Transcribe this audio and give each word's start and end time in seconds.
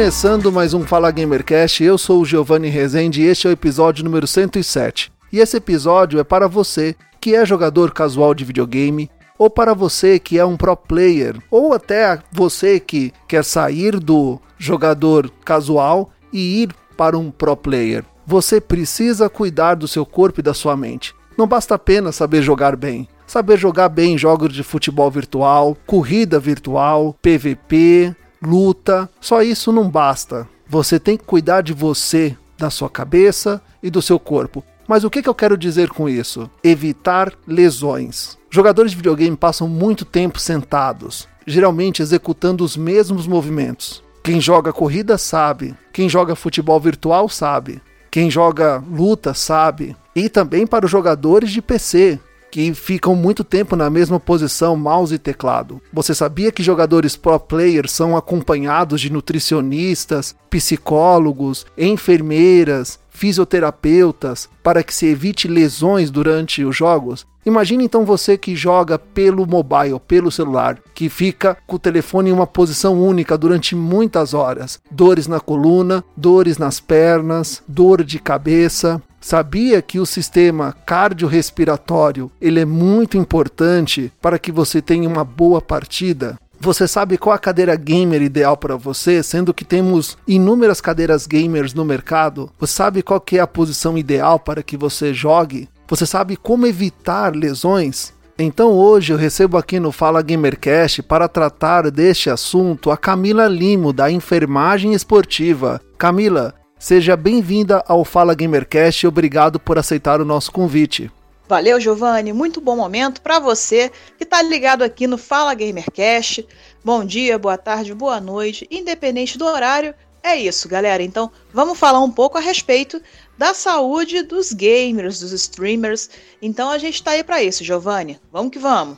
Começando 0.00 0.50
mais 0.50 0.72
um 0.72 0.82
Fala 0.82 1.10
Gamercast, 1.10 1.84
eu 1.84 1.98
sou 1.98 2.22
o 2.22 2.24
Giovanni 2.24 2.70
Rezende 2.70 3.20
e 3.20 3.26
este 3.26 3.46
é 3.46 3.50
o 3.50 3.52
episódio 3.52 4.02
número 4.02 4.26
107. 4.26 5.12
E 5.30 5.38
esse 5.38 5.58
episódio 5.58 6.18
é 6.18 6.24
para 6.24 6.48
você 6.48 6.96
que 7.20 7.34
é 7.34 7.44
jogador 7.44 7.92
casual 7.92 8.34
de 8.34 8.42
videogame, 8.42 9.10
ou 9.38 9.50
para 9.50 9.74
você 9.74 10.18
que 10.18 10.38
é 10.38 10.44
um 10.44 10.56
pro 10.56 10.74
player, 10.74 11.36
ou 11.50 11.74
até 11.74 12.18
você 12.32 12.80
que 12.80 13.12
quer 13.28 13.44
sair 13.44 14.00
do 14.00 14.40
jogador 14.56 15.30
casual 15.44 16.08
e 16.32 16.62
ir 16.62 16.70
para 16.96 17.18
um 17.18 17.30
pro 17.30 17.54
player. 17.54 18.02
Você 18.26 18.58
precisa 18.58 19.28
cuidar 19.28 19.74
do 19.74 19.86
seu 19.86 20.06
corpo 20.06 20.40
e 20.40 20.42
da 20.42 20.54
sua 20.54 20.78
mente. 20.78 21.14
Não 21.36 21.46
basta 21.46 21.74
apenas 21.74 22.16
saber 22.16 22.40
jogar 22.40 22.74
bem. 22.74 23.06
Saber 23.26 23.58
jogar 23.58 23.90
bem 23.90 24.16
jogos 24.16 24.54
de 24.54 24.62
futebol 24.62 25.10
virtual, 25.10 25.76
corrida 25.86 26.40
virtual, 26.40 27.14
PVP, 27.20 28.16
luta. 28.42 29.08
Só 29.20 29.42
isso 29.42 29.72
não 29.72 29.88
basta. 29.88 30.48
Você 30.68 30.98
tem 30.98 31.16
que 31.16 31.24
cuidar 31.24 31.62
de 31.62 31.72
você, 31.72 32.36
da 32.58 32.70
sua 32.70 32.88
cabeça 32.88 33.60
e 33.82 33.90
do 33.90 34.00
seu 34.00 34.18
corpo. 34.18 34.64
Mas 34.86 35.04
o 35.04 35.10
que, 35.10 35.22
que 35.22 35.28
eu 35.28 35.34
quero 35.34 35.56
dizer 35.56 35.88
com 35.88 36.08
isso? 36.08 36.50
Evitar 36.64 37.32
lesões. 37.46 38.36
Jogadores 38.50 38.90
de 38.90 38.96
videogame 38.96 39.36
passam 39.36 39.68
muito 39.68 40.04
tempo 40.04 40.38
sentados, 40.38 41.28
geralmente 41.46 42.02
executando 42.02 42.64
os 42.64 42.76
mesmos 42.76 43.26
movimentos. 43.26 44.02
Quem 44.22 44.40
joga 44.40 44.72
corrida 44.72 45.16
sabe, 45.16 45.74
quem 45.92 46.08
joga 46.08 46.34
futebol 46.34 46.80
virtual 46.80 47.28
sabe, 47.28 47.80
quem 48.10 48.30
joga 48.30 48.82
luta 48.90 49.32
sabe. 49.32 49.96
E 50.14 50.28
também 50.28 50.66
para 50.66 50.84
os 50.84 50.90
jogadores 50.90 51.50
de 51.50 51.62
PC, 51.62 52.18
que 52.50 52.74
ficam 52.74 53.14
muito 53.14 53.44
tempo 53.44 53.76
na 53.76 53.88
mesma 53.88 54.18
posição, 54.18 54.76
mouse 54.76 55.14
e 55.14 55.18
teclado. 55.18 55.80
Você 55.92 56.14
sabia 56.14 56.50
que 56.50 56.62
jogadores 56.62 57.16
pro 57.16 57.38
players 57.38 57.92
são 57.92 58.16
acompanhados 58.16 59.00
de 59.00 59.12
nutricionistas, 59.12 60.34
psicólogos, 60.48 61.64
enfermeiras, 61.78 62.98
fisioterapeutas 63.10 64.48
para 64.62 64.82
que 64.82 64.94
se 64.94 65.06
evite 65.06 65.46
lesões 65.46 66.10
durante 66.10 66.64
os 66.64 66.76
jogos? 66.76 67.26
Imagine 67.44 67.84
então 67.84 68.04
você 68.04 68.36
que 68.36 68.54
joga 68.54 68.98
pelo 68.98 69.46
mobile, 69.46 69.98
pelo 70.06 70.30
celular, 70.30 70.78
que 70.94 71.08
fica 71.08 71.56
com 71.66 71.76
o 71.76 71.78
telefone 71.78 72.30
em 72.30 72.32
uma 72.32 72.46
posição 72.46 73.00
única 73.02 73.36
durante 73.38 73.74
muitas 73.74 74.34
horas. 74.34 74.78
Dores 74.90 75.26
na 75.26 75.40
coluna, 75.40 76.04
dores 76.14 76.58
nas 76.58 76.80
pernas, 76.80 77.62
dor 77.66 78.04
de 78.04 78.18
cabeça. 78.18 79.02
Sabia 79.20 79.82
que 79.82 80.00
o 80.00 80.06
sistema 80.06 80.74
cardiorrespiratório 80.86 82.30
ele 82.40 82.60
é 82.60 82.64
muito 82.64 83.18
importante 83.18 84.10
para 84.20 84.38
que 84.38 84.50
você 84.50 84.80
tenha 84.80 85.06
uma 85.06 85.24
boa 85.24 85.60
partida? 85.60 86.38
Você 86.58 86.88
sabe 86.88 87.16
qual 87.16 87.34
a 87.34 87.38
cadeira 87.38 87.74
gamer 87.74 88.20
ideal 88.20 88.56
para 88.56 88.76
você, 88.76 89.22
sendo 89.22 89.54
que 89.54 89.64
temos 89.64 90.18
inúmeras 90.26 90.80
cadeiras 90.80 91.26
gamers 91.26 91.72
no 91.72 91.84
mercado? 91.84 92.50
Você 92.58 92.74
sabe 92.74 93.02
qual 93.02 93.20
que 93.20 93.38
é 93.38 93.40
a 93.40 93.46
posição 93.46 93.96
ideal 93.96 94.38
para 94.38 94.62
que 94.62 94.76
você 94.76 95.14
jogue? 95.14 95.68
Você 95.88 96.04
sabe 96.06 96.36
como 96.36 96.66
evitar 96.66 97.34
lesões? 97.34 98.12
Então 98.38 98.72
hoje 98.72 99.12
eu 99.12 99.18
recebo 99.18 99.58
aqui 99.58 99.78
no 99.78 99.92
Fala 99.92 100.22
Gamercast 100.22 101.02
para 101.02 101.28
tratar 101.28 101.90
deste 101.90 102.30
assunto 102.30 102.90
a 102.90 102.96
Camila 102.96 103.46
Limo 103.46 103.92
da 103.92 104.10
Enfermagem 104.10 104.94
Esportiva. 104.94 105.80
Camila, 105.98 106.54
Seja 106.80 107.14
bem-vinda 107.14 107.84
ao 107.86 108.06
Fala 108.06 108.34
Gamercast 108.34 109.04
e 109.04 109.06
obrigado 109.06 109.60
por 109.60 109.78
aceitar 109.78 110.18
o 110.18 110.24
nosso 110.24 110.50
convite. 110.50 111.12
Valeu, 111.46 111.78
Giovanni. 111.78 112.32
Muito 112.32 112.58
bom 112.58 112.74
momento 112.74 113.20
para 113.20 113.38
você 113.38 113.92
que 114.16 114.24
está 114.24 114.40
ligado 114.40 114.80
aqui 114.82 115.06
no 115.06 115.18
Fala 115.18 115.52
Gamercast. 115.52 116.48
Bom 116.82 117.04
dia, 117.04 117.38
boa 117.38 117.58
tarde, 117.58 117.92
boa 117.92 118.18
noite, 118.18 118.66
independente 118.70 119.36
do 119.36 119.44
horário. 119.44 119.94
É 120.22 120.34
isso, 120.34 120.70
galera. 120.70 121.02
Então, 121.02 121.30
vamos 121.52 121.78
falar 121.78 122.00
um 122.00 122.10
pouco 122.10 122.38
a 122.38 122.40
respeito 122.40 122.98
da 123.36 123.52
saúde 123.52 124.22
dos 124.22 124.50
gamers, 124.50 125.20
dos 125.20 125.32
streamers. 125.32 126.08
Então, 126.40 126.70
a 126.70 126.78
gente 126.78 126.94
está 126.94 127.10
aí 127.10 127.22
para 127.22 127.42
isso, 127.42 127.62
Giovanni. 127.62 128.18
Vamos 128.32 128.52
que 128.52 128.58
vamos. 128.58 128.96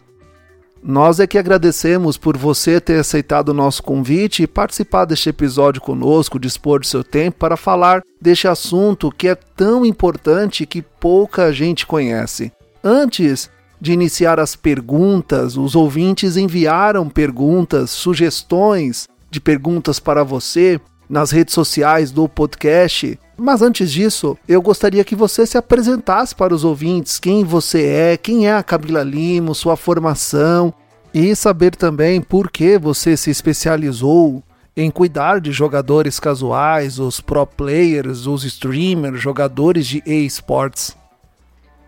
Nós 0.85 1.21
é 1.21 1.29
que 1.29 1.39
agradecemos 1.39 2.19
por 2.19 2.37
você 2.37 2.81
ter 2.81 2.99
aceitado 2.99 3.51
o 3.51 3.55
nosso 3.55 3.85
convite 3.85 4.43
e 4.43 4.49
participar 4.49 5.05
deste 5.05 5.29
episódio 5.29 5.81
conosco, 5.81 6.41
dispor 6.41 6.81
do 6.81 6.87
seu 6.87 7.05
tempo 7.05 7.39
para 7.39 7.57
falar 7.57 8.03
deste 8.21 8.49
assunto 8.49 9.13
que 9.13 9.29
é 9.29 9.37
tão 9.37 9.87
importante 9.87 10.67
que 10.67 10.83
pouca 10.83 11.53
gente 11.53 11.87
conhece. 11.87 12.51
Antes 12.83 13.49
de 13.81 13.93
iniciar 13.93 14.41
as 14.41 14.57
perguntas, 14.57 15.57
os 15.57 15.77
ouvintes 15.77 16.37
enviaram 16.37 17.09
perguntas, 17.09 17.91
sugestões 17.91 19.09
de 19.31 19.41
perguntas 19.41 20.01
para 20.01 20.25
você 20.25 20.81
nas 21.09 21.31
redes 21.31 21.55
sociais 21.55 22.11
do 22.11 22.29
podcast. 22.29 23.19
Mas 23.45 23.61
antes 23.61 23.91
disso, 23.91 24.39
eu 24.47 24.63
gostaria 24.63 25.03
que 25.03 25.17
você 25.17 25.45
se 25.45 25.59
apresentasse 25.59 26.33
para 26.33 26.55
os 26.55 26.63
ouvintes 26.63 27.19
quem 27.19 27.43
você 27.43 27.85
é, 27.85 28.17
quem 28.17 28.47
é 28.47 28.53
a 28.53 28.63
Camila 28.63 29.03
Limo, 29.03 29.53
sua 29.53 29.77
formação 29.77 30.73
e 31.13 31.35
saber 31.35 31.75
também 31.75 32.23
por 32.23 32.53
que 32.53 32.79
você 32.79 33.17
se 33.17 33.31
especializou 33.31 34.45
em 34.77 34.93
cuidar 34.93 35.41
de 35.41 35.51
jogadores 35.51 36.21
casuais, 36.21 37.01
os 37.01 37.21
pro 37.21 37.45
players, 37.45 38.29
os 38.29 38.45
streamers, 38.45 39.21
jogadores 39.21 39.89
de 39.89 40.05
esports. 40.07 40.97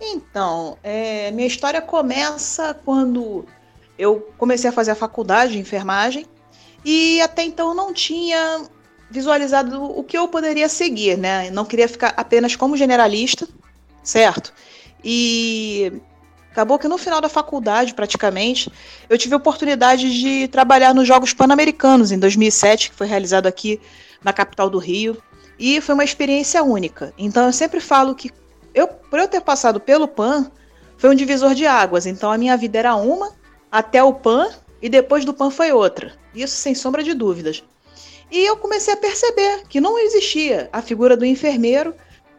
Então, 0.01 0.77
é, 0.83 1.31
minha 1.31 1.47
história 1.47 1.81
começa 1.81 2.75
quando 2.85 3.45
eu 3.97 4.29
comecei 4.37 4.71
a 4.71 4.73
fazer 4.73 4.91
a 4.91 4.97
faculdade 4.97 5.53
de 5.53 5.61
enfermagem 5.61 6.27
e 6.85 7.21
até 7.21 7.45
então 7.45 7.73
não 7.77 7.95
tinha 7.95 8.63
visualizado 9.11 9.83
o 9.83 10.03
que 10.03 10.17
eu 10.17 10.29
poderia 10.29 10.69
seguir, 10.69 11.17
né? 11.17 11.51
Não 11.51 11.65
queria 11.65 11.89
ficar 11.89 12.15
apenas 12.17 12.57
como 12.57 12.77
generalista, 12.77 13.47
certo? 14.03 14.53
E 15.03 15.93
acabou 16.51 16.79
que 16.79 16.89
no 16.89 16.99
final 16.99 17.21
da 17.21 17.29
faculdade, 17.29 17.95
praticamente, 17.95 18.71
eu 19.09 19.19
tive 19.19 19.35
a 19.35 19.37
oportunidade 19.37 20.19
de 20.19 20.49
trabalhar 20.49 20.95
nos 20.95 21.07
Jogos 21.07 21.33
Pan-Americanos 21.33 22.13
em 22.13 22.19
2007, 22.19 22.91
que 22.91 22.97
foi 22.97 23.07
realizado 23.07 23.47
aqui 23.47 23.81
na 24.23 24.33
capital 24.33 24.71
do 24.71 24.79
Rio, 24.79 25.17
e 25.59 25.81
foi 25.81 25.95
uma 25.95 26.05
experiência 26.05 26.63
única. 26.63 27.13
Então 27.19 27.47
eu 27.47 27.53
sempre 27.53 27.81
falo 27.81 28.15
que 28.15 28.31
eu, 28.75 28.89
por 28.89 29.19
eu 29.19 29.29
ter 29.29 29.41
passado 29.41 29.79
pelo 29.79 30.09
PAN, 30.09 30.51
foi 30.97 31.11
um 31.11 31.15
divisor 31.15 31.55
de 31.55 31.67
águas. 31.67 32.07
Então 32.07 32.31
a 32.31 32.39
minha 32.39 32.57
vida 32.57 32.79
era 32.79 32.97
uma 32.97 33.33
até 33.71 34.03
o 34.03 34.13
PAN 34.13 34.49
e 34.83 34.89
depois 34.89 35.25
do 35.25 35.35
PAN 35.35 35.51
foi 35.51 35.73
outra. 35.73 36.13
Isso 36.35 36.57
sem 36.57 36.75
sombra 36.75 37.03
de 37.03 37.15
dúvidas. 37.15 37.63
E 38.35 38.45
eu 38.45 38.57
comecei 38.57 38.93
a 38.93 38.97
perceber 38.97 39.63
que 39.69 39.81
não 39.81 39.97
existia 39.97 40.69
a 40.73 40.83
figura 40.83 41.17
do 41.17 41.25
enfermeiro, 41.25 41.95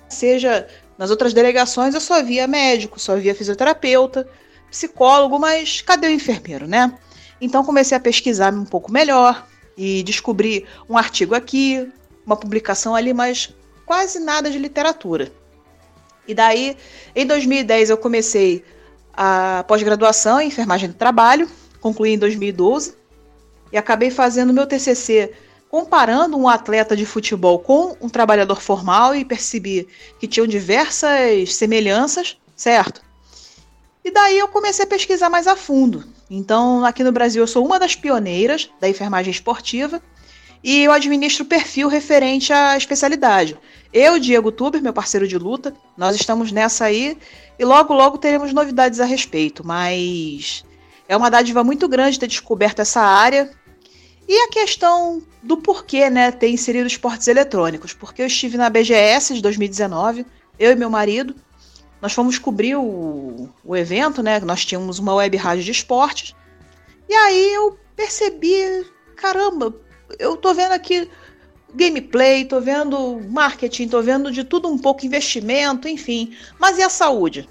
seja 0.10 0.68
nas 0.98 1.10
outras 1.10 1.34
delegações 1.34 1.96
eu 1.96 2.02
só 2.02 2.22
via 2.22 2.46
médico, 2.48 3.00
só 3.00 3.16
via 3.16 3.34
fisioterapeuta, 3.34 4.28
psicólogo, 4.70 5.40
mas 5.40 5.80
cadê 5.80 6.08
o 6.08 6.12
enfermeiro, 6.12 6.68
né? 6.68 6.94
Então 7.40 7.64
comecei 7.64 7.96
a 7.96 8.02
pesquisar 8.02 8.54
um 8.54 8.66
pouco 8.66 8.92
melhor 8.92 9.48
e 9.78 10.04
descobri 10.04 10.66
um 10.90 10.98
artigo 10.98 11.34
aqui, 11.34 11.90
uma 12.26 12.36
publicação 12.36 12.94
ali, 12.94 13.14
mas 13.14 13.56
quase 13.86 14.20
nada 14.20 14.52
de 14.52 14.60
literatura. 14.60 15.32
E 16.28 16.34
daí, 16.34 16.76
em 17.16 17.26
2010, 17.26 17.92
eu 17.92 17.98
comecei 17.98 18.66
a 19.14 19.64
pós-graduação 19.66 20.42
em 20.42 20.50
enfermagem 20.50 20.90
do 20.90 20.96
trabalho, 20.96 21.50
concluí 21.80 22.12
em 22.12 22.18
2012 22.18 22.96
e 23.72 23.78
acabei 23.78 24.12
fazendo 24.12 24.52
meu 24.52 24.68
TCC 24.68 25.34
comparando 25.76 26.38
um 26.38 26.48
atleta 26.48 26.96
de 26.96 27.06
futebol 27.06 27.60
com 27.60 27.98
um 28.00 28.08
trabalhador 28.08 28.62
formal 28.62 29.14
e 29.14 29.26
percebi 29.26 29.86
que 30.18 30.26
tinham 30.26 30.48
diversas 30.48 31.54
semelhanças, 31.54 32.38
certo? 32.56 33.02
E 34.02 34.10
daí 34.10 34.40
eu 34.40 34.48
comecei 34.48 34.86
a 34.86 34.88
pesquisar 34.88 35.30
mais 35.30 35.48
a 35.48 35.56
fundo. 35.58 36.06
Então, 36.30 36.86
aqui 36.86 37.04
no 37.04 37.12
Brasil, 37.12 37.44
eu 37.44 37.48
sou 37.48 37.66
uma 37.66 37.78
das 37.78 37.94
pioneiras 37.94 38.70
da 38.80 38.88
enfermagem 38.88 39.32
esportiva 39.32 40.02
e 40.64 40.86
eu 40.86 40.94
administro 40.94 41.44
o 41.44 41.50
perfil 41.50 41.90
referente 41.90 42.54
à 42.54 42.78
especialidade. 42.78 43.60
Eu, 43.92 44.18
Diego 44.18 44.54
Tuber, 44.54 44.82
meu 44.82 44.94
parceiro 44.94 45.28
de 45.28 45.38
luta, 45.38 45.74
nós 45.98 46.16
estamos 46.16 46.54
nessa 46.54 46.86
aí 46.86 47.18
e 47.60 47.66
logo, 47.66 47.94
logo 47.94 48.18
teremos 48.18 48.54
novidades 48.54 49.02
a 49.02 49.06
respeito. 49.06 49.68
Mas 49.68 50.64
é 51.06 51.18
uma 51.18 51.30
dádiva 51.30 51.66
muito 51.66 51.86
grande 51.90 52.18
ter 52.18 52.28
descoberto 52.28 52.80
essa 52.80 53.02
área. 53.02 53.52
E 54.28 54.40
a 54.42 54.50
questão 54.50 55.22
do 55.44 55.58
porquê, 55.58 56.10
né, 56.10 56.32
ter 56.32 56.50
inserido 56.50 56.88
esportes 56.88 57.28
eletrônicos. 57.28 57.94
Porque 57.94 58.22
eu 58.22 58.28
estive 58.28 58.58
na 58.58 58.70
BGS 58.70 59.36
de 59.36 59.42
2019, 59.42 60.26
eu 60.58 60.72
e 60.72 60.76
meu 60.76 60.90
marido, 60.90 61.36
nós 62.02 62.14
fomos 62.14 62.38
cobrir 62.38 62.76
o, 62.76 63.50
o 63.64 63.76
evento, 63.76 64.24
né? 64.24 64.40
Nós 64.40 64.66
tínhamos 64.66 65.00
uma 65.00 65.14
web 65.16 65.36
rádio 65.38 65.64
de 65.64 65.72
esportes. 65.72 66.36
E 67.08 67.14
aí 67.14 67.54
eu 67.54 67.78
percebi, 67.96 68.86
caramba, 69.16 69.76
eu 70.20 70.36
tô 70.36 70.54
vendo 70.54 70.72
aqui 70.72 71.10
gameplay, 71.74 72.46
tô 72.46 72.60
vendo 72.60 73.22
marketing, 73.30 73.88
tô 73.88 74.02
vendo 74.02 74.32
de 74.32 74.44
tudo 74.44 74.68
um 74.68 74.78
pouco, 74.78 75.06
investimento, 75.06 75.88
enfim. 75.88 76.36
Mas 76.60 76.78
e 76.78 76.84
a 76.84 76.90
saúde? 76.90 77.48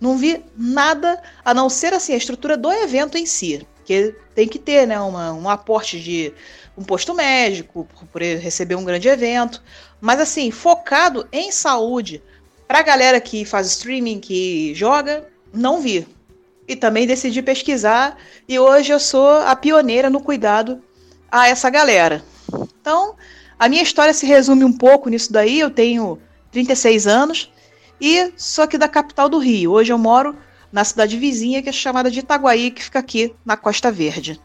Não 0.00 0.18
vi 0.18 0.44
nada 0.56 1.20
a 1.44 1.54
não 1.54 1.68
ser 1.68 1.94
assim 1.94 2.12
a 2.12 2.16
estrutura 2.16 2.56
do 2.56 2.70
evento 2.70 3.16
em 3.16 3.26
si, 3.26 3.66
que 3.84 4.14
tem 4.34 4.48
que 4.48 4.58
ter, 4.58 4.86
né, 4.86 5.00
uma, 5.00 5.32
um 5.32 5.48
aporte 5.48 6.00
de 6.00 6.32
um 6.76 6.82
posto 6.82 7.14
médico 7.14 7.86
por 8.10 8.20
receber 8.20 8.74
um 8.74 8.84
grande 8.84 9.08
evento, 9.08 9.62
mas 10.00 10.20
assim 10.20 10.50
focado 10.50 11.26
em 11.30 11.52
saúde 11.52 12.22
para 12.66 12.80
a 12.80 12.82
galera 12.82 13.20
que 13.20 13.44
faz 13.44 13.68
streaming, 13.68 14.18
que 14.20 14.74
joga, 14.74 15.28
não 15.52 15.80
vi. 15.80 16.06
E 16.66 16.74
também 16.74 17.06
decidi 17.06 17.42
pesquisar 17.42 18.16
e 18.48 18.58
hoje 18.58 18.90
eu 18.92 18.98
sou 18.98 19.28
a 19.28 19.54
pioneira 19.54 20.08
no 20.08 20.20
cuidado 20.20 20.82
a 21.30 21.48
essa 21.48 21.68
galera. 21.68 22.24
Então, 22.80 23.14
a 23.58 23.68
minha 23.68 23.82
história 23.82 24.14
se 24.14 24.26
resume 24.26 24.64
um 24.64 24.72
pouco 24.72 25.08
nisso 25.08 25.32
daí. 25.32 25.60
Eu 25.60 25.70
tenho 25.70 26.18
36 26.50 27.06
anos 27.06 27.52
e 28.00 28.32
sou 28.36 28.64
aqui 28.64 28.78
da 28.78 28.88
capital 28.88 29.28
do 29.28 29.38
Rio. 29.38 29.72
Hoje 29.72 29.92
eu 29.92 29.98
moro 29.98 30.36
na 30.74 30.82
cidade 30.82 31.16
vizinha, 31.16 31.62
que 31.62 31.68
é 31.68 31.72
chamada 31.72 32.10
de 32.10 32.18
Itaguaí, 32.18 32.72
que 32.72 32.82
fica 32.82 32.98
aqui 32.98 33.32
na 33.46 33.56
Costa 33.56 33.92
Verde. 33.92 34.40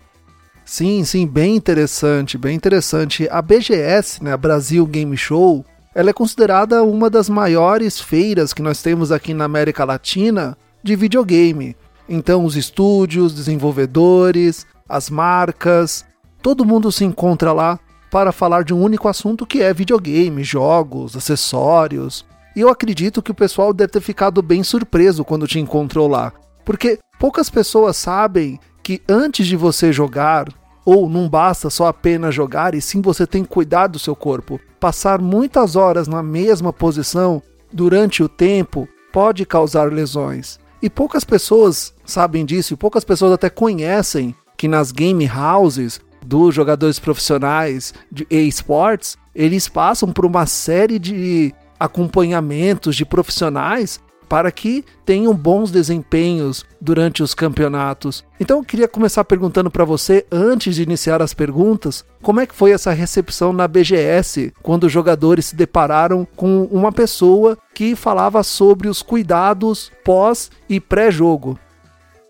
Sim, 0.63 1.03
sim, 1.03 1.25
bem 1.25 1.55
interessante, 1.55 2.37
bem 2.37 2.55
interessante. 2.55 3.27
A 3.31 3.41
BGS, 3.41 4.23
né, 4.23 4.37
Brasil 4.37 4.85
Game 4.85 5.17
Show, 5.17 5.65
ela 5.95 6.11
é 6.11 6.13
considerada 6.13 6.83
uma 6.83 7.09
das 7.09 7.29
maiores 7.29 7.99
feiras 7.99 8.53
que 8.53 8.61
nós 8.61 8.79
temos 8.79 9.11
aqui 9.11 9.33
na 9.33 9.45
América 9.45 9.83
Latina 9.83 10.55
de 10.83 10.95
videogame. 10.95 11.75
Então, 12.07 12.45
os 12.45 12.55
estúdios, 12.55 13.33
desenvolvedores, 13.33 14.67
as 14.87 15.09
marcas, 15.09 16.05
todo 16.43 16.63
mundo 16.63 16.91
se 16.91 17.03
encontra 17.03 17.51
lá 17.51 17.79
para 18.11 18.31
falar 18.31 18.63
de 18.63 18.71
um 18.71 18.79
único 18.79 19.07
assunto 19.07 19.47
que 19.47 19.63
é 19.63 19.73
videogame, 19.73 20.43
jogos, 20.43 21.17
acessórios. 21.17 22.23
E 22.59 22.61
eu 22.61 22.67
acredito 22.67 23.21
que 23.21 23.31
o 23.31 23.33
pessoal 23.33 23.71
deve 23.71 23.93
ter 23.93 24.01
ficado 24.01 24.41
bem 24.41 24.65
surpreso 24.65 25.23
quando 25.23 25.47
te 25.47 25.61
encontrou 25.61 26.09
lá, 26.09 26.33
porque 26.65 26.99
poucas 27.17 27.49
pessoas 27.49 27.95
sabem 27.95 28.59
que 28.83 29.01
antes 29.07 29.47
de 29.47 29.55
você 29.55 29.93
jogar, 29.93 30.49
ou 30.83 31.07
não 31.07 31.29
basta 31.29 31.69
só 31.69 31.87
apenas 31.87 32.35
jogar, 32.35 32.75
e 32.75 32.81
sim 32.81 32.99
você 32.99 33.25
tem 33.25 33.43
que 33.43 33.49
cuidar 33.49 33.87
do 33.87 33.97
seu 33.97 34.13
corpo. 34.13 34.59
Passar 34.77 35.21
muitas 35.21 35.77
horas 35.77 36.05
na 36.05 36.21
mesma 36.21 36.73
posição 36.73 37.41
durante 37.71 38.21
o 38.21 38.27
tempo 38.27 38.89
pode 39.13 39.45
causar 39.45 39.93
lesões. 39.93 40.59
E 40.81 40.89
poucas 40.89 41.23
pessoas 41.23 41.93
sabem 42.03 42.43
disso, 42.43 42.73
e 42.73 42.75
poucas 42.75 43.05
pessoas 43.05 43.31
até 43.31 43.49
conhecem 43.49 44.35
que 44.57 44.67
nas 44.67 44.91
game 44.91 45.31
houses 45.31 46.01
dos 46.21 46.53
jogadores 46.53 46.99
profissionais 46.99 47.93
de 48.11 48.27
esportes, 48.29 49.17
eles 49.33 49.69
passam 49.69 50.11
por 50.11 50.25
uma 50.25 50.45
série 50.45 50.99
de 50.99 51.53
acompanhamentos 51.79 52.95
de 52.95 53.05
profissionais 53.05 53.99
para 54.29 54.51
que 54.51 54.85
tenham 55.03 55.33
bons 55.33 55.71
desempenhos 55.71 56.63
durante 56.79 57.23
os 57.23 57.33
campeonatos. 57.33 58.23
Então 58.39 58.59
eu 58.59 58.63
queria 58.63 58.87
começar 58.87 59.23
perguntando 59.23 59.71
para 59.71 59.83
você, 59.83 60.23
antes 60.31 60.75
de 60.75 60.83
iniciar 60.83 61.19
as 61.19 61.33
perguntas, 61.33 62.05
como 62.21 62.39
é 62.39 62.45
que 62.45 62.53
foi 62.53 62.71
essa 62.71 62.91
recepção 62.91 63.51
na 63.51 63.67
BGS, 63.67 64.53
quando 64.61 64.83
os 64.83 64.91
jogadores 64.91 65.47
se 65.47 65.55
depararam 65.55 66.27
com 66.35 66.65
uma 66.65 66.91
pessoa 66.91 67.57
que 67.73 67.95
falava 67.95 68.43
sobre 68.43 68.87
os 68.87 69.01
cuidados 69.01 69.91
pós 70.05 70.51
e 70.69 70.79
pré-jogo? 70.79 71.57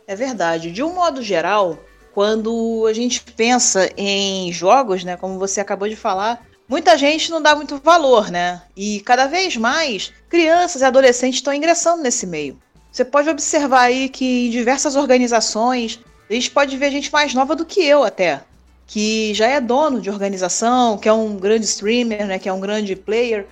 É 0.08 0.16
verdade. 0.16 0.72
De 0.72 0.82
um 0.82 0.96
modo 0.96 1.22
geral, 1.22 1.78
quando 2.14 2.86
a 2.90 2.94
gente 2.94 3.22
pensa 3.22 3.92
em 3.98 4.52
jogos, 4.54 5.04
né, 5.04 5.18
como 5.18 5.38
você 5.38 5.60
acabou 5.60 5.88
de 5.88 5.96
falar, 5.96 6.42
muita 6.70 6.96
gente 6.96 7.32
não 7.32 7.42
dá 7.42 7.56
muito 7.56 7.82
valor, 7.84 8.30
né? 8.30 8.62
E 8.78 9.02
cada 9.02 9.26
vez 9.26 9.58
mais 9.58 10.14
crianças 10.30 10.82
e 10.84 10.86
adolescentes 10.86 11.40
estão 11.40 11.54
ingressando 11.54 12.04
nesse 12.04 12.28
meio. 12.28 12.58
Você 12.92 13.04
pode 13.04 13.28
observar 13.28 13.82
aí 13.82 14.08
que 14.08 14.48
em 14.48 14.50
diversas 14.52 14.96
organizações, 14.96 16.00
a 16.30 16.34
gente 16.34 16.52
pode 16.52 16.78
ver 16.78 16.92
gente 16.92 17.12
mais 17.12 17.34
nova 17.34 17.56
do 17.56 17.66
que 17.66 17.84
eu 17.84 18.04
até, 18.04 18.42
que 18.86 19.34
já 19.34 19.48
é 19.48 19.60
dono 19.60 20.00
de 20.00 20.10
organização, 20.10 20.98
que 20.98 21.10
é 21.10 21.14
um 21.14 21.36
grande 21.38 21.66
streamer, 21.66 22.26
né, 22.26 22.40
que 22.40 22.48
é 22.48 22.54
um 22.54 22.60
grande 22.60 22.96
player. 22.96 23.48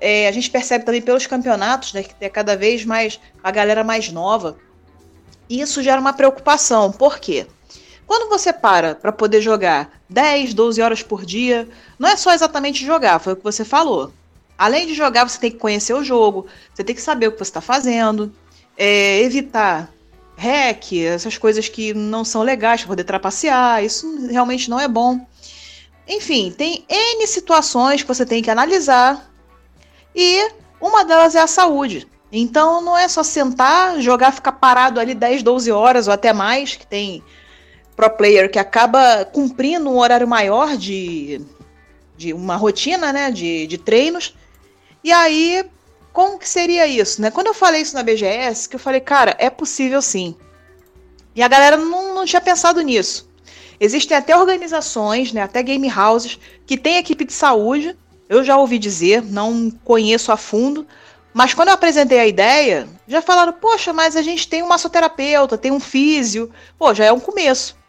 É, 0.00 0.28
a 0.28 0.32
gente 0.32 0.50
percebe 0.50 0.84
também 0.84 1.02
pelos 1.02 1.26
campeonatos, 1.26 1.92
né, 1.92 2.02
que 2.02 2.14
tem 2.14 2.30
cada 2.30 2.56
vez 2.56 2.84
mais 2.84 3.20
a 3.42 3.50
galera 3.50 3.84
mais 3.84 4.10
nova. 4.10 4.56
Isso 5.48 5.82
gera 5.82 6.00
uma 6.00 6.12
preocupação. 6.12 6.92
Por 6.92 7.18
quê? 7.18 7.46
Quando 8.10 8.28
você 8.28 8.52
para 8.52 8.96
para 8.96 9.12
poder 9.12 9.40
jogar 9.40 9.88
10, 10.08 10.52
12 10.52 10.82
horas 10.82 11.00
por 11.00 11.24
dia, 11.24 11.68
não 11.96 12.08
é 12.08 12.16
só 12.16 12.34
exatamente 12.34 12.84
jogar, 12.84 13.20
foi 13.20 13.34
o 13.34 13.36
que 13.36 13.44
você 13.44 13.64
falou. 13.64 14.12
Além 14.58 14.84
de 14.84 14.94
jogar, 14.94 15.28
você 15.28 15.38
tem 15.38 15.48
que 15.48 15.58
conhecer 15.58 15.94
o 15.94 16.02
jogo, 16.02 16.48
você 16.74 16.82
tem 16.82 16.92
que 16.92 17.00
saber 17.00 17.28
o 17.28 17.30
que 17.30 17.38
você 17.38 17.50
está 17.50 17.60
fazendo, 17.60 18.34
é, 18.76 19.20
evitar 19.20 19.92
hack, 20.36 20.92
essas 20.94 21.38
coisas 21.38 21.68
que 21.68 21.94
não 21.94 22.24
são 22.24 22.42
legais 22.42 22.80
para 22.80 22.88
poder 22.88 23.04
trapacear, 23.04 23.84
isso 23.84 24.26
realmente 24.26 24.68
não 24.68 24.80
é 24.80 24.88
bom. 24.88 25.24
Enfim, 26.08 26.50
tem 26.50 26.84
N 26.88 27.24
situações 27.28 28.02
que 28.02 28.08
você 28.08 28.26
tem 28.26 28.42
que 28.42 28.50
analisar 28.50 29.32
e 30.16 30.50
uma 30.80 31.04
delas 31.04 31.36
é 31.36 31.40
a 31.40 31.46
saúde. 31.46 32.08
Então 32.32 32.80
não 32.80 32.98
é 32.98 33.06
só 33.06 33.22
sentar, 33.22 34.00
jogar, 34.00 34.32
ficar 34.32 34.50
parado 34.50 34.98
ali 34.98 35.14
10, 35.14 35.44
12 35.44 35.70
horas 35.70 36.08
ou 36.08 36.12
até 36.12 36.32
mais, 36.32 36.74
que 36.74 36.84
tem 36.84 37.22
pro 38.00 38.16
player 38.16 38.50
que 38.50 38.58
acaba 38.58 39.26
cumprindo 39.26 39.90
um 39.90 39.98
horário 39.98 40.26
maior 40.26 40.76
de, 40.76 41.42
de 42.16 42.32
uma 42.32 42.56
rotina, 42.56 43.12
né, 43.12 43.30
de, 43.30 43.66
de 43.66 43.76
treinos. 43.76 44.34
E 45.04 45.12
aí, 45.12 45.64
como 46.12 46.38
que 46.38 46.48
seria 46.48 46.86
isso, 46.86 47.20
né? 47.20 47.30
Quando 47.30 47.48
eu 47.48 47.54
falei 47.54 47.82
isso 47.82 47.94
na 47.94 48.02
BGS, 48.02 48.68
que 48.68 48.76
eu 48.76 48.80
falei, 48.80 49.00
cara, 49.00 49.36
é 49.38 49.50
possível 49.50 50.00
sim. 50.00 50.34
E 51.34 51.42
a 51.42 51.48
galera 51.48 51.76
não, 51.76 52.14
não 52.14 52.24
tinha 52.24 52.40
pensado 52.40 52.80
nisso. 52.80 53.28
Existem 53.78 54.16
até 54.16 54.36
organizações, 54.36 55.32
né, 55.32 55.42
até 55.42 55.62
game 55.62 55.90
houses, 55.92 56.38
que 56.66 56.78
tem 56.78 56.96
equipe 56.96 57.24
de 57.24 57.32
saúde. 57.32 57.96
Eu 58.28 58.42
já 58.42 58.56
ouvi 58.56 58.78
dizer, 58.78 59.22
não 59.22 59.70
conheço 59.84 60.32
a 60.32 60.36
fundo, 60.36 60.86
mas 61.34 61.54
quando 61.54 61.68
eu 61.68 61.74
apresentei 61.74 62.18
a 62.18 62.26
ideia, 62.26 62.88
já 63.06 63.20
falaram: 63.20 63.52
poxa, 63.52 63.92
mas 63.92 64.16
a 64.16 64.22
gente 64.22 64.48
tem 64.48 64.62
um 64.62 64.68
massoterapeuta, 64.68 65.58
tem 65.58 65.70
um 65.70 65.80
físio. 65.80 66.50
Pô, 66.78 66.94
já 66.94 67.04
é 67.04 67.12
um 67.12 67.20
começo. 67.20 67.79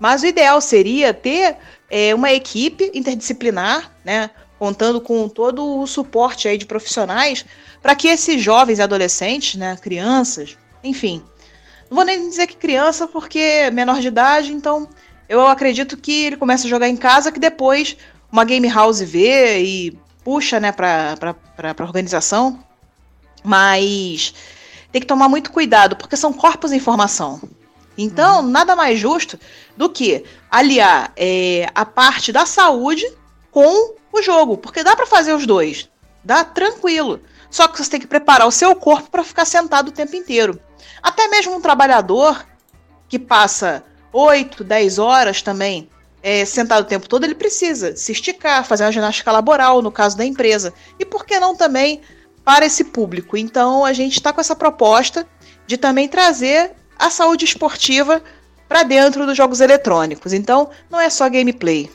Mas 0.00 0.22
o 0.22 0.26
ideal 0.26 0.60
seria 0.62 1.12
ter 1.12 1.58
é, 1.90 2.14
uma 2.14 2.32
equipe 2.32 2.90
interdisciplinar, 2.94 3.92
né, 4.02 4.30
contando 4.58 5.00
com 5.00 5.28
todo 5.28 5.80
o 5.80 5.86
suporte 5.86 6.48
aí 6.48 6.56
de 6.56 6.64
profissionais, 6.64 7.44
para 7.82 7.94
que 7.94 8.08
esses 8.08 8.42
jovens 8.42 8.78
e 8.78 8.82
adolescentes, 8.82 9.54
né, 9.56 9.76
crianças, 9.76 10.56
enfim, 10.82 11.22
não 11.90 11.96
vou 11.96 12.04
nem 12.04 12.28
dizer 12.28 12.46
que 12.46 12.56
criança, 12.56 13.06
porque 13.06 13.38
é 13.38 13.70
menor 13.70 14.00
de 14.00 14.08
idade, 14.08 14.52
então 14.52 14.88
eu 15.28 15.46
acredito 15.46 15.96
que 15.96 16.24
ele 16.24 16.36
começa 16.36 16.66
a 16.66 16.70
jogar 16.70 16.88
em 16.88 16.96
casa, 16.96 17.30
que 17.30 17.38
depois 17.38 17.96
uma 18.32 18.44
game 18.44 18.68
house 18.68 19.00
vê 19.00 19.62
e 19.62 19.98
puxa, 20.24 20.58
né, 20.58 20.72
para 20.72 21.14
a 21.58 21.82
organização. 21.82 22.58
Mas 23.42 24.34
tem 24.92 25.00
que 25.00 25.06
tomar 25.06 25.28
muito 25.28 25.50
cuidado, 25.52 25.96
porque 25.96 26.16
são 26.16 26.32
corpos 26.32 26.72
em 26.72 26.80
formação. 26.80 27.40
Então, 28.02 28.40
uhum. 28.40 28.50
nada 28.50 28.74
mais 28.74 28.98
justo 28.98 29.38
do 29.76 29.88
que 29.88 30.24
aliar 30.50 31.12
é, 31.16 31.68
a 31.74 31.84
parte 31.84 32.32
da 32.32 32.46
saúde 32.46 33.06
com 33.50 33.94
o 34.12 34.22
jogo, 34.22 34.56
porque 34.56 34.82
dá 34.82 34.96
para 34.96 35.06
fazer 35.06 35.34
os 35.34 35.46
dois, 35.46 35.88
dá 36.24 36.42
tranquilo. 36.42 37.20
Só 37.50 37.68
que 37.68 37.82
você 37.82 37.90
tem 37.90 38.00
que 38.00 38.06
preparar 38.06 38.46
o 38.46 38.52
seu 38.52 38.74
corpo 38.74 39.10
para 39.10 39.24
ficar 39.24 39.44
sentado 39.44 39.88
o 39.88 39.92
tempo 39.92 40.16
inteiro. 40.16 40.58
Até 41.02 41.28
mesmo 41.28 41.54
um 41.54 41.60
trabalhador 41.60 42.46
que 43.08 43.18
passa 43.18 43.84
8, 44.12 44.64
10 44.64 44.98
horas 44.98 45.42
também 45.42 45.90
é, 46.22 46.44
sentado 46.44 46.82
o 46.82 46.88
tempo 46.88 47.08
todo, 47.08 47.24
ele 47.24 47.34
precisa 47.34 47.96
se 47.96 48.12
esticar, 48.12 48.64
fazer 48.64 48.84
uma 48.84 48.92
ginástica 48.92 49.32
laboral, 49.32 49.82
no 49.82 49.90
caso 49.90 50.16
da 50.16 50.24
empresa. 50.24 50.72
E 50.98 51.04
por 51.04 51.24
que 51.24 51.38
não 51.38 51.56
também 51.56 52.00
para 52.44 52.64
esse 52.64 52.84
público? 52.84 53.36
Então 53.36 53.84
a 53.84 53.92
gente 53.92 54.14
está 54.14 54.32
com 54.32 54.40
essa 54.40 54.54
proposta 54.54 55.26
de 55.66 55.76
também 55.76 56.08
trazer 56.08 56.72
a 57.00 57.10
saúde 57.10 57.46
esportiva 57.46 58.22
para 58.68 58.82
dentro 58.84 59.26
dos 59.26 59.36
jogos 59.36 59.60
eletrônicos. 59.60 60.32
Então, 60.32 60.68
não 60.90 61.00
é 61.00 61.08
só 61.08 61.28
gameplay. 61.28 61.90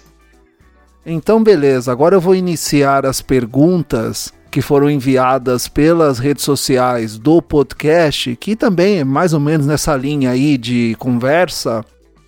Então, 1.05 1.41
beleza. 1.41 1.91
Agora 1.91 2.15
eu 2.15 2.21
vou 2.21 2.35
iniciar 2.35 3.05
as 3.05 3.21
perguntas 3.21 4.33
que 4.49 4.61
foram 4.61 4.89
enviadas 4.89 5.67
pelas 5.67 6.17
redes 6.17 6.43
sociais 6.43 7.17
do 7.17 7.41
podcast, 7.41 8.35
que 8.37 8.55
também 8.55 8.99
é 8.99 9.03
mais 9.03 9.33
ou 9.33 9.39
menos 9.39 9.67
nessa 9.67 9.95
linha 9.95 10.31
aí 10.31 10.57
de 10.57 10.95
conversa, 10.97 11.85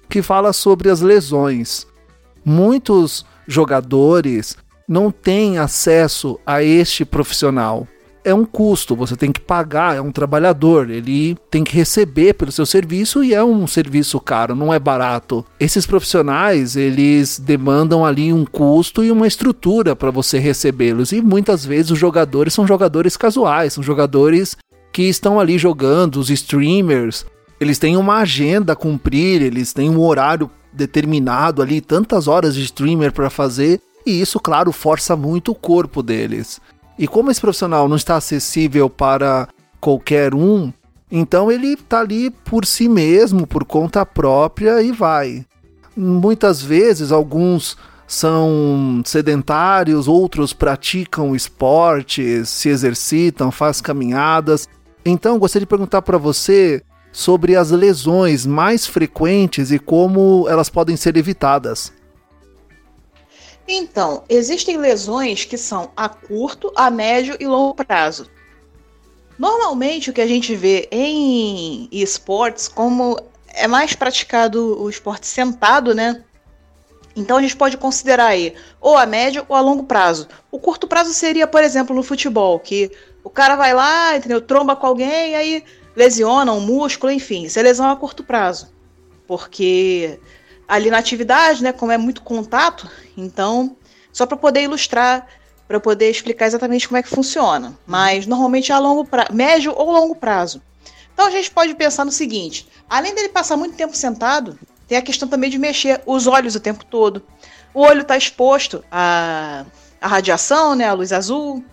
que 0.07 0.21
fala 0.21 0.53
sobre 0.53 0.89
as 0.89 1.01
lesões. 1.01 1.87
Muitos 2.45 3.25
jogadores 3.47 4.55
não 4.87 5.09
têm 5.09 5.57
acesso 5.57 6.39
a 6.45 6.61
este 6.61 7.03
profissional 7.03 7.87
é 8.27 8.33
um 8.33 8.43
custo, 8.43 8.95
você 8.95 9.15
tem 9.15 9.31
que 9.31 9.39
pagar, 9.39 9.95
é 9.95 10.01
um 10.01 10.11
trabalhador, 10.11 10.89
ele 10.89 11.37
tem 11.49 11.63
que 11.63 11.73
receber 11.73 12.33
pelo 12.33 12.51
seu 12.51 12.65
serviço 12.65 13.23
e 13.23 13.33
é 13.33 13.41
um 13.41 13.65
serviço 13.65 14.19
caro, 14.19 14.53
não 14.53 14.73
é 14.73 14.77
barato. 14.77 15.45
Esses 15.57 15.85
profissionais, 15.85 16.75
eles 16.75 17.39
demandam 17.39 18.05
ali 18.05 18.33
um 18.33 18.45
custo 18.45 19.01
e 19.01 19.11
uma 19.11 19.25
estrutura 19.25 19.95
para 19.95 20.11
você 20.11 20.37
recebê-los 20.37 21.13
e 21.13 21.21
muitas 21.21 21.65
vezes 21.65 21.91
os 21.91 21.99
jogadores 21.99 22.53
são 22.53 22.67
jogadores 22.67 23.15
casuais, 23.15 23.73
são 23.73 23.83
jogadores 23.83 24.57
que 24.91 25.03
estão 25.03 25.39
ali 25.39 25.57
jogando, 25.57 26.17
os 26.17 26.29
streamers, 26.29 27.25
eles 27.61 27.79
têm 27.79 27.95
uma 27.95 28.17
agenda 28.17 28.73
a 28.73 28.75
cumprir, 28.75 29.41
eles 29.41 29.71
têm 29.71 29.89
um 29.89 30.01
horário 30.01 30.49
determinado 30.73 31.61
ali, 31.61 31.79
tantas 31.79 32.27
horas 32.27 32.55
de 32.55 32.63
streamer 32.63 33.13
para 33.13 33.29
fazer, 33.29 33.79
e 34.05 34.21
isso, 34.21 34.39
claro, 34.39 34.71
força 34.71 35.15
muito 35.15 35.51
o 35.51 35.55
corpo 35.55 36.03
deles. 36.03 36.61
E 36.97 37.07
como 37.07 37.29
esse 37.29 37.41
profissional 37.41 37.87
não 37.87 37.95
está 37.95 38.15
acessível 38.15 38.89
para 38.89 39.47
qualquer 39.79 40.33
um, 40.33 40.71
então 41.11 41.51
ele 41.51 41.73
está 41.73 41.99
ali 41.99 42.29
por 42.29 42.65
si 42.65 42.89
mesmo, 42.89 43.45
por 43.45 43.63
conta 43.63 44.05
própria 44.05 44.81
e 44.81 44.91
vai. 44.91 45.45
Muitas 45.95 46.61
vezes 46.61 47.11
alguns 47.11 47.77
são 48.07 49.01
sedentários, 49.05 50.07
outros 50.07 50.53
praticam 50.53 51.35
esportes, 51.35 52.49
se 52.49 52.69
exercitam, 52.69 53.51
fazem 53.51 53.83
caminhadas. 53.83 54.67
Então, 55.05 55.37
gostaria 55.37 55.65
de 55.65 55.69
perguntar 55.69 56.01
para 56.01 56.17
você 56.17 56.81
sobre 57.11 57.55
as 57.55 57.71
lesões 57.71 58.45
mais 58.45 58.85
frequentes 58.85 59.71
e 59.71 59.79
como 59.79 60.45
elas 60.49 60.69
podem 60.69 60.95
ser 60.95 61.17
evitadas. 61.17 61.91
Então, 63.67 64.23
existem 64.29 64.77
lesões 64.77 65.43
que 65.43 65.57
são 65.57 65.91
a 65.95 66.07
curto, 66.07 66.71
a 66.75 66.89
médio 66.89 67.35
e 67.39 67.45
longo 67.45 67.75
prazo. 67.75 68.29
Normalmente, 69.37 70.09
o 70.09 70.13
que 70.13 70.21
a 70.21 70.27
gente 70.27 70.55
vê 70.55 70.87
em 70.91 71.89
esportes, 71.91 72.67
como 72.67 73.19
é 73.53 73.67
mais 73.67 73.93
praticado 73.93 74.81
o 74.81 74.89
esporte 74.89 75.27
sentado, 75.27 75.93
né? 75.93 76.23
Então 77.15 77.37
a 77.37 77.41
gente 77.41 77.55
pode 77.55 77.77
considerar 77.77 78.27
aí 78.27 78.53
ou 78.79 78.95
a 78.95 79.05
médio 79.05 79.43
ou 79.49 79.55
a 79.55 79.59
longo 79.59 79.83
prazo. 79.83 80.27
O 80.51 80.59
curto 80.59 80.87
prazo 80.87 81.13
seria, 81.13 81.47
por 81.47 81.63
exemplo, 81.63 81.95
no 81.95 82.03
futebol, 82.03 82.59
que 82.59 82.91
o 83.23 83.29
cara 83.29 83.55
vai 83.55 83.73
lá, 83.73 84.15
entendeu? 84.15 84.39
Tromba 84.39 84.75
com 84.75 84.85
alguém, 84.85 85.35
aí 85.35 85.63
lesiona 85.95 86.53
um 86.53 86.59
músculo, 86.59 87.11
enfim, 87.11 87.45
isso 87.45 87.57
é 87.57 87.63
lesão 87.63 87.89
a 87.89 87.95
curto 87.95 88.23
prazo. 88.23 88.71
Porque 89.25 90.19
ali 90.67 90.89
na 90.89 90.97
atividade, 90.97 91.63
né, 91.63 91.71
como 91.71 91.91
é 91.91 91.97
muito 91.97 92.21
contato, 92.21 92.89
então, 93.15 93.75
só 94.11 94.25
para 94.25 94.35
poder 94.35 94.63
ilustrar, 94.63 95.27
para 95.67 95.79
poder 95.79 96.09
explicar 96.09 96.45
exatamente 96.45 96.87
como 96.87 96.97
é 96.97 97.03
que 97.03 97.09
funciona. 97.09 97.77
Mas 97.85 98.25
normalmente 98.25 98.71
é 98.71 98.75
a 98.75 98.79
longo 98.79 99.05
prazo, 99.05 99.33
médio 99.33 99.73
ou 99.75 99.91
longo 99.91 100.15
prazo. 100.15 100.61
Então 101.13 101.27
a 101.27 101.31
gente 101.31 101.51
pode 101.51 101.73
pensar 101.75 102.05
no 102.05 102.11
seguinte: 102.11 102.67
além 102.89 103.13
dele 103.13 103.29
passar 103.29 103.57
muito 103.57 103.75
tempo 103.75 103.95
sentado, 103.95 104.57
tem 104.87 104.97
a 104.97 105.01
questão 105.01 105.27
também 105.27 105.49
de 105.49 105.57
mexer 105.57 106.01
os 106.05 106.27
olhos 106.27 106.55
o 106.55 106.59
tempo 106.59 106.85
todo. 106.85 107.23
O 107.73 107.81
olho 107.81 108.01
está 108.01 108.15
exposto 108.15 108.83
à, 108.91 109.65
à 110.01 110.07
radiação, 110.07 110.75
né, 110.75 110.87
à 110.87 110.93
luz 110.93 111.11
azul. 111.11 111.63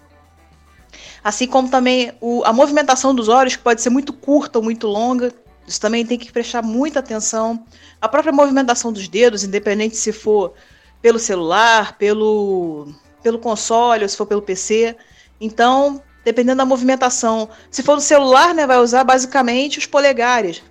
Assim 1.23 1.47
como 1.47 1.71
também 1.71 2.13
o, 2.21 2.43
a 2.45 2.53
movimentação 2.53 3.15
dos 3.15 3.29
olhos, 3.29 3.57
que 3.57 3.63
pode 3.63 3.81
ser 3.81 3.91
muito 3.91 4.13
curta 4.13 4.59
ou 4.59 4.65
muito 4.65 4.87
longa. 4.87 5.33
Isso 5.67 5.81
também 5.81 6.05
tem 6.05 6.19
que 6.19 6.31
prestar 6.31 6.63
muita 6.63 7.01
atenção. 7.01 7.65
A 8.01 8.09
própria 8.09 8.33
movimentação 8.33 8.93
dos 8.93 9.09
dedos, 9.09 9.45
independente 9.45 9.97
se 9.97 10.13
for 10.13 10.55
pelo 11.01 11.19
celular, 11.19 11.97
pelo, 11.99 12.89
pelo 13.23 13.39
console 13.39 14.03
ou 14.03 14.09
se 14.09 14.17
for 14.17 14.27
pelo 14.27 14.43
PC. 14.43 14.97
Então, 15.41 16.03
dependendo 16.25 16.59
da 16.59 16.65
movimentação, 16.65 17.49
se 17.71 17.83
for 17.83 17.95
no 17.95 18.01
celular, 18.01 18.55
né, 18.55 18.67
vai 18.67 18.79
usar 18.79 19.05
basicamente 19.05 19.79
os 19.79 19.87
polegares. 19.87 20.63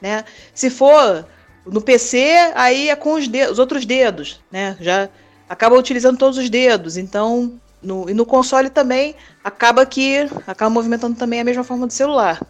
Né? 0.00 0.24
Se 0.54 0.68
for 0.70 1.26
no 1.64 1.80
PC, 1.80 2.52
aí 2.54 2.88
é 2.88 2.96
com 2.96 3.14
os, 3.14 3.28
dedos, 3.28 3.52
os 3.52 3.58
outros 3.58 3.86
dedos, 3.86 4.40
né? 4.50 4.76
Já 4.80 5.08
acaba 5.48 5.76
utilizando 5.76 6.18
todos 6.18 6.36
os 6.36 6.50
dedos. 6.50 6.96
Então, 6.96 7.60
no, 7.80 8.10
e 8.10 8.14
no 8.14 8.26
console 8.26 8.68
também 8.68 9.14
acaba 9.44 9.86
que 9.86 10.28
acaba 10.46 10.70
movimentando 10.70 11.16
também 11.16 11.40
a 11.40 11.44
mesma 11.44 11.62
forma 11.64 11.86
do 11.86 11.92
celular. 11.92 12.40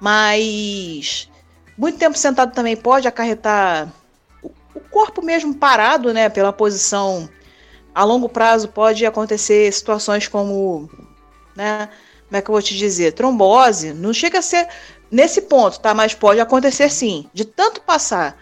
Mas 0.00 1.28
muito 1.76 1.98
tempo 1.98 2.16
sentado 2.16 2.54
também 2.54 2.76
pode 2.76 3.06
acarretar 3.06 3.92
o 4.74 4.80
corpo 4.80 5.22
mesmo 5.22 5.54
parado, 5.54 6.12
né, 6.12 6.28
pela 6.28 6.52
posição. 6.52 7.28
A 7.94 8.04
longo 8.04 8.28
prazo 8.28 8.68
pode 8.68 9.04
acontecer 9.04 9.72
situações 9.72 10.26
como, 10.28 10.88
né, 11.54 11.88
como 12.26 12.36
é 12.36 12.40
que 12.42 12.48
eu 12.48 12.52
vou 12.52 12.62
te 12.62 12.76
dizer, 12.76 13.12
trombose, 13.12 13.92
não 13.92 14.12
chega 14.12 14.38
a 14.38 14.42
ser 14.42 14.68
nesse 15.10 15.42
ponto, 15.42 15.80
tá, 15.80 15.92
mas 15.92 16.14
pode 16.14 16.40
acontecer 16.40 16.88
sim, 16.88 17.28
de 17.34 17.44
tanto 17.44 17.80
passar 17.80 18.38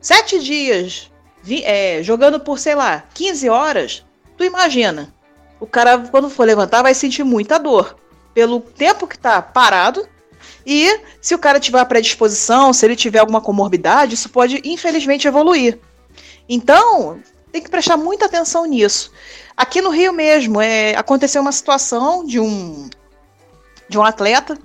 sete 0.00 0.38
dias 0.38 1.10
vi, 1.42 1.64
é, 1.64 2.02
jogando 2.02 2.38
por, 2.38 2.58
sei 2.58 2.76
lá, 2.76 3.04
15 3.12 3.48
horas, 3.48 4.04
tu 4.36 4.44
imagina, 4.44 5.12
o 5.58 5.66
cara 5.66 5.98
quando 5.98 6.30
for 6.30 6.46
levantar 6.46 6.82
vai 6.82 6.94
sentir 6.94 7.24
muita 7.24 7.58
dor, 7.58 7.96
pelo 8.32 8.60
tempo 8.60 9.06
que 9.06 9.18
tá 9.18 9.42
parado 9.42 10.08
e 10.66 11.00
se 11.20 11.34
o 11.34 11.38
cara 11.38 11.60
tiver 11.60 11.80
a 11.80 11.84
predisposição, 11.84 12.72
se 12.72 12.84
ele 12.84 12.96
tiver 12.96 13.18
alguma 13.18 13.40
comorbidade, 13.40 14.14
isso 14.14 14.28
pode 14.28 14.60
infelizmente 14.64 15.26
evoluir. 15.26 15.78
Então, 16.48 17.20
tem 17.50 17.62
que 17.62 17.70
prestar 17.70 17.96
muita 17.96 18.26
atenção 18.26 18.64
nisso. 18.64 19.12
Aqui 19.56 19.80
no 19.80 19.90
Rio 19.90 20.12
mesmo, 20.12 20.60
é, 20.60 20.94
aconteceu 20.96 21.42
uma 21.42 21.52
situação 21.52 22.24
de 22.24 22.40
um 22.40 22.88
de 23.88 23.98
um 23.98 24.02
atleta, 24.02 24.56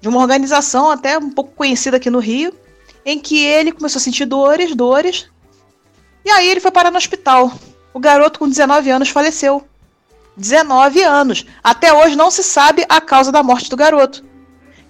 de 0.00 0.08
uma 0.08 0.20
organização 0.20 0.90
até 0.90 1.16
um 1.16 1.30
pouco 1.30 1.52
conhecida 1.52 1.98
aqui 1.98 2.10
no 2.10 2.18
Rio, 2.18 2.52
em 3.04 3.18
que 3.18 3.44
ele 3.44 3.70
começou 3.70 4.00
a 4.00 4.02
sentir 4.02 4.24
dores, 4.24 4.74
dores, 4.74 5.28
e 6.24 6.30
aí 6.30 6.48
ele 6.48 6.58
foi 6.58 6.72
parar 6.72 6.90
no 6.90 6.98
hospital. 6.98 7.52
O 7.94 8.00
garoto 8.00 8.40
com 8.40 8.48
19 8.48 8.90
anos 8.90 9.08
faleceu. 9.10 9.64
19 10.36 11.00
anos. 11.02 11.46
Até 11.62 11.92
hoje 11.92 12.16
não 12.16 12.32
se 12.32 12.42
sabe 12.42 12.84
a 12.88 13.00
causa 13.00 13.30
da 13.30 13.44
morte 13.44 13.70
do 13.70 13.76
garoto. 13.76 14.24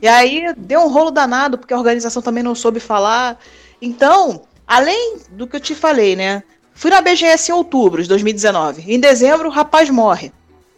E 0.07 0.09
aí 0.09 0.55
deu 0.57 0.83
um 0.83 0.89
rolo 0.89 1.11
danado, 1.11 1.59
porque 1.59 1.75
a 1.75 1.77
organização 1.77 2.23
também 2.23 2.41
não 2.41 2.55
soube 2.55 2.79
falar. 2.79 3.41
Então, 3.83 4.43
além 4.65 5.19
do 5.33 5.49
que 5.49 5.57
eu 5.57 5.61
te 5.61 5.75
falei, 5.75 6.15
né? 6.15 6.45
Fui 6.73 6.93
na 6.93 7.01
BGS 7.01 7.51
em 7.51 7.55
outubro 7.57 8.01
de 8.01 8.09
2019. 8.09 8.85
Em 8.87 9.01
dezembro, 9.01 9.49
o 9.49 9.51
rapaz 9.51 9.91
morre. 9.91 10.33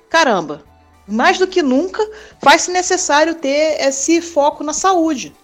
Caramba, 0.09 0.65
mais 1.07 1.37
do 1.37 1.47
que 1.47 1.61
nunca 1.61 2.03
faz-se 2.43 2.71
necessário 2.71 3.35
ter 3.35 3.79
esse 3.87 4.23
foco 4.23 4.65
na 4.65 4.73
saúde. 4.73 5.37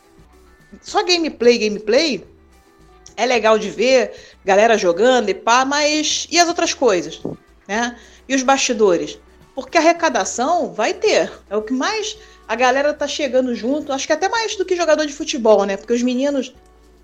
Só 0.80 1.02
gameplay, 1.02 1.58
gameplay 1.58 2.26
é 3.18 3.26
legal 3.26 3.58
de 3.58 3.68
ver, 3.68 4.14
galera 4.42 4.78
jogando 4.78 5.28
e 5.28 5.34
pá, 5.34 5.66
mas 5.66 6.26
e 6.30 6.38
as 6.38 6.48
outras 6.48 6.72
coisas, 6.72 7.20
né? 7.68 7.98
E 8.26 8.34
os 8.34 8.42
bastidores? 8.42 9.18
Porque 9.54 9.76
arrecadação 9.76 10.72
vai 10.72 10.94
ter. 10.94 11.30
É 11.50 11.56
o 11.56 11.60
que 11.60 11.74
mais 11.74 12.16
a 12.46 12.54
galera 12.54 12.92
tá 12.92 13.06
chegando 13.06 13.54
junto, 13.54 13.92
acho 13.92 14.06
que 14.06 14.12
até 14.12 14.28
mais 14.28 14.56
do 14.56 14.64
que 14.64 14.76
jogador 14.76 15.06
de 15.06 15.12
futebol, 15.12 15.64
né? 15.64 15.76
Porque 15.76 15.92
os 15.92 16.02
meninos 16.02 16.54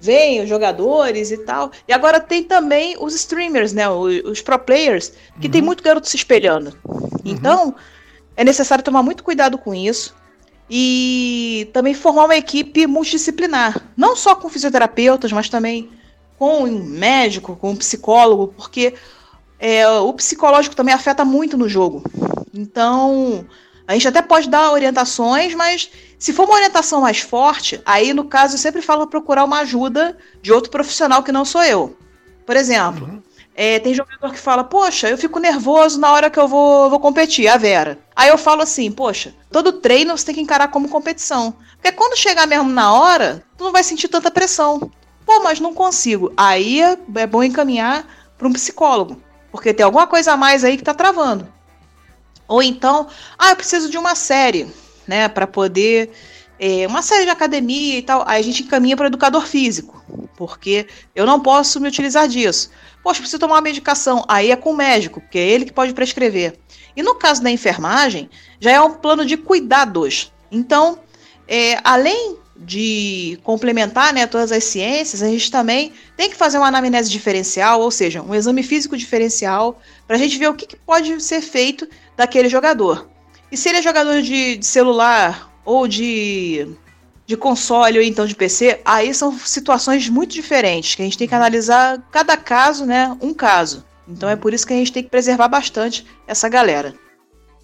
veem 0.00 0.42
os 0.42 0.48
jogadores 0.48 1.30
e 1.30 1.38
tal. 1.38 1.70
E 1.86 1.92
agora 1.92 2.18
tem 2.18 2.42
também 2.42 2.96
os 2.98 3.14
streamers, 3.14 3.72
né? 3.72 3.88
Os, 3.88 4.22
os 4.24 4.40
pro 4.40 4.58
players, 4.58 5.12
que 5.40 5.46
uhum. 5.46 5.52
tem 5.52 5.62
muito 5.62 5.82
garoto 5.82 6.08
se 6.08 6.16
espelhando. 6.16 6.76
Uhum. 6.84 7.20
Então, 7.24 7.74
é 8.36 8.44
necessário 8.44 8.82
tomar 8.82 9.02
muito 9.02 9.22
cuidado 9.22 9.58
com 9.58 9.74
isso. 9.74 10.14
E 10.68 11.68
também 11.72 11.94
formar 11.94 12.26
uma 12.26 12.36
equipe 12.36 12.86
multidisciplinar. 12.86 13.90
Não 13.96 14.14
só 14.14 14.34
com 14.34 14.48
fisioterapeutas, 14.48 15.32
mas 15.32 15.48
também 15.48 15.90
com 16.38 16.64
um 16.64 16.82
médico, 16.82 17.56
com 17.56 17.70
um 17.70 17.76
psicólogo, 17.76 18.54
porque 18.56 18.94
é, 19.58 19.86
o 19.88 20.12
psicológico 20.14 20.74
também 20.74 20.94
afeta 20.94 21.24
muito 21.24 21.58
no 21.58 21.68
jogo. 21.68 22.02
Então, 22.54 23.44
a 23.90 23.94
gente 23.94 24.06
até 24.06 24.22
pode 24.22 24.48
dar 24.48 24.70
orientações, 24.70 25.52
mas 25.52 25.90
se 26.16 26.32
for 26.32 26.44
uma 26.44 26.54
orientação 26.54 27.00
mais 27.00 27.18
forte, 27.18 27.82
aí 27.84 28.14
no 28.14 28.22
caso 28.22 28.54
eu 28.54 28.58
sempre 28.58 28.80
falo 28.80 29.08
procurar 29.08 29.42
uma 29.42 29.58
ajuda 29.62 30.16
de 30.40 30.52
outro 30.52 30.70
profissional 30.70 31.24
que 31.24 31.32
não 31.32 31.44
sou 31.44 31.64
eu. 31.64 31.96
Por 32.46 32.54
exemplo, 32.54 33.06
uhum. 33.06 33.20
é, 33.52 33.80
tem 33.80 33.92
jogador 33.92 34.30
que 34.30 34.38
fala, 34.38 34.62
poxa, 34.62 35.10
eu 35.10 35.18
fico 35.18 35.40
nervoso 35.40 35.98
na 35.98 36.12
hora 36.12 36.30
que 36.30 36.38
eu 36.38 36.46
vou, 36.46 36.88
vou 36.88 37.00
competir, 37.00 37.48
a 37.48 37.56
Vera. 37.56 37.98
Aí 38.14 38.28
eu 38.28 38.38
falo 38.38 38.62
assim, 38.62 38.92
poxa, 38.92 39.34
todo 39.50 39.72
treino 39.72 40.16
você 40.16 40.26
tem 40.26 40.36
que 40.36 40.40
encarar 40.40 40.68
como 40.68 40.88
competição. 40.88 41.52
Porque 41.74 41.90
quando 41.90 42.16
chegar 42.16 42.46
mesmo 42.46 42.70
na 42.70 42.92
hora, 42.92 43.44
tu 43.58 43.64
não 43.64 43.72
vai 43.72 43.82
sentir 43.82 44.06
tanta 44.06 44.30
pressão. 44.30 44.88
Pô, 45.26 45.42
mas 45.42 45.58
não 45.58 45.74
consigo. 45.74 46.32
Aí 46.36 46.80
é, 46.80 46.96
é 47.16 47.26
bom 47.26 47.42
encaminhar 47.42 48.06
para 48.38 48.46
um 48.46 48.52
psicólogo. 48.52 49.20
Porque 49.50 49.74
tem 49.74 49.84
alguma 49.84 50.06
coisa 50.06 50.34
a 50.34 50.36
mais 50.36 50.62
aí 50.62 50.76
que 50.76 50.84
tá 50.84 50.94
travando. 50.94 51.52
Ou 52.50 52.60
então, 52.60 53.06
ah, 53.38 53.50
eu 53.50 53.56
preciso 53.56 53.88
de 53.88 53.96
uma 53.96 54.16
série, 54.16 54.66
né, 55.06 55.28
para 55.28 55.46
poder 55.46 56.10
é, 56.58 56.84
uma 56.84 57.00
série 57.00 57.22
de 57.22 57.30
academia 57.30 57.96
e 57.96 58.02
tal. 58.02 58.24
Aí 58.26 58.40
a 58.40 58.44
gente 58.44 58.64
encaminha 58.64 58.96
para 58.96 59.06
educador 59.06 59.46
físico, 59.46 60.04
porque 60.36 60.88
eu 61.14 61.24
não 61.24 61.38
posso 61.38 61.80
me 61.80 61.86
utilizar 61.86 62.26
disso. 62.26 62.72
Poxa, 63.04 63.20
preciso 63.20 63.38
tomar 63.38 63.54
uma 63.54 63.60
medicação. 63.60 64.24
Aí 64.26 64.50
é 64.50 64.56
com 64.56 64.72
o 64.72 64.76
médico, 64.76 65.20
porque 65.20 65.38
é 65.38 65.48
ele 65.48 65.64
que 65.64 65.72
pode 65.72 65.94
prescrever. 65.94 66.58
E 66.96 67.04
no 67.04 67.14
caso 67.14 67.40
da 67.40 67.52
enfermagem, 67.52 68.28
já 68.58 68.72
é 68.72 68.80
um 68.80 68.94
plano 68.94 69.24
de 69.24 69.36
cuidados. 69.36 70.32
Então, 70.50 70.98
é, 71.46 71.78
além 71.84 72.36
de 72.60 73.38
complementar 73.42 74.12
né, 74.12 74.26
todas 74.26 74.52
as 74.52 74.64
ciências, 74.64 75.22
a 75.22 75.28
gente 75.28 75.50
também 75.50 75.92
tem 76.16 76.28
que 76.28 76.36
fazer 76.36 76.58
uma 76.58 76.68
anamnese 76.68 77.10
diferencial, 77.10 77.80
ou 77.80 77.90
seja, 77.90 78.22
um 78.22 78.34
exame 78.34 78.62
físico 78.62 78.96
diferencial, 78.96 79.80
para 80.06 80.16
a 80.16 80.18
gente 80.18 80.38
ver 80.38 80.48
o 80.48 80.54
que, 80.54 80.66
que, 80.66 80.76
pode 80.76 81.22
ser 81.22 81.40
feito 81.40 81.88
daquele 82.16 82.48
jogador. 82.48 83.08
E 83.50 83.56
se 83.56 83.68
ele 83.68 83.78
é 83.78 83.82
jogador 83.82 84.20
de, 84.20 84.56
de 84.58 84.66
celular 84.66 85.50
ou 85.64 85.88
de, 85.88 86.68
de 87.26 87.36
console 87.36 87.98
ou 87.98 88.04
então 88.04 88.26
de 88.26 88.34
PC, 88.34 88.80
aí 88.84 89.14
são 89.14 89.36
situações 89.38 90.08
muito 90.08 90.32
diferentes, 90.32 90.94
que 90.94 91.02
a 91.02 91.04
gente 91.06 91.18
tem 91.18 91.28
que 91.28 91.34
analisar 91.34 91.98
cada 92.12 92.36
caso, 92.36 92.84
né, 92.84 93.16
um 93.22 93.32
caso. 93.32 93.84
Então 94.06 94.28
é 94.28 94.36
por 94.36 94.52
isso 94.52 94.66
que 94.66 94.74
a 94.74 94.76
gente 94.76 94.92
tem 94.92 95.02
que 95.02 95.08
preservar 95.08 95.48
bastante 95.48 96.06
essa 96.26 96.48
galera. 96.48 96.94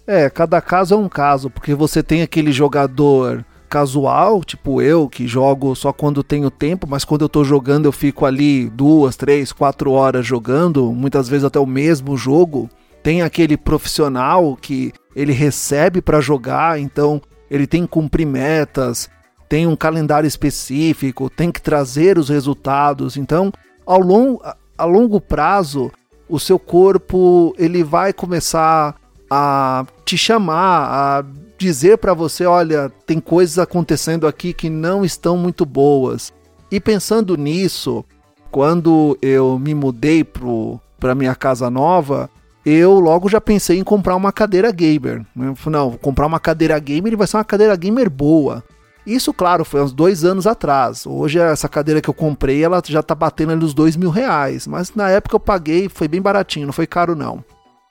É, 0.07 0.29
cada 0.29 0.59
caso 0.61 0.95
é 0.95 0.97
um 0.97 1.09
caso, 1.09 1.49
porque 1.49 1.75
você 1.75 2.01
tem 2.01 2.21
aquele 2.21 2.51
jogador 2.51 3.45
casual, 3.69 4.43
tipo 4.43 4.81
eu, 4.81 5.07
que 5.07 5.27
jogo 5.27 5.75
só 5.75 5.91
quando 5.93 6.23
tenho 6.23 6.49
tempo, 6.49 6.87
mas 6.87 7.05
quando 7.05 7.21
eu 7.23 7.29
tô 7.29 7.43
jogando 7.43 7.85
eu 7.85 7.91
fico 7.91 8.25
ali 8.25 8.69
duas, 8.69 9.15
três, 9.15 9.51
quatro 9.51 9.91
horas 9.91 10.25
jogando, 10.25 10.91
muitas 10.91 11.27
vezes 11.29 11.45
até 11.45 11.59
o 11.59 11.65
mesmo 11.65 12.17
jogo. 12.17 12.69
Tem 13.03 13.21
aquele 13.21 13.55
profissional 13.55 14.57
que 14.59 14.91
ele 15.15 15.31
recebe 15.31 16.01
para 16.01 16.19
jogar, 16.19 16.79
então 16.79 17.21
ele 17.49 17.65
tem 17.65 17.83
que 17.83 17.87
cumprir 17.89 18.25
metas, 18.25 19.09
tem 19.47 19.65
um 19.65 19.75
calendário 19.75 20.27
específico, 20.27 21.29
tem 21.29 21.51
que 21.51 21.61
trazer 21.61 22.17
os 22.17 22.29
resultados. 22.29 23.17
Então, 23.17 23.51
ao 23.85 23.99
longo, 23.99 24.41
a 24.77 24.85
longo 24.85 25.21
prazo, 25.21 25.91
o 26.27 26.39
seu 26.39 26.59
corpo 26.59 27.55
ele 27.57 27.83
vai 27.83 28.11
começar 28.11 28.95
a 29.29 29.85
te 30.05 30.17
chamar, 30.17 30.89
a 30.89 31.25
dizer 31.57 31.97
para 31.97 32.13
você, 32.13 32.45
olha, 32.45 32.91
tem 33.05 33.19
coisas 33.19 33.57
acontecendo 33.57 34.27
aqui 34.27 34.53
que 34.53 34.69
não 34.69 35.03
estão 35.03 35.37
muito 35.37 35.65
boas. 35.65 36.33
E 36.71 36.79
pensando 36.79 37.35
nisso, 37.37 38.03
quando 38.51 39.17
eu 39.21 39.57
me 39.57 39.73
mudei 39.73 40.23
para 40.23 41.15
minha 41.15 41.35
casa 41.35 41.69
nova, 41.69 42.29
eu 42.65 42.99
logo 42.99 43.29
já 43.29 43.39
pensei 43.39 43.79
em 43.79 43.83
comprar 43.83 44.15
uma 44.15 44.31
cadeira 44.31 44.71
gamer. 44.71 45.25
Eu 45.37 45.55
falei, 45.55 45.79
não, 45.79 45.89
vou 45.91 45.99
comprar 45.99 46.25
uma 46.25 46.39
cadeira 46.39 46.77
gamer 46.77 47.13
e 47.13 47.15
vai 47.15 47.25
ser 47.25 47.37
uma 47.37 47.45
cadeira 47.45 47.75
gamer 47.75 48.09
boa. 48.09 48.63
Isso, 49.05 49.33
claro, 49.33 49.63
foi 49.63 49.81
uns 49.81 49.93
dois 49.93 50.25
anos 50.25 50.45
atrás. 50.45 51.05
Hoje, 51.05 51.39
essa 51.39 51.69
cadeira 51.69 52.01
que 52.01 52.09
eu 52.09 52.13
comprei, 52.13 52.61
ela 52.61 52.81
já 52.85 53.01
tá 53.01 53.15
batendo 53.15 53.53
ali 53.53 53.63
os 53.63 53.73
dois 53.73 53.95
mil 53.95 54.09
reais. 54.09 54.67
Mas 54.67 54.93
na 54.93 55.09
época 55.09 55.37
eu 55.37 55.39
paguei, 55.39 55.87
foi 55.87 56.09
bem 56.09 56.21
baratinho, 56.21 56.65
não 56.65 56.73
foi 56.73 56.85
caro 56.85 57.15
não. 57.15 57.41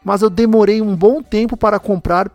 Mas 0.05 0.21
eu 0.21 0.29
demorei 0.29 0.83
um 0.83 0.95
bom 0.95 1.23
tempo 1.23 1.57
para 1.57 1.79
comprar 1.79 2.31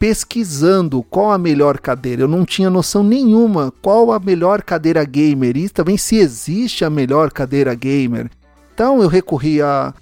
pesquisando 0.00 1.02
qual 1.02 1.30
a 1.30 1.36
melhor 1.36 1.78
cadeira. 1.78 2.22
Eu 2.22 2.28
não 2.28 2.46
tinha 2.46 2.70
noção 2.70 3.04
nenhuma 3.04 3.70
qual 3.82 4.10
a 4.10 4.18
melhor 4.18 4.62
cadeira 4.62 5.04
gamer 5.04 5.58
e 5.58 5.68
também 5.68 5.98
se 5.98 6.16
existe 6.16 6.86
a 6.86 6.88
melhor 6.88 7.30
cadeira 7.30 7.74
gamer. 7.74 8.30
Então 8.72 9.02
eu 9.02 9.08
recorri 9.08 9.60
a, 9.60 9.92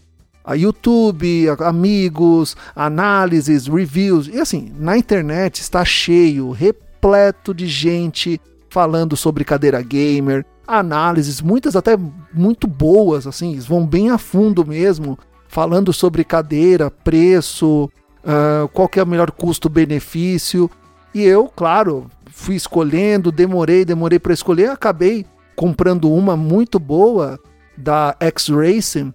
a 0.45 0.55
YouTube, 0.55 1.49
a 1.51 1.69
amigos, 1.69 2.57
análises, 2.77 3.67
reviews. 3.67 4.29
E 4.29 4.39
assim, 4.39 4.73
na 4.79 4.97
internet 4.97 5.59
está 5.61 5.85
cheio, 5.85 6.53
repleto 6.53 7.53
de 7.53 7.67
gente 7.67 8.41
falando 8.71 9.17
sobre 9.17 9.43
cadeira 9.43 9.83
gamer, 9.83 10.47
análises, 10.65 11.41
muitas 11.41 11.75
até 11.75 11.97
muito 12.33 12.69
boas, 12.69 13.27
assim, 13.27 13.59
vão 13.59 13.85
bem 13.85 14.11
a 14.11 14.19
fundo 14.19 14.65
mesmo, 14.65 15.19
falando 15.49 15.93
sobre 15.93 16.23
cadeira, 16.23 16.89
preço, 16.89 17.91
uh, 18.29 18.69
qual 18.69 18.89
que 18.89 19.01
é 19.01 19.03
o 19.03 19.07
melhor 19.07 19.31
custo-benefício. 19.31 20.71
E 21.15 21.25
eu, 21.25 21.49
claro, 21.49 22.07
fui 22.31 22.55
escolhendo, 22.55 23.33
demorei, 23.33 23.85
demorei 23.85 24.19
para 24.19 24.35
escolher, 24.35 24.71
acabei 24.71 25.25
comprando 25.57 26.13
uma 26.13 26.37
muito 26.37 26.79
boa 26.79 27.41
da 27.77 28.15
X-Racing, 28.21 29.13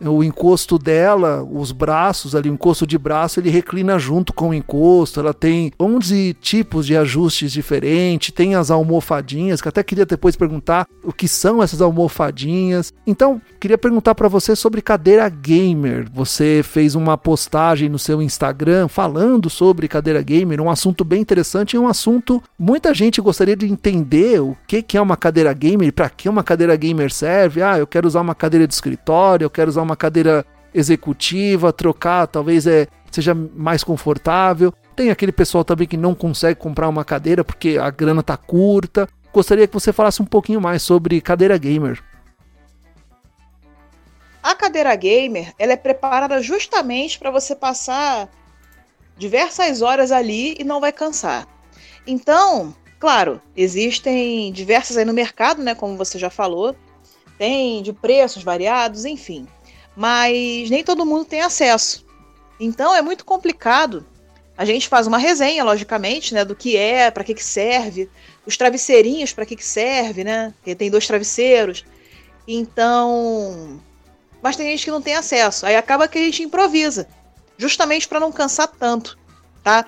o 0.00 0.22
encosto 0.22 0.78
dela, 0.78 1.42
os 1.42 1.72
braços 1.72 2.34
ali, 2.34 2.50
o 2.50 2.54
encosto 2.54 2.86
de 2.86 2.98
braço, 2.98 3.40
ele 3.40 3.50
reclina 3.50 3.98
junto 3.98 4.32
com 4.32 4.50
o 4.50 4.54
encosto. 4.54 5.20
Ela 5.20 5.32
tem 5.32 5.72
11 5.80 6.36
tipos 6.40 6.86
de 6.86 6.96
ajustes 6.96 7.52
diferentes, 7.52 8.32
tem 8.32 8.54
as 8.54 8.70
almofadinhas, 8.70 9.60
que 9.60 9.68
até 9.68 9.82
queria 9.82 10.06
depois 10.06 10.36
perguntar 10.36 10.86
o 11.02 11.12
que 11.12 11.28
são 11.28 11.62
essas 11.62 11.80
almofadinhas. 11.80 12.92
Então, 13.06 13.40
queria 13.60 13.78
perguntar 13.78 14.14
para 14.14 14.28
você 14.28 14.54
sobre 14.54 14.82
cadeira 14.82 15.28
gamer. 15.28 16.06
Você 16.12 16.62
fez 16.62 16.94
uma 16.94 17.16
postagem 17.16 17.88
no 17.88 17.98
seu 17.98 18.20
Instagram 18.20 18.88
falando 18.88 19.48
sobre 19.48 19.88
cadeira 19.88 20.22
gamer, 20.22 20.60
um 20.60 20.70
assunto 20.70 21.04
bem 21.04 21.20
interessante 21.20 21.74
e 21.74 21.78
um 21.78 21.88
assunto 21.88 22.42
muita 22.58 22.92
gente 22.92 23.20
gostaria 23.20 23.56
de 23.56 23.66
entender 23.66 24.40
o 24.40 24.56
que 24.66 24.82
que 24.82 24.96
é 24.96 25.00
uma 25.00 25.16
cadeira 25.16 25.52
gamer, 25.52 25.92
para 25.92 26.08
que 26.10 26.28
uma 26.28 26.42
cadeira 26.42 26.76
gamer 26.76 27.12
serve. 27.12 27.62
Ah, 27.62 27.78
eu 27.78 27.86
quero 27.86 28.06
usar 28.06 28.20
uma 28.20 28.34
cadeira 28.34 28.66
de 28.66 28.74
escritório, 28.74 29.44
eu 29.44 29.50
quero 29.50 29.70
usar 29.70 29.82
uma 29.86 29.96
cadeira 29.96 30.44
executiva, 30.74 31.72
trocar, 31.72 32.26
talvez 32.26 32.66
é, 32.66 32.86
seja 33.10 33.34
mais 33.34 33.82
confortável. 33.82 34.72
Tem 34.94 35.10
aquele 35.10 35.32
pessoal 35.32 35.64
também 35.64 35.86
que 35.86 35.96
não 35.96 36.14
consegue 36.14 36.60
comprar 36.60 36.88
uma 36.88 37.04
cadeira 37.04 37.42
porque 37.42 37.78
a 37.80 37.90
grana 37.90 38.22
tá 38.22 38.36
curta. 38.36 39.08
Gostaria 39.32 39.66
que 39.66 39.72
você 39.72 39.92
falasse 39.92 40.20
um 40.20 40.26
pouquinho 40.26 40.60
mais 40.60 40.82
sobre 40.82 41.20
cadeira 41.20 41.56
gamer. 41.56 42.02
A 44.42 44.54
cadeira 44.54 44.94
gamer, 44.94 45.52
ela 45.58 45.72
é 45.72 45.76
preparada 45.76 46.40
justamente 46.42 47.18
para 47.18 47.30
você 47.30 47.56
passar 47.56 48.28
diversas 49.16 49.82
horas 49.82 50.12
ali 50.12 50.54
e 50.58 50.64
não 50.64 50.80
vai 50.80 50.92
cansar. 50.92 51.48
Então, 52.06 52.74
claro, 53.00 53.40
existem 53.56 54.52
diversas 54.52 54.96
aí 54.96 55.04
no 55.04 55.12
mercado, 55.12 55.62
né, 55.62 55.74
como 55.74 55.96
você 55.96 56.18
já 56.18 56.30
falou, 56.30 56.76
tem 57.36 57.82
de 57.82 57.92
preços 57.92 58.44
variados, 58.44 59.04
enfim 59.04 59.48
mas 59.96 60.68
nem 60.68 60.84
todo 60.84 61.06
mundo 61.06 61.24
tem 61.24 61.40
acesso. 61.40 62.04
Então 62.60 62.94
é 62.94 63.02
muito 63.02 63.24
complicado. 63.24 64.06
A 64.56 64.64
gente 64.64 64.88
faz 64.88 65.06
uma 65.06 65.18
resenha, 65.18 65.64
logicamente, 65.64 66.32
né, 66.32 66.44
do 66.44 66.54
que 66.54 66.76
é, 66.76 67.10
para 67.10 67.24
que, 67.24 67.34
que 67.34 67.44
serve, 67.44 68.08
os 68.46 68.56
travesseirinhos 68.56 69.32
para 69.32 69.44
que, 69.44 69.56
que 69.56 69.64
serve, 69.64 70.24
né? 70.24 70.54
Porque 70.56 70.74
tem 70.74 70.90
dois 70.90 71.06
travesseiros. 71.06 71.84
Então, 72.46 73.80
mas 74.40 74.56
tem 74.56 74.70
gente 74.70 74.84
que 74.84 74.90
não 74.90 75.02
tem 75.02 75.14
acesso. 75.14 75.66
Aí 75.66 75.76
acaba 75.76 76.08
que 76.08 76.18
a 76.18 76.22
gente 76.22 76.42
improvisa, 76.42 77.08
justamente 77.58 78.06
para 78.06 78.20
não 78.20 78.30
cansar 78.30 78.68
tanto, 78.68 79.18
tá? 79.62 79.86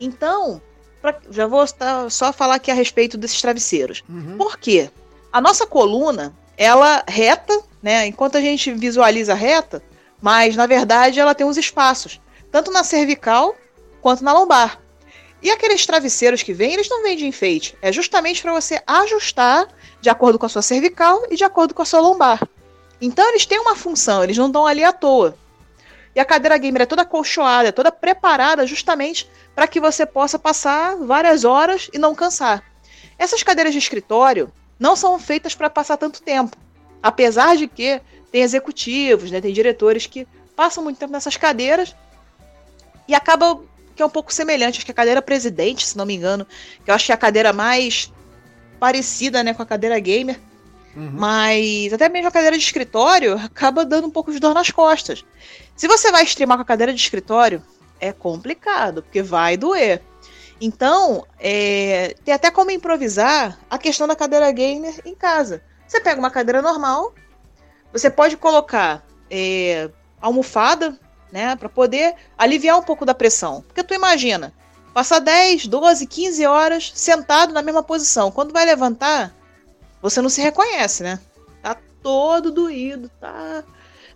Então, 0.00 0.60
pra, 1.00 1.20
já 1.30 1.46
vou 1.46 1.64
só 2.10 2.32
falar 2.32 2.56
aqui 2.56 2.70
a 2.70 2.74
respeito 2.74 3.18
desses 3.18 3.40
travesseiros. 3.40 4.02
Uhum. 4.08 4.36
Por 4.36 4.58
quê? 4.58 4.90
A 5.32 5.40
nossa 5.40 5.66
coluna, 5.66 6.34
ela 6.56 7.04
reta, 7.06 7.62
né? 7.82 8.06
Enquanto 8.06 8.36
a 8.36 8.40
gente 8.40 8.72
visualiza 8.72 9.34
reta, 9.34 9.82
mas 10.20 10.56
na 10.56 10.66
verdade 10.66 11.20
ela 11.20 11.34
tem 11.34 11.46
uns 11.46 11.56
espaços, 11.56 12.20
tanto 12.50 12.70
na 12.70 12.82
cervical 12.84 13.54
quanto 14.00 14.24
na 14.24 14.32
lombar. 14.32 14.80
E 15.40 15.50
aqueles 15.50 15.86
travesseiros 15.86 16.42
que 16.42 16.52
vêm, 16.52 16.72
eles 16.72 16.88
não 16.88 17.02
vêm 17.02 17.16
de 17.16 17.26
enfeite. 17.26 17.76
É 17.80 17.92
justamente 17.92 18.42
para 18.42 18.52
você 18.52 18.82
ajustar 18.86 19.68
de 20.00 20.10
acordo 20.10 20.38
com 20.38 20.46
a 20.46 20.48
sua 20.48 20.62
cervical 20.62 21.22
e 21.30 21.36
de 21.36 21.44
acordo 21.44 21.74
com 21.74 21.82
a 21.82 21.84
sua 21.84 22.00
lombar. 22.00 22.46
Então 23.00 23.28
eles 23.28 23.46
têm 23.46 23.60
uma 23.60 23.76
função, 23.76 24.24
eles 24.24 24.36
não 24.36 24.46
estão 24.46 24.66
ali 24.66 24.82
à 24.82 24.92
toa. 24.92 25.36
E 26.14 26.20
a 26.20 26.24
cadeira 26.24 26.58
gamer 26.58 26.82
é 26.82 26.86
toda 26.86 27.04
colchoada, 27.04 27.68
é 27.68 27.72
toda 27.72 27.92
preparada 27.92 28.66
justamente 28.66 29.30
para 29.54 29.68
que 29.68 29.78
você 29.78 30.04
possa 30.04 30.38
passar 30.38 30.96
várias 30.96 31.44
horas 31.44 31.88
e 31.92 31.98
não 31.98 32.14
cansar. 32.14 32.64
Essas 33.16 33.42
cadeiras 33.44 33.72
de 33.72 33.78
escritório 33.78 34.52
não 34.78 34.96
são 34.96 35.18
feitas 35.18 35.54
para 35.54 35.70
passar 35.70 35.96
tanto 35.96 36.22
tempo. 36.22 36.56
Apesar 37.02 37.56
de 37.56 37.66
que 37.66 38.00
tem 38.30 38.42
executivos, 38.42 39.30
né, 39.30 39.40
tem 39.40 39.52
diretores 39.52 40.06
que 40.06 40.26
passam 40.54 40.82
muito 40.82 40.98
tempo 40.98 41.12
nessas 41.12 41.36
cadeiras 41.36 41.94
e 43.06 43.14
acaba 43.14 43.60
que 43.94 44.02
é 44.02 44.06
um 44.06 44.10
pouco 44.10 44.32
semelhante. 44.32 44.76
Acho 44.76 44.84
que 44.84 44.92
a 44.92 44.94
cadeira 44.94 45.20
presidente, 45.20 45.86
se 45.86 45.96
não 45.96 46.06
me 46.06 46.14
engano, 46.14 46.46
que 46.84 46.90
eu 46.90 46.94
acho 46.94 47.06
que 47.06 47.12
é 47.12 47.14
a 47.14 47.18
cadeira 47.18 47.52
mais 47.52 48.12
parecida 48.78 49.42
né, 49.42 49.52
com 49.52 49.62
a 49.62 49.66
cadeira 49.66 49.98
gamer. 49.98 50.38
Uhum. 50.94 51.10
Mas 51.14 51.92
até 51.92 52.08
mesmo 52.08 52.28
a 52.28 52.32
cadeira 52.32 52.56
de 52.56 52.62
escritório 52.62 53.36
acaba 53.36 53.84
dando 53.84 54.06
um 54.06 54.10
pouco 54.10 54.32
de 54.32 54.38
dor 54.38 54.54
nas 54.54 54.70
costas. 54.70 55.24
Se 55.76 55.88
você 55.88 56.12
vai 56.12 56.24
streamar 56.24 56.58
com 56.58 56.62
a 56.62 56.66
cadeira 56.66 56.92
de 56.92 57.00
escritório, 57.00 57.62
é 58.00 58.12
complicado, 58.12 59.02
porque 59.02 59.22
vai 59.22 59.56
doer. 59.56 60.02
Então, 60.60 61.24
é, 61.38 62.14
tem 62.24 62.34
até 62.34 62.50
como 62.50 62.70
improvisar 62.70 63.58
a 63.70 63.78
questão 63.78 64.06
da 64.06 64.16
cadeira 64.16 64.50
gamer 64.50 65.00
em 65.04 65.14
casa. 65.14 65.62
Você 65.88 66.00
pega 66.00 66.20
uma 66.20 66.30
cadeira 66.30 66.62
normal, 66.62 67.14
você 67.92 68.08
pode 68.10 68.36
colocar 68.36 69.04
é, 69.30 69.90
almofada 70.20 70.96
né? 71.30 71.56
Para 71.56 71.68
poder 71.68 72.14
aliviar 72.36 72.78
um 72.78 72.82
pouco 72.82 73.04
da 73.04 73.14
pressão. 73.14 73.62
Porque 73.66 73.82
tu 73.82 73.94
imagina, 73.94 74.52
passar 74.92 75.20
10, 75.20 75.66
12, 75.66 76.06
15 76.06 76.46
horas 76.46 76.92
sentado 76.94 77.52
na 77.52 77.62
mesma 77.62 77.82
posição. 77.82 78.30
Quando 78.30 78.52
vai 78.52 78.64
levantar, 78.64 79.34
você 80.00 80.20
não 80.20 80.28
se 80.28 80.40
reconhece, 80.40 81.02
né? 81.02 81.20
Tá 81.62 81.76
todo 82.02 82.50
doído, 82.50 83.10
tá. 83.20 83.64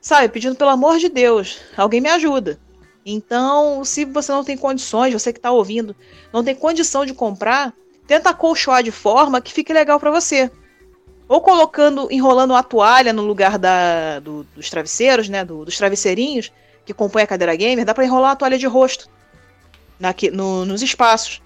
Sabe, 0.01 0.29
pedindo 0.29 0.57
pelo 0.57 0.71
amor 0.71 0.99
de 0.99 1.09
Deus, 1.09 1.61
alguém 1.77 2.01
me 2.01 2.09
ajuda. 2.09 2.59
Então, 3.05 3.85
se 3.85 4.05
você 4.05 4.33
não 4.33 4.45
tem 4.45 4.57
condições, 4.57 5.13
você 5.13 5.33
que 5.33 5.39
está 5.39 5.51
ouvindo, 5.51 5.95
não 6.33 6.43
tem 6.43 6.55
condição 6.55 7.05
de 7.05 7.15
comprar, 7.15 7.73
tenta 8.07 8.31
acolchoar 8.31 8.83
de 8.83 8.91
forma 8.91 9.41
que 9.41 9.53
fique 9.53 9.73
legal 9.73 9.99
para 9.99 10.11
você. 10.11 10.51
Ou 11.33 11.41
colocando, 11.41 12.09
enrolando 12.11 12.51
uma 12.51 12.63
toalha 12.63 13.11
no 13.11 13.23
lugar 13.23 13.59
da, 13.59 14.21
do, 14.21 14.45
dos 14.55 14.69
travesseiros, 14.69 15.31
né, 15.31 15.43
do, 15.43 15.65
dos 15.65 15.79
travesseirinhos 15.79 16.53
que 16.85 16.93
compõem 16.93 17.23
a 17.23 17.27
cadeira 17.27 17.57
gamer, 17.57 17.87
dá 17.87 17.95
para 17.95 18.05
enrolar 18.05 18.33
uma 18.33 18.37
toalha 18.37 18.59
de 18.59 18.67
rosto 18.67 19.09
na, 19.99 20.15
no, 20.31 20.67
nos 20.67 20.83
espaços. 20.83 21.41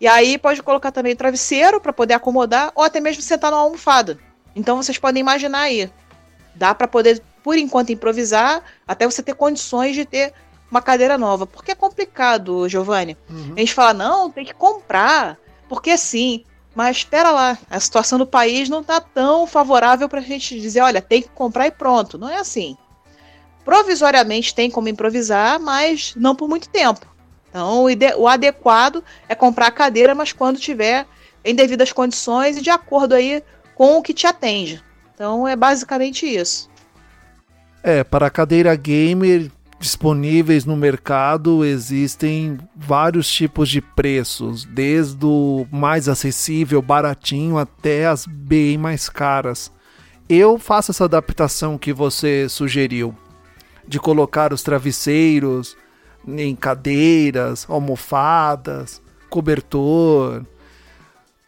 E 0.00 0.08
aí 0.08 0.36
pode 0.36 0.60
colocar 0.64 0.90
também 0.90 1.14
travesseiro 1.14 1.80
para 1.80 1.92
poder 1.92 2.14
acomodar, 2.14 2.72
ou 2.74 2.82
até 2.82 2.98
mesmo 2.98 3.22
sentar 3.22 3.52
numa 3.52 3.60
almofada. 3.60 4.18
Então 4.56 4.76
vocês 4.82 4.98
podem 4.98 5.20
imaginar 5.20 5.60
aí. 5.60 5.88
Dá 6.56 6.74
para 6.74 6.88
poder, 6.88 7.22
por 7.44 7.56
enquanto, 7.56 7.92
improvisar, 7.92 8.64
até 8.84 9.06
você 9.06 9.22
ter 9.22 9.34
condições 9.34 9.94
de 9.94 10.04
ter 10.04 10.34
uma 10.68 10.82
cadeira 10.82 11.16
nova. 11.16 11.46
Porque 11.46 11.70
é 11.70 11.76
complicado, 11.76 12.68
Giovanni. 12.68 13.16
Uhum. 13.28 13.52
A 13.56 13.60
gente 13.60 13.74
fala, 13.74 13.94
não, 13.94 14.28
tem 14.28 14.44
que 14.44 14.54
comprar, 14.54 15.38
porque 15.68 15.96
sim. 15.96 16.44
Mas 16.74 16.98
espera 16.98 17.30
lá, 17.30 17.58
a 17.68 17.80
situação 17.80 18.18
do 18.18 18.26
país 18.26 18.68
não 18.68 18.80
está 18.80 19.00
tão 19.00 19.46
favorável 19.46 20.08
para 20.08 20.20
a 20.20 20.22
gente 20.22 20.60
dizer, 20.60 20.80
olha, 20.80 21.02
tem 21.02 21.22
que 21.22 21.28
comprar 21.28 21.66
e 21.66 21.70
pronto. 21.70 22.16
Não 22.16 22.28
é 22.28 22.36
assim. 22.36 22.76
Provisoriamente 23.64 24.54
tem 24.54 24.70
como 24.70 24.88
improvisar, 24.88 25.58
mas 25.60 26.14
não 26.16 26.34
por 26.34 26.48
muito 26.48 26.68
tempo. 26.68 27.06
Então, 27.48 27.84
o, 28.16 28.28
adequado 28.28 29.02
é 29.28 29.34
comprar 29.34 29.66
a 29.66 29.72
cadeira, 29.72 30.14
mas 30.14 30.32
quando 30.32 30.60
tiver 30.60 31.06
em 31.44 31.54
devidas 31.54 31.92
condições 31.92 32.56
e 32.56 32.62
de 32.62 32.70
acordo 32.70 33.14
aí 33.14 33.42
com 33.74 33.98
o 33.98 34.02
que 34.02 34.14
te 34.14 34.26
atende. 34.26 34.82
Então, 35.12 35.46
é 35.46 35.56
basicamente 35.56 36.24
isso. 36.26 36.70
É, 37.82 38.04
para 38.04 38.26
a 38.26 38.30
cadeira 38.30 38.74
gamer, 38.76 39.50
disponíveis 39.80 40.66
no 40.66 40.76
mercado 40.76 41.64
existem 41.64 42.58
vários 42.76 43.32
tipos 43.32 43.66
de 43.70 43.80
preços, 43.80 44.66
desde 44.66 45.24
o 45.24 45.66
mais 45.72 46.06
acessível, 46.06 46.82
baratinho, 46.82 47.56
até 47.56 48.06
as 48.06 48.26
bem 48.26 48.76
mais 48.76 49.08
caras. 49.08 49.72
Eu 50.28 50.58
faço 50.58 50.90
essa 50.90 51.06
adaptação 51.06 51.78
que 51.78 51.94
você 51.94 52.46
sugeriu, 52.46 53.16
de 53.88 53.98
colocar 53.98 54.52
os 54.52 54.62
travesseiros 54.62 55.74
em 56.28 56.54
cadeiras, 56.54 57.66
almofadas, 57.66 59.00
cobertor. 59.30 60.44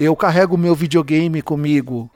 Eu 0.00 0.16
carrego 0.16 0.56
meu 0.56 0.74
videogame 0.74 1.42
comigo 1.42 2.10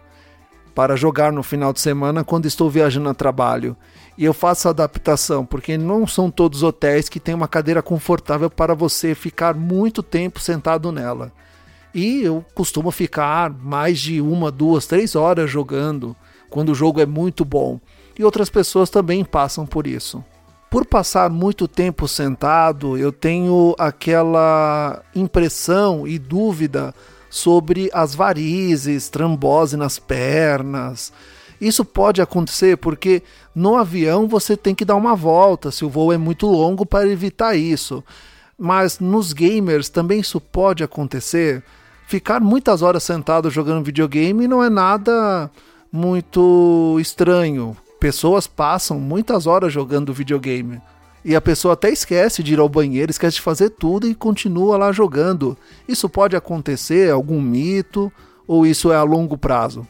para 0.74 0.96
jogar 0.96 1.30
no 1.30 1.42
final 1.42 1.74
de 1.74 1.80
semana 1.80 2.24
quando 2.24 2.46
estou 2.46 2.70
viajando 2.70 3.10
a 3.10 3.14
trabalho 3.14 3.76
e 4.16 4.24
eu 4.24 4.32
faço 4.32 4.68
a 4.68 4.70
adaptação, 4.70 5.44
porque 5.44 5.76
não 5.76 6.06
são 6.06 6.30
todos 6.30 6.62
hotéis 6.62 7.08
que 7.08 7.20
têm 7.20 7.34
uma 7.34 7.48
cadeira 7.48 7.82
confortável 7.82 8.48
para 8.48 8.74
você 8.74 9.14
ficar 9.14 9.54
muito 9.54 10.02
tempo 10.02 10.40
sentado 10.40 10.90
nela. 10.90 11.32
E 11.94 12.22
eu 12.22 12.44
costumo 12.54 12.90
ficar 12.90 13.50
mais 13.50 13.98
de 13.98 14.20
uma, 14.20 14.50
duas, 14.50 14.86
três 14.86 15.14
horas 15.14 15.50
jogando 15.50 16.16
quando 16.48 16.70
o 16.70 16.74
jogo 16.74 17.00
é 17.00 17.06
muito 17.06 17.44
bom. 17.44 17.80
E 18.18 18.24
outras 18.24 18.48
pessoas 18.48 18.88
também 18.88 19.24
passam 19.24 19.66
por 19.66 19.86
isso. 19.86 20.24
Por 20.70 20.84
passar 20.84 21.30
muito 21.30 21.68
tempo 21.68 22.08
sentado, 22.08 22.98
eu 22.98 23.12
tenho 23.12 23.74
aquela 23.78 25.02
impressão 25.14 26.06
e 26.06 26.18
dúvida 26.18 26.94
sobre 27.30 27.90
as 27.92 28.14
varizes, 28.14 29.08
trombose 29.08 29.76
nas 29.76 29.98
pernas, 29.98 31.12
isso 31.60 31.84
pode 31.84 32.20
acontecer 32.20 32.76
porque 32.76 33.22
no 33.54 33.76
avião 33.76 34.28
você 34.28 34.56
tem 34.56 34.74
que 34.74 34.84
dar 34.84 34.96
uma 34.96 35.14
volta 35.14 35.70
se 35.70 35.84
o 35.84 35.90
voo 35.90 36.12
é 36.12 36.18
muito 36.18 36.46
longo 36.46 36.84
para 36.84 37.08
evitar 37.08 37.54
isso. 37.54 38.04
Mas 38.58 38.98
nos 38.98 39.32
gamers 39.32 39.88
também 39.88 40.20
isso 40.20 40.40
pode 40.40 40.82
acontecer. 40.82 41.62
Ficar 42.06 42.40
muitas 42.40 42.82
horas 42.82 43.02
sentado 43.02 43.50
jogando 43.50 43.84
videogame 43.84 44.46
não 44.46 44.62
é 44.62 44.70
nada 44.70 45.50
muito 45.90 46.96
estranho. 47.00 47.76
Pessoas 47.98 48.46
passam 48.46 49.00
muitas 49.00 49.46
horas 49.46 49.72
jogando 49.72 50.12
videogame. 50.12 50.80
E 51.24 51.34
a 51.34 51.40
pessoa 51.40 51.74
até 51.74 51.90
esquece 51.90 52.42
de 52.42 52.52
ir 52.52 52.60
ao 52.60 52.68
banheiro, 52.68 53.10
esquece 53.10 53.36
de 53.36 53.42
fazer 53.42 53.70
tudo 53.70 54.06
e 54.06 54.14
continua 54.14 54.76
lá 54.76 54.92
jogando. 54.92 55.58
Isso 55.88 56.08
pode 56.08 56.36
acontecer? 56.36 57.10
Algum 57.10 57.40
mito? 57.40 58.12
Ou 58.46 58.64
isso 58.64 58.92
é 58.92 58.96
a 58.96 59.02
longo 59.02 59.36
prazo? 59.36 59.86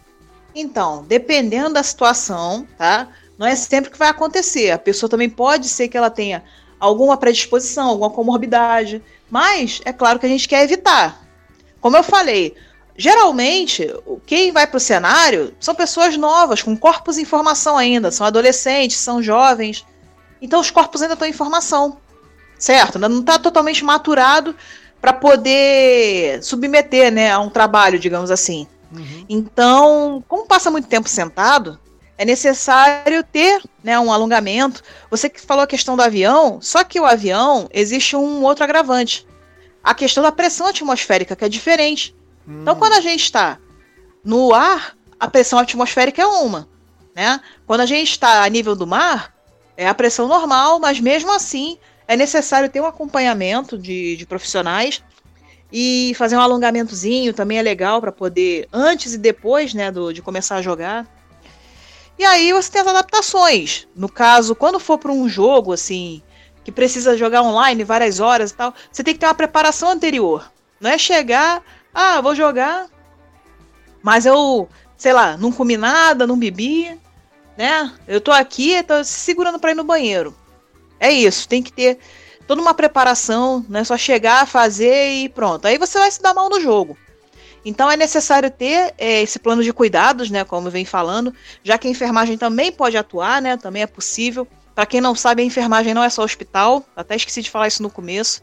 Então, 0.59 1.05
dependendo 1.07 1.75
da 1.75 1.83
situação, 1.83 2.67
tá? 2.79 3.09
Não 3.37 3.47
é 3.47 3.55
sempre 3.55 3.91
que 3.91 3.99
vai 3.99 4.09
acontecer. 4.09 4.71
A 4.71 4.79
pessoa 4.79 5.11
também 5.11 5.29
pode 5.29 5.69
ser 5.69 5.87
que 5.89 5.99
ela 5.99 6.09
tenha 6.09 6.43
alguma 6.81 7.19
predisposição, 7.19 7.89
alguma 7.89 8.09
comorbidade, 8.09 9.03
mas 9.31 9.83
é 9.85 9.93
claro 9.93 10.19
que 10.19 10.25
a 10.25 10.29
gente 10.31 10.49
quer 10.49 10.65
evitar. 10.65 11.23
Como 11.79 11.95
eu 11.95 12.03
falei, 12.03 12.55
geralmente 12.97 13.87
quem 14.25 14.51
vai 14.51 14.67
para 14.67 14.79
o 14.79 14.81
cenário 14.81 15.55
são 15.61 15.75
pessoas 15.75 16.17
novas, 16.17 16.63
com 16.63 16.75
corpos 16.75 17.19
em 17.19 17.27
formação 17.27 17.77
ainda, 17.77 18.11
são 18.11 18.27
adolescentes, 18.27 18.97
são 18.97 19.23
jovens. 19.23 19.85
Então 20.41 20.59
os 20.59 20.71
corpos 20.71 21.03
ainda 21.03 21.13
estão 21.13 21.29
em 21.29 21.35
formação, 21.35 21.99
certo? 22.59 22.99
Não 22.99 23.21
está 23.21 23.39
totalmente 23.39 23.85
maturado 23.85 24.57
para 25.03 25.13
poder 25.13 26.43
submeter 26.43 27.13
né, 27.13 27.31
a 27.31 27.39
um 27.41 27.51
trabalho, 27.51 27.99
digamos 27.99 28.31
assim. 28.31 28.67
Uhum. 28.97 29.27
Então, 29.29 30.25
como 30.29 30.47
passa 30.47 30.71
muito 30.71 30.89
tempo 30.89 31.09
sentado, 31.09 31.79
é 32.19 32.25
necessário 32.25 33.23
ter 33.23 33.63
né, 33.83 33.99
um 33.99 34.13
alongamento. 34.13 34.83
Você 35.11 35.29
que 35.29 35.41
falou 35.41 35.65
a 35.65 35.67
questão 35.67 35.97
do 35.97 36.03
avião, 36.03 36.61
só 36.61 36.83
que 36.83 37.01
o 37.01 37.05
avião 37.05 37.69
existe 37.73 38.17
um 38.17 38.43
outro 38.43 38.65
agravante. 38.65 39.27
A 39.83 39.95
questão 39.95 40.23
da 40.23 40.33
pressão 40.33 40.67
atmosférica, 40.67 41.37
que 41.37 41.45
é 41.45 41.49
diferente. 41.49 42.15
Então, 42.43 42.55
hum. 42.55 42.63
Então, 42.63 42.77
quando 42.77 42.95
a 42.95 43.01
gente 43.01 43.23
está 43.23 43.59
no 44.25 44.53
ar, 44.53 44.97
a 45.19 45.29
pressão 45.29 45.59
atmosférica 45.59 46.23
é 46.23 46.27
uma. 46.27 46.69
Né? 47.15 47.41
Quando 47.67 47.81
a 47.81 47.87
gente 47.87 48.11
está 48.11 48.43
a 48.45 48.49
nível 48.49 48.75
do 48.75 48.87
mar, 48.87 49.35
é 49.77 49.89
a 49.89 49.95
pressão 49.95 50.27
normal, 50.27 50.79
mas 50.81 51.01
mesmo 51.01 51.33
assim 51.33 51.79
é 52.09 52.17
necessário 52.17 52.69
ter 52.69 52.81
um 52.81 52.87
acompanhamento 52.87 53.79
de, 53.79 54.17
de 54.17 54.27
profissionais 54.27 55.03
e 55.73 56.13
fazer 56.17 56.37
um 56.37 56.41
alongamentozinho 56.41 57.35
também 57.35 57.59
é 57.59 57.63
legal 57.63 58.01
para 58.01 58.13
poder, 58.13 58.69
antes 58.73 59.15
e 59.15 59.19
depois, 59.19 59.75
né, 59.75 59.91
do, 59.91 60.13
de 60.13 60.23
começar 60.23 60.57
a 60.57 60.63
jogar. 60.63 61.07
E 62.19 62.25
aí 62.25 62.53
você 62.53 62.71
tem 62.71 62.81
as 62.81 62.87
adaptações. 62.87 63.87
No 63.95 64.09
caso, 64.09 64.55
quando 64.55 64.81
for 64.81 64.99
para 64.99 65.13
um 65.13 65.29
jogo, 65.29 65.73
assim, 65.73 66.23
que 66.65 66.73
precisa 66.73 67.17
jogar 67.17 67.43
online 67.43 67.85
várias 67.85 68.21
horas 68.21 68.51
e 68.51 68.55
tal, 68.55 68.75
você 68.91 69.05
tem 69.05 69.15
que 69.15 69.21
ter 69.21 69.27
uma 69.27 69.35
preparação 69.35 69.91
anterior. 69.91 70.51
Não 70.81 70.91
é 70.91 70.99
chegar, 70.99 71.63
ah, 71.93 72.21
vou 72.21 72.35
jogar, 72.35 72.87
mas 74.03 74.25
eu, 74.25 74.69
sei 74.97 75.13
lá, 75.13 75.37
não 75.37 75.51
comi 75.51 75.77
nada, 75.77 76.27
não 76.27 76.39
bebi, 76.39 76.99
né? 77.57 77.93
Eu 78.07 78.21
tô 78.21 78.31
aqui, 78.31 78.83
tô 78.83 79.03
segurando 79.03 79.59
para 79.59 79.73
ir 79.73 79.75
no 79.75 79.85
banheiro. 79.85 80.35
É 81.01 81.11
isso, 81.11 81.49
tem 81.49 81.63
que 81.63 81.73
ter 81.73 81.99
toda 82.47 82.63
uma 82.63 82.75
preparação, 82.75 83.65
não 83.69 83.81
é 83.81 83.85
só 83.85 83.97
chegar, 83.97 84.47
fazer 84.47 85.11
e 85.11 85.29
pronto. 85.29 85.67
Aí 85.67 85.79
você 85.79 85.99
vai 85.99 86.11
se 86.11 86.23
dar 86.23 86.35
mal 86.35 86.49
no 86.49 86.61
jogo. 86.61 86.97
Então 87.65 87.91
é 87.91 87.97
necessário 87.97 88.49
ter 88.49 88.95
é, 88.97 89.23
esse 89.23 89.41
plano 89.41 89.63
de 89.63 89.73
cuidados, 89.73 90.31
né, 90.31 90.45
como 90.45 90.71
vem 90.71 90.85
falando, 90.85 91.35
já 91.65 91.77
que 91.77 91.89
a 91.89 91.91
enfermagem 91.91 92.39
também 92.39 92.71
pode 92.71 92.97
atuar, 92.97 93.43
né, 93.43 93.57
também 93.57 93.83
é 93.83 93.87
possível. 93.87 94.47
Para 94.73 94.87
quem 94.87 95.01
não 95.01 95.15
sabe, 95.17 95.43
a 95.43 95.45
enfermagem 95.45 95.93
não 95.93 96.05
é 96.05 96.09
só 96.09 96.23
hospital, 96.23 96.85
até 96.95 97.17
esqueci 97.17 97.43
de 97.43 97.51
falar 97.51 97.67
isso 97.67 97.83
no 97.83 97.91
começo. 97.91 98.41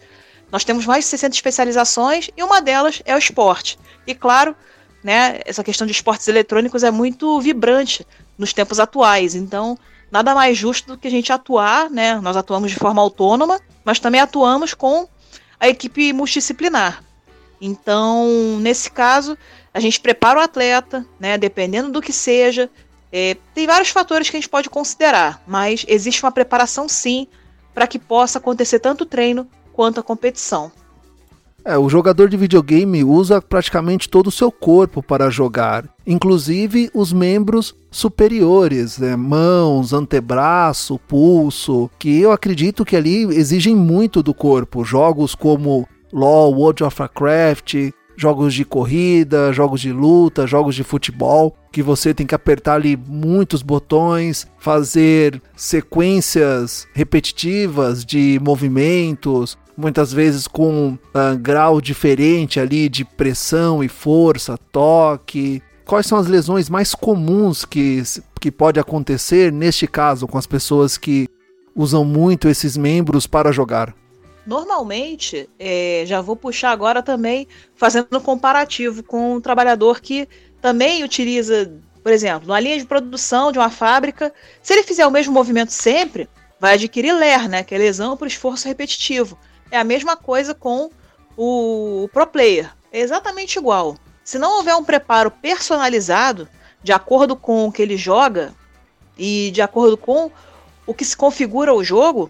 Nós 0.52 0.66
temos 0.66 0.86
mais 0.86 1.06
de 1.06 1.12
60 1.12 1.36
especializações 1.36 2.30
e 2.36 2.44
uma 2.44 2.62
delas 2.62 3.02
é 3.06 3.16
o 3.16 3.18
esporte. 3.18 3.80
E 4.06 4.13
claro, 4.13 4.54
né, 5.02 5.39
essa 5.46 5.63
questão 5.63 5.88
de 5.88 5.94
esportes 5.94 6.28
eletrônicos 6.28 6.84
é 6.84 6.92
muito 6.92 7.39
vibrante 7.39 8.06
nos 8.38 8.52
tempos 8.52 8.80
atuais. 8.80 9.36
Então, 9.36 9.78
nada 10.13 10.34
mais 10.34 10.58
justo 10.58 10.93
do 10.93 10.97
que 10.97 11.10
a 11.10 11.12
gente 11.12 11.34
atuar, 11.34 11.89
né? 11.89 12.21
Nós 12.21 12.38
atuamos 12.38 12.71
de 12.71 12.78
forma 12.78 13.02
autônoma 13.02 13.60
mas 13.84 13.99
também 13.99 14.21
atuamos 14.21 14.73
com 14.73 15.08
a 15.60 15.67
equipe 15.67 16.13
multidisciplinar. 16.13 17.04
Então, 17.60 18.60
nesse 18.60 18.91
caso, 18.91 19.38
a 19.73 19.80
gente 19.80 19.99
prepara 19.99 20.39
o 20.39 20.43
atleta, 20.43 21.06
né, 21.19 21.38
dependendo 21.38 21.91
do 21.91 22.02
que 22.02 22.12
seja. 22.12 22.69
É, 23.12 23.38
tem 23.54 23.67
vários 23.67 23.89
fatores 23.89 24.30
que 24.30 24.36
a 24.36 24.39
gente 24.39 24.49
pode 24.49 24.69
considerar, 24.69 25.41
mas 25.47 25.86
existe 25.88 26.23
uma 26.23 26.32
preparação 26.32 26.89
sim 26.89 27.28
para 27.73 27.88
que 27.88 27.99
possa 27.99 28.39
acontecer 28.39 28.80
tanto 28.80 29.02
o 29.02 29.06
treino 29.06 29.47
quanto 29.71 29.99
a 29.99 30.04
competição. 30.04 30.71
É, 31.65 31.78
o 31.78 31.88
jogador 31.88 32.28
de 32.28 32.36
videogame 32.36 33.06
usa 33.06 33.41
praticamente 33.41 34.10
todo 34.10 34.28
o 34.28 34.32
seu 34.32 34.52
corpo 34.52 35.02
para 35.02 35.30
jogar, 35.30 35.86
inclusive 36.06 36.89
os 36.93 37.13
membros 37.13 37.73
superiores, 37.89 38.97
né? 38.97 39.15
mãos, 39.15 39.93
antebraço, 39.93 40.99
pulso, 41.08 41.89
que 41.97 42.19
eu 42.19 42.34
acredito 42.34 42.84
que 42.84 42.97
ali 42.97 43.23
exigem 43.36 43.76
muito 43.76 44.21
do 44.21 44.34
corpo. 44.34 44.84
Jogos 44.84 45.36
como 45.36 45.88
LoL, 46.12 46.54
World 46.54 46.84
of 46.84 47.02
Warcraft, 47.02 47.93
jogos 48.15 48.54
de 48.54 48.65
corrida, 48.65 49.52
jogos 49.54 49.82
de 49.82 49.91
luta, 49.91 50.45
jogos 50.45 50.76
de 50.76 50.84
futebol, 50.84 51.56
que 51.71 51.82
você 51.82 52.13
tem 52.13 52.28
que 52.28 52.36
apertar 52.36 52.76
ali 52.76 52.95
muitos 52.95 53.62
botões, 53.62 54.47
fazer 54.60 55.41
sequências 55.56 56.88
repetitivas 56.93 58.06
de 58.06 58.39
movimentos, 58.43 59.58
muitas 59.76 60.14
vezes 60.14 60.48
com 60.48 60.98
um 61.14 61.38
grau 61.42 61.82
diferente 61.82 62.60
ali 62.60 62.90
de 62.90 63.04
pressão 63.04 63.84
e 63.84 63.88
força, 63.88 64.58
toque. 64.72 65.62
Quais 65.86 66.06
são 66.06 66.18
as 66.18 66.28
lesões 66.28 66.70
mais 66.70 66.96
comuns 66.96 67.66
que, 67.66 68.02
que 68.40 68.52
pode 68.52 68.80
acontecer 68.80 69.52
neste 69.52 69.86
caso 69.88 70.28
com 70.28 70.38
as 70.38 70.48
pessoas 70.48 70.98
que 70.98 71.28
usam 71.76 72.06
muito 72.06 72.48
esses 72.48 72.78
membros 72.78 73.28
para 73.28 73.52
jogar? 73.52 73.94
Normalmente, 74.46 75.50
é, 75.58 76.04
já 76.06 76.20
vou 76.20 76.36
puxar 76.36 76.72
agora 76.72 77.02
também, 77.02 77.48
fazendo 77.76 78.08
um 78.12 78.20
comparativo 78.20 79.02
com 79.02 79.36
um 79.36 79.42
trabalhador 79.42 80.02
que 80.02 80.28
também 80.62 81.04
utiliza, 81.04 81.74
por 82.02 82.12
exemplo, 82.12 82.48
numa 82.48 82.60
linha 82.60 82.78
de 82.78 82.86
produção 82.86 83.52
de 83.52 83.60
uma 83.60 83.70
fábrica, 83.70 84.34
se 84.62 84.74
ele 84.74 84.84
fizer 84.84 85.08
o 85.08 85.12
mesmo 85.12 85.34
movimento 85.34 85.72
sempre, 85.72 86.28
vai 86.60 86.74
adquirir 86.74 87.14
LER, 87.14 87.50
né, 87.50 87.64
que 87.64 87.74
é 87.74 87.78
lesão 87.78 88.18
por 88.18 88.28
esforço 88.28 88.68
repetitivo. 88.68 89.38
É 89.74 89.80
a 89.80 89.84
mesma 89.84 90.16
coisa 90.16 90.54
com 90.54 90.92
o 91.36 92.08
Pro 92.14 92.28
Player. 92.28 92.70
É 92.92 93.00
exatamente 93.00 93.58
igual. 93.58 93.98
Se 94.24 94.38
não 94.38 94.58
houver 94.58 94.76
um 94.76 94.84
preparo 94.84 95.32
personalizado, 95.32 96.48
de 96.84 96.94
acordo 96.94 97.36
com 97.36 97.66
o 97.66 97.72
que 97.72 97.82
ele 97.82 97.98
joga 97.98 98.54
e 99.18 99.50
de 99.50 99.64
acordo 99.64 99.98
com 99.98 100.30
o 100.86 100.94
que 100.94 101.04
se 101.04 101.18
configura 101.18 101.74
o 101.74 101.84
jogo, 101.84 102.30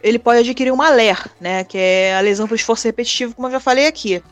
ele 0.00 0.16
pode 0.16 0.38
adquirir 0.38 0.70
uma 0.70 0.90
LER, 0.90 1.28
né, 1.40 1.64
que 1.64 1.76
é 1.76 2.14
a 2.14 2.20
lesão 2.20 2.46
por 2.46 2.54
esforço 2.54 2.86
repetitivo, 2.86 3.34
como 3.34 3.48
eu 3.48 3.52
já 3.52 3.58
falei 3.58 3.88
aqui. 3.88 4.22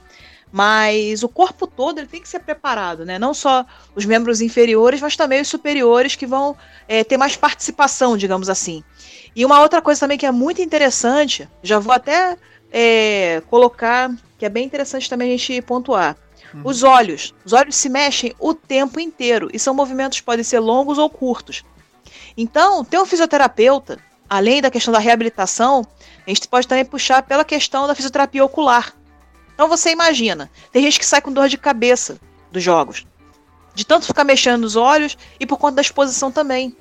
Mas 0.51 1.23
o 1.23 1.29
corpo 1.29 1.67
todo 1.67 1.99
ele 1.99 2.07
tem 2.07 2.23
que 2.23 2.29
ser 2.29 2.41
preparado, 2.41 3.05
né? 3.05 3.19
Não 3.19 3.35
só 3.35 3.67
os 3.95 4.05
membros 4.05 4.41
inferiores, 4.41 5.01
mas 5.01 5.17
também 5.17 5.41
os 5.41 5.49
superiores 5.49 6.17
que 6.17 6.27
vão 6.27 6.57
é, 6.87 7.05
ter 7.05 7.17
mais 7.17 7.37
participação, 7.37 8.17
digamos 8.17 8.49
assim. 8.49 8.83
E 9.37 9.45
uma 9.45 9.61
outra 9.61 9.83
coisa 9.83 10.01
também 10.01 10.17
que 10.17 10.27
é 10.27 10.33
muito 10.33 10.63
interessante, 10.63 11.49
já 11.63 11.79
vou 11.79 11.93
até 11.93 12.37
é, 12.73 13.43
colocar, 13.49 14.11
que 14.39 14.47
é 14.47 14.49
bem 14.49 14.65
interessante 14.65 15.09
também 15.09 15.29
a 15.29 15.37
gente 15.37 15.61
pontuar. 15.63 16.17
Uhum. 16.55 16.63
Os 16.65 16.83
olhos. 16.83 17.35
Os 17.45 17.53
olhos 17.53 17.77
se 17.77 17.89
mexem 17.89 18.35
o 18.39 18.55
tempo 18.55 18.99
inteiro 18.99 19.51
e 19.53 19.59
são 19.59 19.75
movimentos 19.75 20.19
que 20.19 20.25
podem 20.25 20.45
ser 20.45 20.61
longos 20.61 20.99
ou 20.99 21.11
curtos. 21.11 21.63
Então, 22.37 22.85
ter 22.85 22.99
um 22.99 23.07
fisioterapeuta, 23.07 23.99
além 24.29 24.63
da 24.63 24.71
questão 24.71 24.93
da 24.93 24.99
reabilitação, 24.99 25.87
a 26.27 26.31
gente 26.31 26.49
pode 26.49 26.67
também 26.67 26.85
puxar 26.85 27.23
pela 27.23 27.45
questão 27.45 27.87
da 27.87 27.95
fisioterapia 27.95 28.45
ocular. 28.45 28.95
Então 29.59 29.67
você 29.67 29.91
imagina, 29.91 30.49
tem 30.71 30.85
gente 30.85 31.01
que 31.01 31.05
sai 31.05 31.21
com 31.21 31.33
dor 31.33 31.49
de 31.49 31.59
cabeça 31.59 32.21
dos 32.53 32.63
jogos, 32.63 33.05
de 33.75 33.85
tanto 33.85 34.07
ficar 34.07 34.23
mexendo 34.23 34.61
nos 34.61 34.77
olhos 34.77 35.19
e 35.41 35.45
por 35.45 35.59
conta 35.59 35.75
da 35.75 35.83
exposição 35.83 36.31
também. 36.31 36.77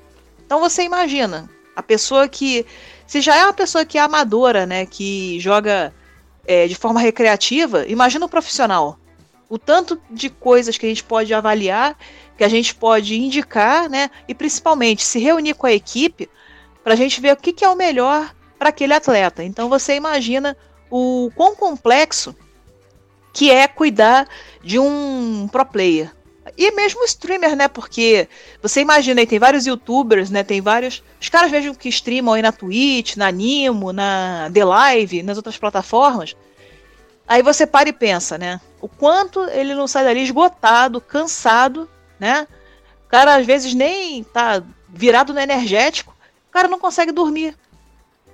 Então 0.46 0.60
você 0.60 0.84
imagina, 0.84 1.50
a 1.74 1.82
pessoa 1.82 2.28
que. 2.28 2.64
Se 3.04 3.20
já 3.20 3.34
é 3.34 3.42
uma 3.42 3.52
pessoa 3.52 3.84
que 3.84 3.98
é 3.98 4.00
amadora, 4.00 4.64
né? 4.64 4.86
Que 4.86 5.40
joga 5.40 5.92
é, 6.46 6.68
de 6.68 6.76
forma 6.76 7.00
recreativa, 7.00 7.84
imagina 7.88 8.26
o 8.26 8.28
profissional. 8.28 8.96
O 9.48 9.58
tanto 9.58 10.00
de 10.08 10.30
coisas 10.30 10.78
que 10.78 10.86
a 10.86 10.88
gente 10.88 11.02
pode 11.02 11.34
avaliar, 11.34 11.98
que 12.36 12.44
a 12.44 12.48
gente 12.48 12.76
pode 12.76 13.18
indicar, 13.18 13.90
né? 13.90 14.08
E 14.28 14.36
principalmente 14.36 15.04
se 15.04 15.18
reunir 15.18 15.54
com 15.54 15.66
a 15.66 15.72
equipe 15.72 16.30
para 16.84 16.92
a 16.92 16.96
gente 16.96 17.20
ver 17.20 17.32
o 17.32 17.36
que, 17.36 17.52
que 17.52 17.64
é 17.64 17.68
o 17.68 17.74
melhor 17.74 18.32
para 18.56 18.68
aquele 18.68 18.94
atleta. 18.94 19.42
Então 19.42 19.68
você 19.68 19.96
imagina 19.96 20.56
o 20.88 21.28
quão 21.34 21.56
complexo 21.56 22.36
que 23.38 23.52
é 23.52 23.68
cuidar 23.68 24.28
de 24.64 24.80
um 24.80 25.46
pro 25.46 25.64
player. 25.64 26.10
E 26.56 26.72
mesmo 26.72 27.04
streamer, 27.04 27.54
né? 27.54 27.68
Porque 27.68 28.28
você 28.60 28.80
imagina 28.80 29.20
aí, 29.20 29.28
tem 29.28 29.38
vários 29.38 29.64
youtubers, 29.64 30.28
né? 30.28 30.42
Tem 30.42 30.60
vários. 30.60 31.04
Os 31.20 31.28
caras 31.28 31.48
mesmo 31.48 31.72
que 31.76 31.88
streamam 31.88 32.34
aí 32.34 32.42
na 32.42 32.50
Twitch, 32.50 33.14
na 33.14 33.30
Nimo, 33.30 33.92
na 33.92 34.50
The 34.52 34.64
Live, 34.64 35.22
nas 35.22 35.36
outras 35.36 35.56
plataformas. 35.56 36.34
Aí 37.28 37.40
você 37.40 37.64
para 37.64 37.88
e 37.88 37.92
pensa, 37.92 38.36
né? 38.36 38.60
O 38.80 38.88
quanto 38.88 39.44
ele 39.50 39.72
não 39.72 39.86
sai 39.86 40.02
dali 40.02 40.24
esgotado, 40.24 41.00
cansado, 41.00 41.88
né? 42.18 42.44
O 43.06 43.08
cara 43.08 43.36
às 43.36 43.46
vezes 43.46 43.72
nem 43.72 44.24
tá 44.24 44.64
virado 44.88 45.32
no 45.32 45.38
energético, 45.38 46.12
o 46.48 46.50
cara 46.50 46.66
não 46.66 46.80
consegue 46.80 47.12
dormir. 47.12 47.56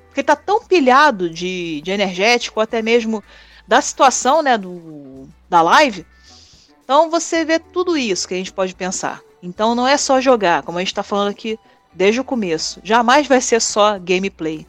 Porque 0.06 0.22
tá 0.22 0.34
tão 0.34 0.64
pilhado 0.64 1.28
de, 1.28 1.82
de 1.82 1.90
energético, 1.90 2.58
até 2.58 2.80
mesmo 2.80 3.22
da 3.66 3.80
situação, 3.80 4.42
né, 4.42 4.58
do, 4.58 5.28
da 5.48 5.62
live, 5.62 6.06
então 6.84 7.10
você 7.10 7.44
vê 7.44 7.58
tudo 7.58 7.96
isso 7.96 8.28
que 8.28 8.34
a 8.34 8.36
gente 8.36 8.52
pode 8.52 8.74
pensar. 8.74 9.20
Então 9.42 9.74
não 9.74 9.88
é 9.88 9.96
só 9.96 10.20
jogar, 10.20 10.62
como 10.62 10.78
a 10.78 10.80
gente 10.80 10.88
está 10.88 11.02
falando 11.02 11.28
aqui 11.28 11.58
desde 11.94 12.20
o 12.20 12.24
começo. 12.24 12.80
Jamais 12.84 13.26
vai 13.26 13.40
ser 13.40 13.60
só 13.60 13.98
gameplay. 13.98 14.66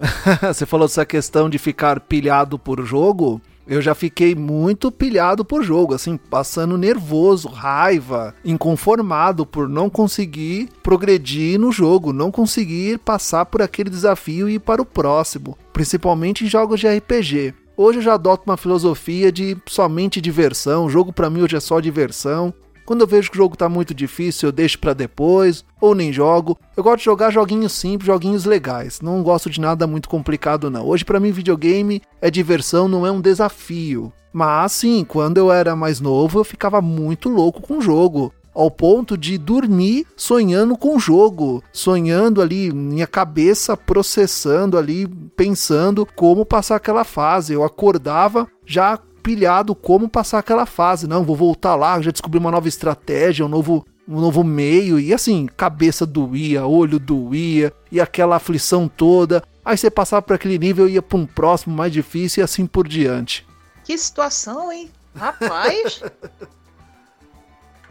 você 0.42 0.64
falou 0.64 0.86
dessa 0.86 1.04
questão 1.04 1.50
de 1.50 1.58
ficar 1.58 2.00
pilhado 2.00 2.58
por 2.58 2.84
jogo. 2.84 3.40
Eu 3.66 3.82
já 3.82 3.94
fiquei 3.94 4.34
muito 4.34 4.90
pilhado 4.90 5.44
por 5.44 5.62
jogo, 5.62 5.92
assim, 5.92 6.16
passando 6.16 6.78
nervoso, 6.78 7.48
raiva, 7.48 8.34
inconformado 8.42 9.44
por 9.44 9.68
não 9.68 9.90
conseguir 9.90 10.70
progredir 10.82 11.60
no 11.60 11.70
jogo, 11.70 12.10
não 12.10 12.30
conseguir 12.30 12.98
passar 12.98 13.44
por 13.44 13.60
aquele 13.60 13.90
desafio 13.90 14.48
e 14.48 14.54
ir 14.54 14.58
para 14.58 14.80
o 14.80 14.86
próximo, 14.86 15.58
principalmente 15.70 16.46
em 16.46 16.48
jogos 16.48 16.80
de 16.80 16.88
RPG. 16.88 17.54
Hoje 17.80 17.98
eu 17.98 18.02
já 18.02 18.14
adoto 18.14 18.42
uma 18.44 18.56
filosofia 18.56 19.30
de 19.30 19.56
somente 19.68 20.20
diversão. 20.20 20.86
O 20.86 20.90
jogo 20.90 21.12
para 21.12 21.30
mim 21.30 21.42
hoje 21.42 21.54
é 21.54 21.60
só 21.60 21.78
diversão. 21.78 22.52
Quando 22.84 23.02
eu 23.02 23.06
vejo 23.06 23.30
que 23.30 23.36
o 23.36 23.40
jogo 23.40 23.56
tá 23.56 23.68
muito 23.68 23.94
difícil, 23.94 24.48
eu 24.48 24.52
deixo 24.52 24.80
para 24.80 24.92
depois 24.92 25.64
ou 25.80 25.94
nem 25.94 26.12
jogo. 26.12 26.58
Eu 26.76 26.82
gosto 26.82 26.98
de 26.98 27.04
jogar 27.04 27.30
joguinhos 27.30 27.70
simples, 27.70 28.08
joguinhos 28.08 28.44
legais. 28.44 29.00
Não 29.00 29.22
gosto 29.22 29.48
de 29.48 29.60
nada 29.60 29.86
muito 29.86 30.08
complicado 30.08 30.68
não. 30.68 30.84
Hoje 30.88 31.04
para 31.04 31.20
mim 31.20 31.30
videogame 31.30 32.02
é 32.20 32.28
diversão, 32.32 32.88
não 32.88 33.06
é 33.06 33.12
um 33.12 33.20
desafio. 33.20 34.12
Mas 34.32 34.72
sim, 34.72 35.04
quando 35.06 35.38
eu 35.38 35.52
era 35.52 35.76
mais 35.76 36.00
novo, 36.00 36.40
eu 36.40 36.44
ficava 36.44 36.82
muito 36.82 37.28
louco 37.28 37.62
com 37.62 37.78
o 37.78 37.80
jogo 37.80 38.34
ao 38.58 38.72
ponto 38.72 39.16
de 39.16 39.38
dormir 39.38 40.04
sonhando 40.16 40.76
com 40.76 40.96
o 40.96 40.98
jogo, 40.98 41.62
sonhando 41.72 42.42
ali, 42.42 42.72
minha 42.72 43.06
cabeça 43.06 43.76
processando 43.76 44.76
ali, 44.76 45.06
pensando 45.36 46.04
como 46.04 46.44
passar 46.44 46.74
aquela 46.74 47.04
fase. 47.04 47.52
Eu 47.52 47.62
acordava 47.62 48.48
já 48.66 48.98
pilhado 49.22 49.76
como 49.76 50.08
passar 50.08 50.40
aquela 50.40 50.66
fase. 50.66 51.06
Não, 51.06 51.22
vou 51.22 51.36
voltar 51.36 51.76
lá, 51.76 52.00
já 52.00 52.10
descobri 52.10 52.40
uma 52.40 52.50
nova 52.50 52.66
estratégia, 52.66 53.46
um 53.46 53.48
novo 53.48 53.86
um 54.08 54.20
novo 54.20 54.42
meio, 54.42 54.98
e 54.98 55.12
assim, 55.12 55.46
cabeça 55.54 56.06
doía, 56.06 56.66
olho 56.66 56.98
doía, 56.98 57.70
e 57.92 58.00
aquela 58.00 58.36
aflição 58.36 58.88
toda. 58.88 59.42
Aí 59.62 59.76
você 59.76 59.90
passava 59.90 60.22
para 60.22 60.36
aquele 60.36 60.58
nível 60.58 60.88
e 60.88 60.94
ia 60.94 61.02
para 61.02 61.18
um 61.18 61.26
próximo 61.26 61.76
mais 61.76 61.92
difícil 61.92 62.40
e 62.40 62.42
assim 62.42 62.66
por 62.66 62.88
diante. 62.88 63.46
Que 63.84 63.96
situação, 63.98 64.72
hein? 64.72 64.90
Rapaz! 65.14 66.02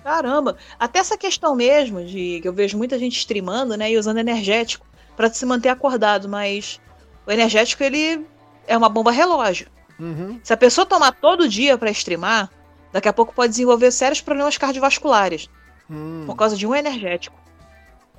Caramba! 0.08 0.56
Até 0.80 1.00
essa 1.00 1.18
questão 1.18 1.54
mesmo 1.54 2.02
de 2.02 2.40
que 2.42 2.48
eu 2.48 2.54
vejo 2.54 2.78
muita 2.78 2.98
gente 2.98 3.18
streamando, 3.18 3.76
né, 3.76 3.92
e 3.92 3.98
usando 3.98 4.20
energético 4.20 4.88
para 5.18 5.30
se 5.30 5.46
manter 5.46 5.68
acordado, 5.68 6.30
mas 6.30 6.80
o 7.26 7.32
energético 7.32 7.84
ele 7.84 8.26
é 8.66 8.78
uma 8.78 8.88
bomba 8.88 9.12
relógio. 9.12 9.68
Uhum. 10.00 10.40
Se 10.42 10.54
a 10.54 10.56
pessoa 10.56 10.86
tomar 10.86 11.12
todo 11.12 11.50
dia 11.50 11.78
para 11.78 11.92
streamar, 11.92 12.50
daqui 12.94 13.10
a 13.10 13.12
pouco 13.12 13.34
pode 13.34 13.50
desenvolver 13.50 13.92
sérios 13.92 14.22
problemas 14.22 14.58
cardiovasculares 14.58 15.50
hum. 15.90 16.24
por 16.26 16.38
causa 16.38 16.56
de 16.56 16.66
um 16.66 16.74
energético. 16.74 17.38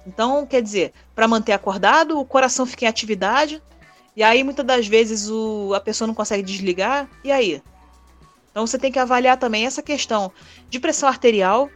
Então, 0.07 0.45
quer 0.45 0.61
dizer, 0.61 0.93
para 1.15 1.27
manter 1.27 1.53
acordado, 1.53 2.21
o 2.21 2.25
coração 2.25 2.67
fica 2.67 2.85
em 2.85 2.89
atividade, 2.89 3.63
e 4.15 4.23
aí 4.23 4.45
muitas 4.45 4.67
das 4.67 4.87
vezes 4.87 5.31
o, 5.31 5.73
a 5.75 5.81
pessoa 5.81 6.07
não 6.07 6.15
consegue 6.15 6.43
desligar, 6.43 7.09
e 7.25 7.33
aí? 7.33 7.63
Então 8.59 8.67
você 8.67 8.77
tem 8.77 8.91
que 8.91 8.99
avaliar 8.99 9.37
também 9.37 9.67
essa 9.67 9.81
questão 9.81 10.33
de 10.69 10.81
pressão 10.81 11.09
arterial, 11.09 11.71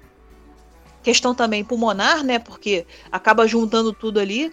questão 1.01 1.33
também 1.33 1.63
pulmonar, 1.63 2.25
né? 2.25 2.41
Porque 2.41 2.85
acaba 3.13 3.47
juntando 3.47 3.93
tudo 3.93 4.19
ali. 4.19 4.53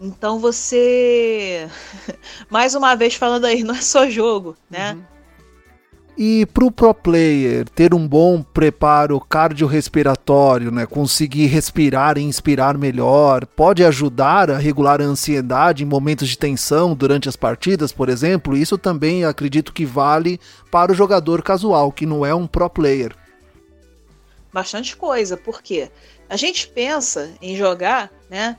Então 0.00 0.38
você, 0.38 1.68
mais 2.48 2.74
uma 2.74 2.94
vez 2.94 3.14
falando 3.14 3.44
aí, 3.44 3.62
não 3.62 3.74
é 3.74 3.82
só 3.82 4.08
jogo, 4.08 4.56
né? 4.70 4.94
Uhum. 4.94 5.04
E 6.16 6.46
para 6.46 6.64
o 6.64 6.70
pro 6.70 6.94
player 6.94 7.68
ter 7.68 7.92
um 7.92 8.06
bom 8.06 8.40
preparo 8.40 9.20
cardiorrespiratório, 9.20 10.70
né, 10.70 10.86
conseguir 10.86 11.46
respirar 11.46 12.16
e 12.16 12.22
inspirar 12.22 12.78
melhor, 12.78 13.44
pode 13.44 13.84
ajudar 13.84 14.48
a 14.48 14.56
regular 14.56 15.00
a 15.00 15.04
ansiedade 15.04 15.82
em 15.82 15.86
momentos 15.86 16.28
de 16.28 16.38
tensão 16.38 16.94
durante 16.94 17.28
as 17.28 17.34
partidas, 17.34 17.90
por 17.90 18.08
exemplo. 18.08 18.56
Isso 18.56 18.78
também 18.78 19.24
acredito 19.24 19.72
que 19.72 19.84
vale 19.84 20.38
para 20.70 20.92
o 20.92 20.94
jogador 20.94 21.42
casual, 21.42 21.90
que 21.90 22.06
não 22.06 22.24
é 22.24 22.32
um 22.32 22.46
pro 22.46 22.70
player. 22.70 23.12
Bastante 24.52 24.96
coisa, 24.96 25.36
porque 25.36 25.90
a 26.28 26.36
gente 26.36 26.68
pensa 26.68 27.32
em 27.42 27.56
jogar, 27.56 28.08
né? 28.30 28.56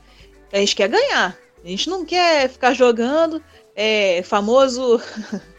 A 0.52 0.58
gente 0.58 0.76
quer 0.76 0.88
ganhar. 0.88 1.34
A 1.64 1.68
gente 1.68 1.88
não 1.88 2.04
quer 2.04 2.50
ficar 2.50 2.74
jogando 2.74 3.42
é, 3.74 4.22
famoso 4.22 5.00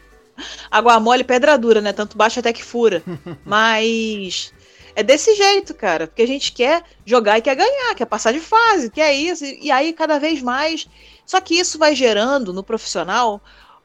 água 0.70 0.98
mole, 1.00 1.24
pedra 1.24 1.56
dura, 1.56 1.80
né? 1.80 1.92
Tanto 1.92 2.16
baixa 2.16 2.40
até 2.40 2.52
que 2.52 2.64
fura. 2.64 3.02
Mas 3.44 4.52
é 4.94 5.02
desse 5.02 5.34
jeito, 5.34 5.74
cara. 5.74 6.06
Porque 6.06 6.22
a 6.22 6.26
gente 6.26 6.52
quer 6.52 6.82
jogar 7.04 7.38
e 7.38 7.42
quer 7.42 7.54
ganhar, 7.54 7.94
quer 7.94 8.06
passar 8.06 8.32
de 8.32 8.40
fase, 8.40 8.90
quer 8.90 9.14
isso. 9.14 9.44
E 9.44 9.70
aí, 9.70 9.92
cada 9.92 10.18
vez 10.18 10.42
mais. 10.42 10.88
Só 11.24 11.40
que 11.40 11.58
isso 11.58 11.78
vai 11.78 11.94
gerando 11.94 12.52
no 12.52 12.62
profissional 12.62 13.40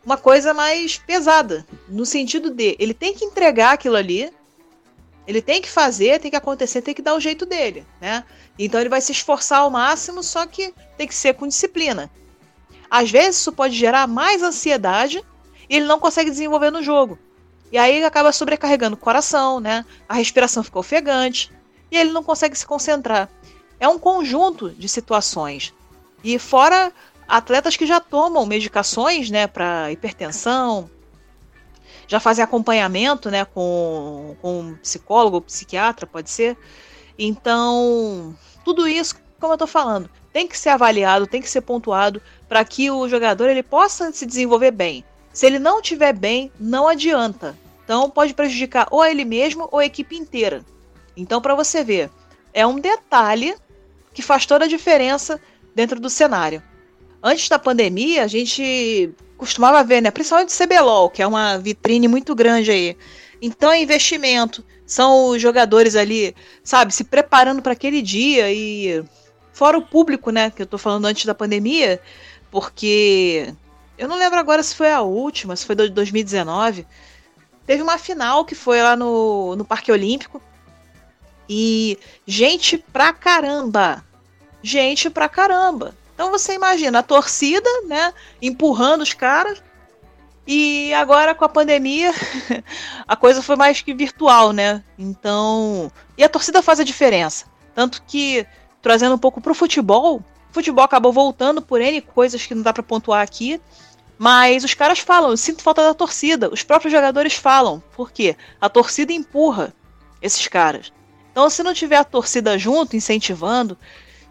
uma 0.06 0.18
coisa 0.18 0.54
mais 0.54 0.98
pesada. 0.98 1.66
No 1.88 2.06
sentido 2.06 2.50
de 2.50 2.76
ele 2.80 2.94
tem 2.94 3.14
que 3.14 3.26
entregar 3.26 3.74
aquilo 3.74 3.96
ali. 3.96 4.32
Ele 5.26 5.42
tem 5.42 5.62
que 5.62 5.70
fazer, 5.70 6.20
tem 6.20 6.30
que 6.30 6.38
acontecer, 6.38 6.82
tem 6.82 6.94
que 6.94 7.02
dar 7.02 7.16
o 7.16 7.20
jeito 7.20 7.46
dele, 7.46 7.86
né? 8.02 8.26
Então 8.60 8.80
ele 8.80 8.90
vai 8.90 9.00
se 9.00 9.14
esforçar 9.14 9.60
ao 9.60 9.70
máximo, 9.70 10.22
só 10.22 10.46
que 10.46 10.74
tem 10.98 11.08
que 11.08 11.16
ser 11.16 11.34
com 11.36 11.48
disciplina. 11.48 12.12
Às 12.90 13.10
vezes 13.10 13.40
isso 13.40 13.52
pode 13.54 13.76
gerar 13.76 14.06
mais 14.06 14.44
ansiedade 14.44 15.24
e 15.74 15.78
ele 15.78 15.88
não 15.88 16.00
consegue 16.00 16.30
desenvolver 16.30 16.70
no 16.70 16.84
jogo. 16.84 17.18
E 17.72 17.80
aí 17.80 17.96
ele 17.96 18.06
acaba 18.06 18.32
sobrecarregando 18.32 18.94
o 18.94 19.00
coração, 19.00 19.60
né? 19.60 19.84
A 20.08 20.14
respiração 20.14 20.64
fica 20.64 20.78
ofegante 20.78 21.52
e 21.90 21.98
ele 21.98 22.12
não 22.12 22.24
consegue 22.24 22.56
se 22.56 22.64
concentrar. 22.64 23.28
É 23.80 23.88
um 23.88 23.98
conjunto 23.98 24.70
de 24.70 24.88
situações. 24.88 25.74
E 26.24 26.38
fora 26.38 26.94
atletas 27.28 27.76
que 27.76 27.88
já 27.88 28.00
tomam 28.00 28.46
medicações, 28.46 29.32
né, 29.32 29.48
para 29.48 29.92
hipertensão, 29.92 30.88
já 32.08 32.20
fazem 32.20 32.44
acompanhamento, 32.44 33.32
né, 33.32 33.44
com, 33.44 34.36
com 34.44 34.60
um 34.60 34.76
psicólogo, 34.76 35.42
psiquiatra, 35.42 36.06
pode 36.06 36.30
ser. 36.30 36.56
Então, 37.18 38.38
tudo 38.64 38.88
isso, 38.88 39.16
como 39.40 39.54
eu 39.54 39.56
estou 39.56 39.68
falando, 39.68 40.08
tem 40.32 40.48
que 40.48 40.56
ser 40.56 40.70
avaliado, 40.70 41.26
tem 41.26 41.42
que 41.42 41.50
ser 41.50 41.62
pontuado 41.62 42.22
para 42.48 42.64
que 42.64 42.92
o 42.92 43.10
jogador 43.10 43.50
ele 43.50 43.64
possa 43.64 44.12
se 44.12 44.24
desenvolver 44.28 44.70
bem. 44.70 45.04
Se 45.34 45.48
ele 45.48 45.60
não 45.60 45.82
estiver 45.82 46.14
bem, 46.14 46.52
não 46.60 46.88
adianta. 46.88 47.58
Então 47.84 48.10
pode 48.10 48.34
prejudicar 48.34 48.88
ou 48.92 49.04
ele 49.04 49.26
mesmo 49.26 49.68
ou 49.72 49.80
a 49.80 49.86
equipe 49.86 50.16
inteira. 50.16 50.64
Então 51.18 51.42
para 51.42 51.56
você 51.56 51.84
ver, 51.84 52.10
é 52.54 52.66
um 52.66 52.80
detalhe 52.80 53.56
que 54.14 54.22
faz 54.22 54.46
toda 54.46 54.66
a 54.66 54.68
diferença 54.68 55.42
dentro 55.76 56.00
do 56.00 56.10
cenário. 56.10 56.62
Antes 57.22 57.50
da 57.50 57.58
pandemia, 57.58 58.24
a 58.24 58.28
gente 58.28 59.12
costumava 59.38 59.84
ver, 59.84 60.02
né, 60.02 60.12
principalmente 60.12 60.54
o 60.54 60.58
CBLOL, 60.58 61.10
que 61.10 61.22
é 61.22 61.28
uma 61.28 61.58
vitrine 61.58 62.08
muito 62.08 62.36
grande 62.36 62.70
aí. 62.72 62.98
Então 63.42 63.72
é 63.72 63.82
investimento, 63.82 64.64
são 64.86 65.30
os 65.30 65.42
jogadores 65.42 65.96
ali, 65.96 66.36
sabe, 66.64 66.94
se 66.94 67.04
preparando 67.04 67.62
para 67.62 67.74
aquele 67.74 68.02
dia 68.02 68.52
e 68.52 69.04
fora 69.52 69.78
o 69.78 69.86
público, 69.86 70.32
né, 70.32 70.50
que 70.50 70.62
eu 70.62 70.66
tô 70.66 70.78
falando 70.78 71.06
antes 71.06 71.26
da 71.26 71.36
pandemia, 71.36 72.00
porque 72.52 73.54
eu 74.04 74.10
não 74.10 74.18
lembro 74.18 74.38
agora 74.38 74.62
se 74.62 74.76
foi 74.76 74.92
a 74.92 75.02
última, 75.02 75.56
se 75.56 75.66
foi 75.66 75.78
de 75.78 75.88
2019. 75.88 76.86
Teve 77.66 77.82
uma 77.82 77.98
final 77.98 78.44
que 78.44 78.54
foi 78.54 78.84
lá 78.84 78.98
no, 78.98 79.56
no 79.56 79.64
Parque 79.64 79.94
Olímpico. 79.94 80.42
E 81.48 81.98
gente 82.28 82.78
pra 82.78 83.14
caramba. 83.14 84.04
Gente 84.62 85.10
pra 85.10 85.30
caramba. 85.30 85.96
Então 86.14 86.32
você 86.32 86.54
imagina 86.54 87.00
a 87.00 87.04
torcida, 87.04 87.70
né, 87.88 88.14
empurrando 88.42 89.04
os 89.04 89.14
caras. 89.14 89.64
E 90.46 90.94
agora 90.94 91.34
com 91.34 91.46
a 91.46 91.50
pandemia, 91.50 92.12
a 93.08 93.16
coisa 93.16 93.42
foi 93.42 93.56
mais 93.56 93.80
que 93.80 93.94
virtual, 93.94 94.52
né? 94.52 94.84
Então, 95.00 95.90
e 96.18 96.26
a 96.26 96.30
torcida 96.30 96.62
faz 96.62 96.82
a 96.82 96.84
diferença. 96.84 97.46
Tanto 97.74 98.04
que 98.06 98.46
trazendo 98.82 99.16
um 99.16 99.18
pouco 99.18 99.40
pro 99.40 99.56
futebol, 99.56 100.18
o 100.18 100.54
futebol 100.54 100.84
acabou 100.84 101.14
voltando 101.14 101.62
por 101.62 101.80
N 101.80 102.02
coisas 102.02 102.46
que 102.46 102.54
não 102.54 102.64
dá 102.64 102.74
para 102.74 102.84
pontuar 102.84 103.22
aqui. 103.22 103.62
Mas 104.18 104.64
os 104.64 104.74
caras 104.74 105.00
falam, 105.00 105.32
eu 105.32 105.38
sinto 105.38 105.64
falta 105.64 105.84
da 105.84 105.94
torcida. 105.94 106.50
Os 106.52 106.64
próprios 106.64 106.94
jogadores 106.94 107.34
falam. 107.34 107.84
Por 107.96 108.12
quê? 108.12 108.36
A 108.62 108.70
torcida 108.70 109.12
empurra 109.12 109.74
esses 110.22 110.48
caras. 110.48 110.92
Então, 111.32 111.50
se 111.50 111.64
não 111.64 111.74
tiver 111.74 111.98
a 111.98 112.04
torcida 112.04 112.58
junto, 112.58 112.96
incentivando, 112.96 113.78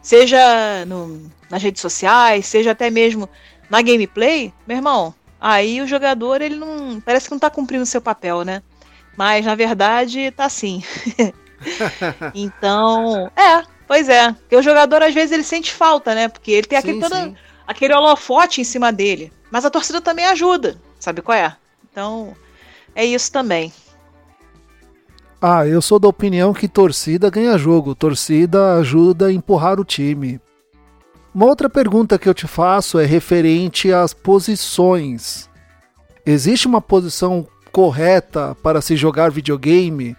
seja 0.01 0.85
no, 0.87 1.31
nas 1.51 1.63
redes 1.63 1.83
sociais, 1.83 2.47
seja 2.47 2.71
até 2.71 2.91
mesmo 2.91 3.29
na 3.69 3.83
gameplay, 3.83 4.53
meu 4.67 4.77
irmão, 4.77 5.15
aí 5.41 5.81
o 5.81 5.87
jogador 5.87 6.41
ele 6.41 6.57
não 6.57 7.01
parece 7.01 7.27
que 7.27 7.33
não 7.33 7.39
tá 7.39 7.51
cumprindo 7.51 7.83
o 7.83 7.87
seu 7.87 8.01
papel, 8.01 8.45
né? 8.45 8.63
Mas 9.17 9.45
na 9.45 9.55
verdade 9.55 10.31
tá 10.31 10.49
sim. 10.49 10.83
então, 12.35 13.31
é, 13.37 13.63
pois 13.87 14.09
é. 14.09 14.33
Porque 14.33 14.57
o 14.57 14.63
jogador 14.63 15.03
às 15.03 15.13
vezes 15.13 15.33
ele 15.33 15.45
sente 15.45 15.73
falta, 15.73 16.15
né? 16.15 16.29
Porque 16.29 16.53
ele 16.53 16.67
tem 16.67 16.79
aquele 16.79 17.01
todo, 17.01 17.37
aquele 17.67 17.95
holofote 17.95 18.61
em 18.61 18.65
cima 18.65 18.93
dele. 18.93 19.33
Mas 19.51 19.65
a 19.65 19.71
torcida 19.71 20.01
também 20.01 20.27
ajuda, 20.27 20.81
sabe 20.99 21.23
qual 21.23 21.37
é? 21.37 21.57
Então, 21.91 22.35
é 22.95 23.05
isso 23.05 23.31
também. 23.31 23.73
Ah, 25.41 25.67
eu 25.67 25.83
sou 25.83 25.99
da 25.99 26.07
opinião 26.07 26.55
que 26.55 26.69
torcida 26.69 27.29
ganha 27.29 27.59
jogo, 27.59 27.95
torcida 27.95 28.77
ajuda 28.77 29.27
a 29.27 29.33
empurrar 29.33 29.81
o 29.81 29.85
time. 29.85 30.41
Uma 31.35 31.47
outra 31.47 31.69
pergunta 31.69 32.19
que 32.19 32.29
eu 32.29 32.35
te 32.35 32.47
faço 32.47 32.99
é 32.99 33.05
referente 33.05 33.93
às 33.93 34.15
posições. 34.15 35.51
Existe 36.25 36.67
uma 36.67 36.81
posição 36.81 37.47
correta 37.73 38.55
para 38.63 38.81
se 38.81 38.95
jogar 38.97 39.31
videogame? 39.31 40.17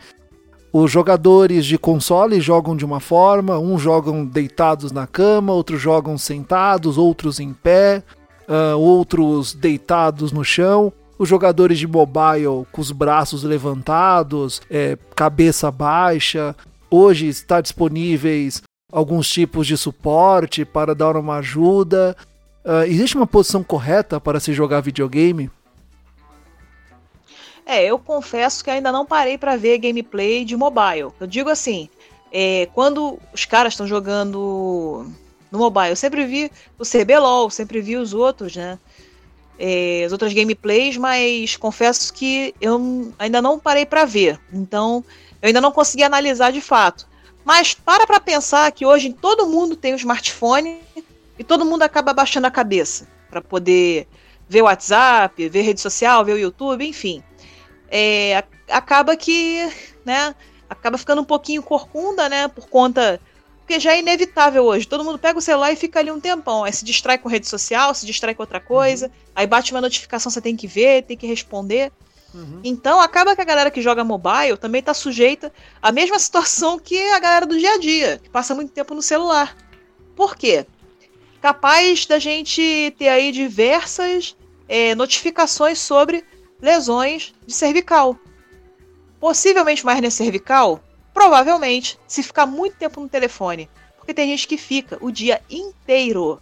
Os 0.73 0.91
jogadores 0.91 1.67
de 1.67 1.77
console 1.77 2.41
jogam 2.41 2.75
de 2.75 2.83
uma 2.83 2.99
forma, 2.99 3.59
uns 3.59 3.79
jogam 3.79 4.25
deitados 4.25 4.91
na 4.91 5.05
cama, 5.05 5.53
outros 5.53 5.79
jogam 5.79 6.17
sentados, 6.17 6.97
outros 6.97 7.39
em 7.39 7.53
pé 7.53 8.03
uh, 8.47 8.77
outros 8.77 9.53
deitados 9.53 10.31
no 10.31 10.43
chão, 10.43 10.91
os 11.17 11.29
jogadores 11.29 11.77
de 11.77 11.88
mobile 11.88 12.65
com 12.71 12.81
os 12.81 12.91
braços 12.91 13.43
levantados, 13.43 14.62
é, 14.69 14.97
cabeça 15.15 15.71
baixa. 15.71 16.55
Hoje 16.89 17.27
está 17.27 17.62
disponíveis 17.62 18.62
alguns 18.91 19.29
tipos 19.29 19.67
de 19.67 19.77
suporte 19.77 20.65
para 20.65 20.95
dar 20.95 21.15
uma 21.15 21.38
ajuda. 21.38 22.15
Uh, 22.65 22.83
existe 22.86 23.15
uma 23.15 23.27
posição 23.27 23.63
correta 23.63 24.19
para 24.19 24.39
se 24.39 24.53
jogar 24.53 24.81
videogame? 24.81 25.49
É, 27.65 27.86
eu 27.86 27.97
confesso 27.97 28.63
que 28.63 28.69
ainda 28.69 28.91
não 28.91 29.06
parei 29.06 29.38
para 29.38 29.56
ver 29.56 29.78
gameplay 29.78 30.43
de 30.43 30.56
mobile. 30.56 31.12
Eu 31.19 31.28
digo 31.28 31.49
assim, 31.49 31.89
é, 32.32 32.67
quando 32.73 33.19
os 33.34 33.45
caras 33.45 33.73
estão 33.73 33.88
jogando 33.88 35.10
no 35.54 35.60
mobile. 35.60 35.89
Eu 35.89 35.95
sempre 35.95 36.26
vi 36.26 36.52
o 36.80 36.84
CBLOL, 36.84 37.49
sempre 37.52 37.80
vi 37.80 37.95
os 37.95 38.12
outros, 38.12 38.56
né? 38.56 38.80
É, 39.60 40.04
as 40.04 40.12
outras 40.12 40.34
gameplays, 40.34 40.97
mas 40.97 41.56
confesso 41.56 42.12
que 42.12 42.56
eu 42.60 43.13
ainda 43.19 43.39
não 43.39 43.60
parei 43.60 43.86
para 43.86 44.04
ver. 44.04 44.39
Então, 44.52 45.06
eu 45.39 45.47
ainda 45.47 45.62
não 45.62 45.71
consegui 45.71 46.02
analisar 46.02 46.52
de 46.52 46.60
fato. 46.60 47.08
Mas 47.45 47.76
para 47.76 48.08
para 48.08 48.19
pensar 48.19 48.71
que 48.71 48.84
hoje 48.84 49.13
todo 49.13 49.47
mundo 49.47 49.76
tem 49.76 49.93
um 49.93 49.97
smartphone 49.97 50.80
e 51.38 51.43
todo 51.43 51.65
mundo 51.65 51.84
acaba 51.84 52.13
baixando 52.13 52.47
a 52.47 52.52
cabeça 52.52 53.08
para 53.30 53.41
poder 53.41 54.08
ver 54.49 54.63
o 54.63 54.65
WhatsApp, 54.65 55.49
ver 55.49 55.62
rede 55.62 55.82
social, 55.82 56.26
ver 56.26 56.34
o 56.34 56.39
YouTube, 56.39 56.84
enfim. 56.84 57.23
É, 57.95 58.43
acaba 58.69 59.15
que, 59.15 59.71
né, 60.03 60.34
acaba 60.67 60.97
ficando 60.97 61.21
um 61.21 61.25
pouquinho 61.25 61.62
corcunda, 61.62 62.27
né, 62.27 62.47
por 62.47 62.67
conta 62.67 63.21
porque 63.60 63.79
já 63.79 63.93
é 63.93 63.99
inevitável 63.99 64.65
hoje. 64.65 64.86
Todo 64.86 65.06
mundo 65.06 65.17
pega 65.17 65.39
o 65.39 65.41
celular 65.41 65.71
e 65.71 65.77
fica 65.77 65.99
ali 65.99 66.12
um 66.12 66.19
tempão. 66.19 66.65
Aí 66.65 66.73
se 66.73 66.84
distrai 66.84 67.17
com 67.17 67.29
rede 67.29 67.47
social, 67.47 67.93
se 67.95 68.06
distrai 68.06 68.36
com 68.36 68.43
outra 68.43 68.60
coisa. 68.60 69.06
Uhum. 69.06 69.12
Aí 69.34 69.47
bate 69.47 69.71
uma 69.71 69.79
notificação, 69.79 70.29
você 70.29 70.41
tem 70.41 70.56
que 70.56 70.67
ver, 70.67 71.03
tem 71.03 71.15
que 71.15 71.25
responder. 71.25 71.89
Uhum. 72.34 72.60
Então 72.63 72.99
acaba 72.99 73.36
que 73.36 73.41
a 73.41 73.45
galera 73.45 73.71
que 73.71 73.82
joga 73.82 74.03
mobile 74.03 74.58
também 74.60 74.79
está 74.79 74.93
sujeita 74.93 75.53
à 75.82 75.91
mesma 75.91 76.17
situação 76.19 76.77
que 76.77 76.99
a 77.12 77.19
galera 77.19 77.45
do 77.45 77.58
dia 77.58 77.75
a 77.75 77.77
dia, 77.77 78.19
que 78.21 78.29
passa 78.29 78.53
muito 78.53 78.73
tempo 78.73 78.93
no 78.93 79.01
celular. 79.01 79.56
Por 80.13 80.36
quê? 80.36 80.65
Capaz 81.41 82.06
da 82.06 82.19
gente 82.19 82.94
ter 82.98 83.08
aí 83.08 83.31
diversas 83.31 84.35
é, 84.67 84.94
notificações 84.94 85.79
sobre 85.79 86.25
lesões 86.63 87.35
de 87.45 87.53
cervical. 87.53 88.17
Possivelmente 89.19 89.83
uma 89.83 89.91
hernia 89.91 90.09
cervical 90.09 90.81
Provavelmente, 91.13 91.99
se 92.07 92.23
ficar 92.23 92.45
muito 92.45 92.75
tempo 92.75 92.99
no 92.99 93.07
telefone. 93.07 93.69
Porque 93.97 94.13
tem 94.13 94.27
gente 94.29 94.47
que 94.47 94.57
fica 94.57 94.97
o 94.99 95.11
dia 95.11 95.41
inteiro 95.49 96.41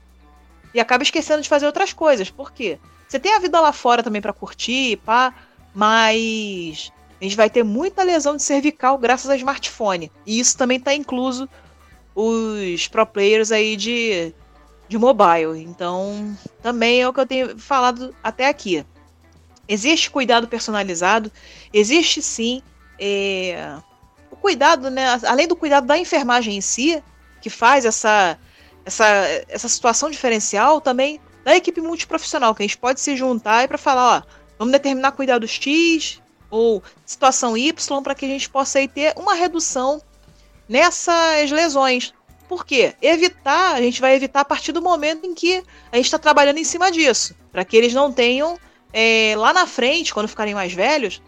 e 0.73 0.79
acaba 0.79 1.03
esquecendo 1.03 1.41
de 1.41 1.49
fazer 1.49 1.65
outras 1.65 1.91
coisas. 1.91 2.31
Por 2.31 2.51
quê? 2.51 2.79
Você 3.07 3.19
tem 3.19 3.35
a 3.35 3.39
vida 3.39 3.59
lá 3.59 3.73
fora 3.73 4.01
também 4.01 4.21
para 4.21 4.31
curtir, 4.31 4.97
pá, 4.97 5.33
mas 5.75 6.91
a 7.19 7.23
gente 7.23 7.35
vai 7.35 7.49
ter 7.49 7.63
muita 7.63 8.03
lesão 8.03 8.37
de 8.37 8.41
cervical 8.41 8.97
graças 8.97 9.29
ao 9.29 9.35
smartphone. 9.35 10.09
E 10.25 10.39
isso 10.39 10.57
também 10.57 10.77
está 10.77 10.93
incluso 10.95 11.49
os 12.15 12.87
pro 12.87 13.05
players 13.05 13.51
aí 13.51 13.75
de, 13.75 14.33
de 14.87 14.97
mobile. 14.97 15.61
Então, 15.61 16.35
também 16.63 17.01
é 17.01 17.07
o 17.07 17.13
que 17.13 17.19
eu 17.19 17.27
tenho 17.27 17.59
falado 17.59 18.15
até 18.23 18.47
aqui. 18.47 18.85
Existe 19.71 20.11
cuidado 20.11 20.49
personalizado, 20.49 21.31
existe 21.73 22.21
sim 22.21 22.61
é, 22.99 23.77
o 24.29 24.35
cuidado, 24.35 24.89
né? 24.89 25.17
Além 25.25 25.47
do 25.47 25.55
cuidado 25.55 25.87
da 25.87 25.97
enfermagem 25.97 26.57
em 26.57 26.61
si, 26.61 27.01
que 27.41 27.49
faz 27.49 27.85
essa, 27.85 28.37
essa, 28.83 29.05
essa 29.47 29.69
situação 29.69 30.11
diferencial, 30.11 30.81
também 30.81 31.21
da 31.45 31.55
equipe 31.55 31.79
multiprofissional, 31.79 32.53
que 32.53 32.63
a 32.63 32.67
gente 32.67 32.77
pode 32.77 32.99
se 32.99 33.15
juntar 33.15 33.63
e 33.63 33.67
para 33.69 33.77
falar, 33.77 34.17
ó, 34.17 34.41
vamos 34.59 34.73
determinar 34.73 35.13
cuidados 35.13 35.51
X 35.51 36.21
ou 36.49 36.83
situação 37.05 37.55
Y 37.55 38.03
para 38.03 38.13
que 38.13 38.25
a 38.25 38.27
gente 38.27 38.49
possa 38.49 38.77
aí 38.77 38.89
ter 38.89 39.13
uma 39.15 39.35
redução 39.35 40.01
nessas 40.67 41.49
lesões. 41.49 42.13
Por 42.49 42.65
quê? 42.65 42.93
Evitar, 43.01 43.75
a 43.75 43.81
gente 43.81 44.01
vai 44.01 44.15
evitar 44.15 44.41
a 44.41 44.45
partir 44.45 44.73
do 44.73 44.81
momento 44.81 45.25
em 45.25 45.33
que 45.33 45.63
a 45.89 45.95
gente 45.95 46.07
está 46.07 46.19
trabalhando 46.19 46.57
em 46.57 46.65
cima 46.65 46.91
disso, 46.91 47.33
para 47.53 47.63
que 47.63 47.77
eles 47.77 47.93
não 47.93 48.11
tenham 48.11 48.59
é, 48.93 49.33
lá 49.37 49.53
na 49.53 49.65
frente, 49.65 50.13
quando 50.13 50.27
ficarem 50.27 50.53
mais 50.53 50.73
velhos, 50.73 51.21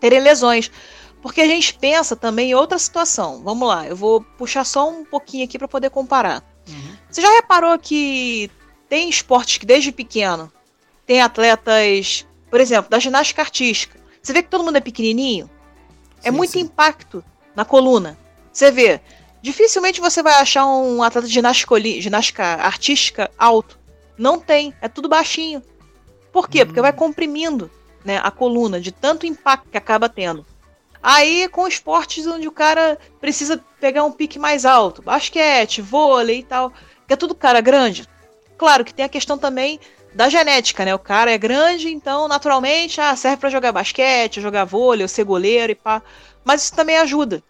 terem 0.00 0.20
lesões. 0.20 0.70
Porque 1.22 1.40
a 1.40 1.46
gente 1.46 1.74
pensa 1.74 2.14
também 2.14 2.50
em 2.50 2.54
outra 2.54 2.78
situação. 2.78 3.42
Vamos 3.42 3.66
lá, 3.66 3.86
eu 3.86 3.96
vou 3.96 4.20
puxar 4.20 4.64
só 4.64 4.88
um 4.88 5.04
pouquinho 5.04 5.44
aqui 5.44 5.58
para 5.58 5.66
poder 5.68 5.90
comparar. 5.90 6.42
Uhum. 6.68 6.96
Você 7.10 7.22
já 7.22 7.30
reparou 7.30 7.78
que 7.78 8.50
tem 8.88 9.08
esportes 9.08 9.58
que 9.58 9.66
desde 9.66 9.90
pequeno 9.90 10.52
tem 11.06 11.22
atletas, 11.22 12.26
por 12.50 12.60
exemplo, 12.60 12.90
da 12.90 12.98
ginástica 12.98 13.42
artística. 13.42 13.98
Você 14.22 14.32
vê 14.32 14.42
que 14.42 14.48
todo 14.48 14.64
mundo 14.64 14.76
é 14.76 14.80
pequenininho? 14.80 15.50
É 16.18 16.22
sim, 16.22 16.28
é 16.28 16.30
muito 16.30 16.52
sim. 16.52 16.60
impacto 16.60 17.24
na 17.54 17.64
coluna. 17.64 18.18
Você 18.52 18.70
vê, 18.70 19.00
dificilmente 19.42 20.00
você 20.00 20.22
vai 20.22 20.34
achar 20.34 20.66
um 20.66 21.02
atleta 21.02 21.26
de 21.26 21.32
ginástica, 21.32 21.80
ginástica 21.80 22.44
artística 22.44 23.30
alto. 23.38 23.78
Não 24.16 24.38
tem, 24.38 24.74
é 24.80 24.88
tudo 24.88 25.08
baixinho. 25.08 25.62
Por 26.34 26.48
quê? 26.48 26.64
Porque 26.64 26.80
vai 26.80 26.90
hum. 26.90 26.96
comprimindo 26.96 27.70
né, 28.04 28.20
a 28.20 28.28
coluna 28.28 28.80
de 28.80 28.90
tanto 28.90 29.24
impacto 29.24 29.70
que 29.70 29.78
acaba 29.78 30.08
tendo. 30.08 30.44
Aí, 31.00 31.48
com 31.48 31.68
esportes 31.68 32.26
onde 32.26 32.48
o 32.48 32.52
cara 32.52 32.98
precisa 33.20 33.62
pegar 33.80 34.02
um 34.02 34.10
pique 34.10 34.36
mais 34.36 34.64
alto, 34.64 35.00
basquete, 35.00 35.80
vôlei 35.80 36.40
e 36.40 36.42
tal, 36.42 36.72
que 37.06 37.12
é 37.12 37.16
tudo 37.16 37.36
cara 37.36 37.60
grande. 37.60 38.08
Claro 38.58 38.84
que 38.84 38.92
tem 38.92 39.04
a 39.04 39.08
questão 39.08 39.38
também 39.38 39.78
da 40.12 40.28
genética, 40.28 40.84
né? 40.84 40.92
O 40.92 40.98
cara 40.98 41.30
é 41.30 41.38
grande, 41.38 41.92
então 41.92 42.26
naturalmente 42.26 43.00
ah, 43.00 43.14
serve 43.14 43.36
para 43.36 43.50
jogar 43.50 43.70
basquete, 43.70 44.40
jogar 44.40 44.64
vôlei, 44.64 45.04
ou 45.04 45.08
ser 45.08 45.22
goleiro 45.22 45.70
e 45.70 45.76
pá. 45.76 46.02
Mas 46.42 46.64
isso 46.64 46.74
também 46.74 46.96
ajuda. 46.96 47.44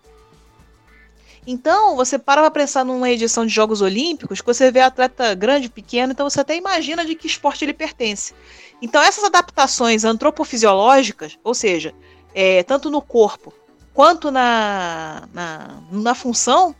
Então, 1.46 1.94
você 1.94 2.18
para 2.18 2.40
pra 2.40 2.50
pensar 2.50 2.84
numa 2.84 3.10
edição 3.10 3.44
de 3.44 3.52
Jogos 3.52 3.82
Olímpicos, 3.82 4.40
que 4.40 4.46
você 4.46 4.70
vê 4.70 4.80
atleta 4.80 5.34
grande, 5.34 5.68
pequeno, 5.68 6.12
então 6.12 6.28
você 6.28 6.40
até 6.40 6.56
imagina 6.56 7.04
de 7.04 7.14
que 7.14 7.26
esporte 7.26 7.64
ele 7.64 7.74
pertence. 7.74 8.34
Então, 8.80 9.02
essas 9.02 9.24
adaptações 9.24 10.04
antropofisiológicas, 10.04 11.38
ou 11.44 11.54
seja, 11.54 11.94
é, 12.34 12.62
tanto 12.62 12.90
no 12.90 13.02
corpo 13.02 13.52
quanto 13.92 14.30
na, 14.30 15.28
na, 15.32 15.82
na 15.90 16.14
função, 16.14 16.74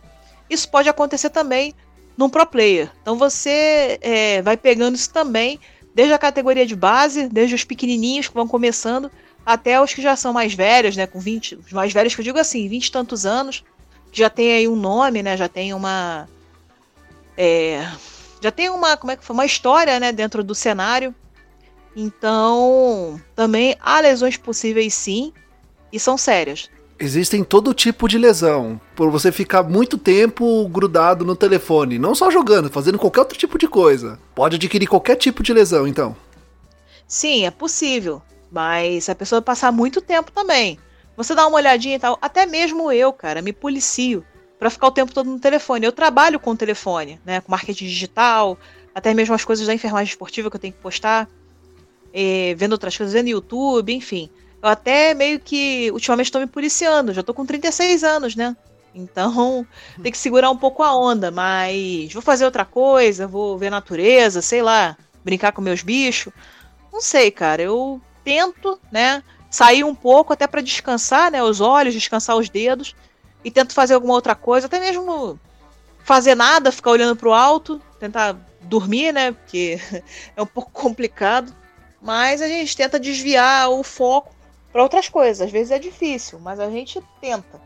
isso 0.49 0.69
pode 0.71 0.89
acontecer 0.89 1.31
também 1.31 1.75
num 2.17 2.31
pro 2.31 2.47
player. 2.47 2.91
Então, 3.03 3.17
você 3.17 3.99
é, 4.01 4.41
vai 4.41 4.57
pegando 4.57 4.95
isso 4.95 5.13
também, 5.13 5.61
desde 5.95 6.15
a 6.15 6.19
categoria 6.19 6.67
de 6.67 6.75
base, 6.75 7.29
desde 7.29 7.55
os 7.55 7.65
pequenininhos 7.65 8.29
que 8.29 8.35
vão 8.35 8.49
começando, 8.49 9.11
até 9.45 9.81
os 9.81 9.93
que 9.93 10.01
já 10.01 10.17
são 10.17 10.33
mais 10.33 10.55
velhos, 10.55 10.97
né, 10.97 11.07
com 11.07 11.21
20, 11.21 11.57
os 11.57 11.73
mais 11.73 11.93
velhos 11.93 12.15
que 12.15 12.21
eu 12.23 12.25
digo 12.25 12.39
assim, 12.39 12.67
20 12.67 12.87
e 12.87 12.91
tantos 12.91 13.27
anos, 13.27 13.63
já 14.15 14.31
tem 14.31 14.53
aí 14.53 14.69
um 14.69 14.77
nome, 14.77 15.23
né? 15.23 15.37
Já 15.37 15.49
tem 15.49 15.75
uma. 15.75 16.29
É, 17.37 17.87
já 18.41 18.51
tem 18.51 18.69
uma, 18.71 18.97
como 18.97 19.11
é 19.11 19.17
que 19.17 19.25
foi? 19.25 19.35
Uma 19.35 19.47
história, 19.47 19.99
né, 19.99 20.13
dentro 20.13 20.45
do 20.45 20.55
cenário. 20.55 21.15
Então, 21.97 23.21
também 23.35 23.77
há 23.81 24.01
lesões 24.01 24.37
possíveis 24.37 24.95
sim, 24.95 25.33
e 25.93 25.99
são 25.99 26.19
sérias. 26.19 26.69
Existem 26.99 27.43
todo 27.43 27.75
tipo 27.75 28.09
de 28.09 28.19
lesão, 28.19 28.81
por 28.95 29.11
você 29.11 29.33
ficar 29.33 29.63
muito 29.63 29.99
tempo 29.99 30.69
grudado 30.69 31.25
no 31.25 31.35
telefone, 31.35 31.99
não 31.99 32.15
só 32.15 32.31
jogando, 32.31 32.71
fazendo 32.71 32.99
qualquer 32.99 33.21
outro 33.21 33.39
tipo 33.39 33.59
de 33.59 33.67
coisa. 33.67 34.19
Pode 34.35 34.57
adquirir 34.57 34.87
qualquer 34.87 35.17
tipo 35.17 35.43
de 35.43 35.53
lesão, 35.53 35.89
então. 35.89 36.17
Sim, 37.07 37.47
é 37.47 37.51
possível, 37.51 38.23
mas 38.51 39.09
a 39.09 39.15
pessoa 39.15 39.43
passar 39.43 39.73
muito 39.73 40.01
tempo 40.01 40.31
também. 40.31 40.79
Você 41.17 41.35
dá 41.35 41.47
uma 41.47 41.57
olhadinha 41.57 41.97
e 41.97 41.99
tal. 41.99 42.19
Até 42.21 42.47
mesmo 42.47 42.91
eu, 42.91 43.13
cara, 43.13 43.41
me 43.41 43.53
policio 43.53 44.25
para 44.59 44.71
ficar 44.71 44.87
o 44.87 44.91
tempo 44.91 45.13
todo 45.13 45.31
no 45.31 45.39
telefone. 45.39 45.87
Eu 45.87 45.93
trabalho 45.93 46.41
com 46.41 46.57
telefone, 46.57 47.21
né? 47.25 47.41
Com 47.41 47.53
marketing 47.53 47.87
digital, 47.87 48.59
até 48.95 49.13
mesmo 49.13 49.35
as 49.35 49.45
coisas 49.45 49.67
da 49.67 49.75
enfermagem 49.75 50.11
esportiva 50.11 50.51
que 50.51 50.57
eu 50.57 50.61
tenho 50.61 50.73
que 50.73 50.81
postar, 50.81 51.29
eh, 52.13 52.55
vendo 52.57 52.73
outras 52.73 52.97
coisas, 52.97 53.13
vendo 53.13 53.29
YouTube, 53.29 53.93
enfim. 53.93 54.31
Eu 54.63 54.69
até 54.69 55.13
meio 55.13 55.39
que 55.39 55.91
ultimamente 55.93 56.27
estou 56.27 56.41
me 56.41 56.47
policiando. 56.47 57.13
Já 57.13 57.23
tô 57.23 57.35
com 57.35 57.45
36 57.45 58.03
anos, 58.03 58.35
né? 58.35 58.57
Então, 58.95 59.67
tem 60.03 60.13
que 60.13 60.19
segurar 60.19 60.51
um 60.51 60.57
pouco 60.57 60.83
a 60.83 60.97
onda, 60.97 61.31
mas 61.31 62.13
vou 62.13 62.23
fazer 62.23 62.45
outra 62.45 62.65
coisa, 62.65 63.27
vou 63.27 63.59
ver 63.59 63.67
a 63.67 63.73
natureza, 63.73 64.41
sei 64.41 64.63
lá, 64.63 64.97
brincar 65.25 65.53
com 65.53 65.61
meus 65.61 65.83
bichos. 65.83 66.33
Não 66.93 67.01
sei, 67.01 67.31
cara. 67.31 67.61
Eu 67.61 68.01
tento, 68.25 68.81
né? 68.91 69.23
Sair 69.55 69.85
um 69.85 69.95
pouco 69.95 70.33
até 70.33 70.49
para 70.49 70.61
descansar, 70.61 71.31
né, 71.31 71.41
os 71.41 71.61
olhos, 71.61 71.95
descansar 71.95 72.37
os 72.37 72.49
dedos 72.49 72.93
e 73.45 73.53
tento 73.53 73.73
fazer 73.73 73.95
alguma 73.95 74.13
outra 74.13 74.35
coisa, 74.35 74.67
até 74.67 74.81
mesmo 74.81 75.39
fazer 76.03 76.35
nada, 76.35 76.73
ficar 76.73 76.91
olhando 76.91 77.15
para 77.15 77.29
o 77.29 77.33
alto, 77.33 77.81
tentar 78.01 78.37
dormir, 78.63 79.13
né, 79.13 79.31
porque 79.31 79.79
é 80.37 80.43
um 80.43 80.47
pouco 80.47 80.73
complicado, 80.73 81.55
mas 82.03 82.43
a 82.43 82.49
gente 82.49 82.77
tenta 82.77 82.99
desviar 82.99 83.71
o 83.71 83.85
foco 83.85 84.35
para 84.73 84.83
outras 84.83 85.09
coisas. 85.09 85.41
Às 85.41 85.53
vezes 85.53 85.71
é 85.71 85.79
difícil, 85.79 86.41
mas 86.41 86.59
a 86.59 86.69
gente 86.69 87.01
tenta. 87.21 87.61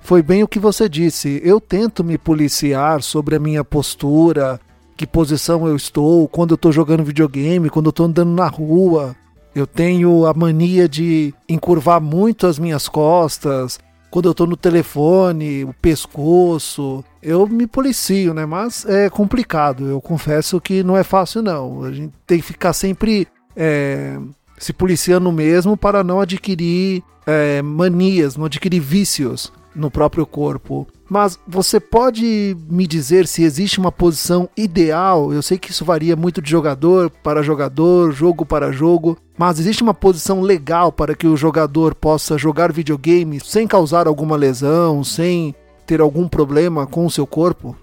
Foi 0.00 0.22
bem 0.22 0.42
o 0.42 0.48
que 0.48 0.58
você 0.58 0.88
disse. 0.88 1.42
Eu 1.44 1.60
tento 1.60 2.02
me 2.02 2.16
policiar 2.16 3.02
sobre 3.02 3.36
a 3.36 3.38
minha 3.38 3.62
postura, 3.62 4.58
que 4.96 5.06
posição 5.06 5.68
eu 5.68 5.76
estou, 5.76 6.26
quando 6.26 6.52
eu 6.52 6.56
estou 6.56 6.72
jogando 6.72 7.04
videogame, 7.04 7.68
quando 7.68 7.86
eu 7.86 7.90
estou 7.90 8.06
andando 8.06 8.30
na 8.30 8.48
rua. 8.48 9.14
Eu 9.54 9.66
tenho 9.66 10.26
a 10.26 10.34
mania 10.34 10.88
de 10.88 11.32
encurvar 11.48 12.00
muito 12.00 12.46
as 12.46 12.58
minhas 12.58 12.88
costas. 12.88 13.78
Quando 14.10 14.28
eu 14.28 14.34
tô 14.34 14.46
no 14.46 14.56
telefone, 14.56 15.64
o 15.64 15.72
pescoço, 15.74 17.04
eu 17.22 17.46
me 17.46 17.66
policio, 17.66 18.34
né? 18.34 18.44
Mas 18.46 18.84
é 18.84 19.08
complicado. 19.08 19.86
Eu 19.86 20.00
confesso 20.00 20.60
que 20.60 20.82
não 20.82 20.96
é 20.96 21.04
fácil, 21.04 21.42
não. 21.42 21.84
A 21.84 21.92
gente 21.92 22.12
tem 22.26 22.38
que 22.38 22.44
ficar 22.44 22.72
sempre 22.72 23.28
é, 23.56 24.18
se 24.58 24.72
policiando 24.72 25.30
mesmo 25.30 25.76
para 25.76 26.02
não 26.02 26.20
adquirir 26.20 27.02
é, 27.26 27.62
manias, 27.62 28.36
não 28.36 28.46
adquirir 28.46 28.80
vícios 28.80 29.52
no 29.74 29.90
próprio 29.90 30.26
corpo. 30.26 30.86
Mas 31.08 31.38
você 31.46 31.78
pode 31.78 32.56
me 32.68 32.86
dizer 32.86 33.26
se 33.26 33.42
existe 33.42 33.78
uma 33.78 33.92
posição 33.92 34.48
ideal? 34.56 35.32
Eu 35.32 35.42
sei 35.42 35.58
que 35.58 35.70
isso 35.70 35.84
varia 35.84 36.16
muito 36.16 36.40
de 36.40 36.50
jogador 36.50 37.10
para 37.10 37.42
jogador, 37.42 38.12
jogo 38.12 38.46
para 38.46 38.72
jogo, 38.72 39.16
mas 39.36 39.58
existe 39.58 39.82
uma 39.82 39.94
posição 39.94 40.40
legal 40.40 40.90
para 40.90 41.14
que 41.14 41.26
o 41.26 41.36
jogador 41.36 41.94
possa 41.94 42.38
jogar 42.38 42.72
videogame 42.72 43.40
sem 43.40 43.66
causar 43.66 44.06
alguma 44.06 44.36
lesão, 44.36 45.04
sem 45.04 45.54
ter 45.86 46.00
algum 46.00 46.26
problema 46.26 46.86
com 46.86 47.04
o 47.04 47.10
seu 47.10 47.26
corpo? 47.26 47.76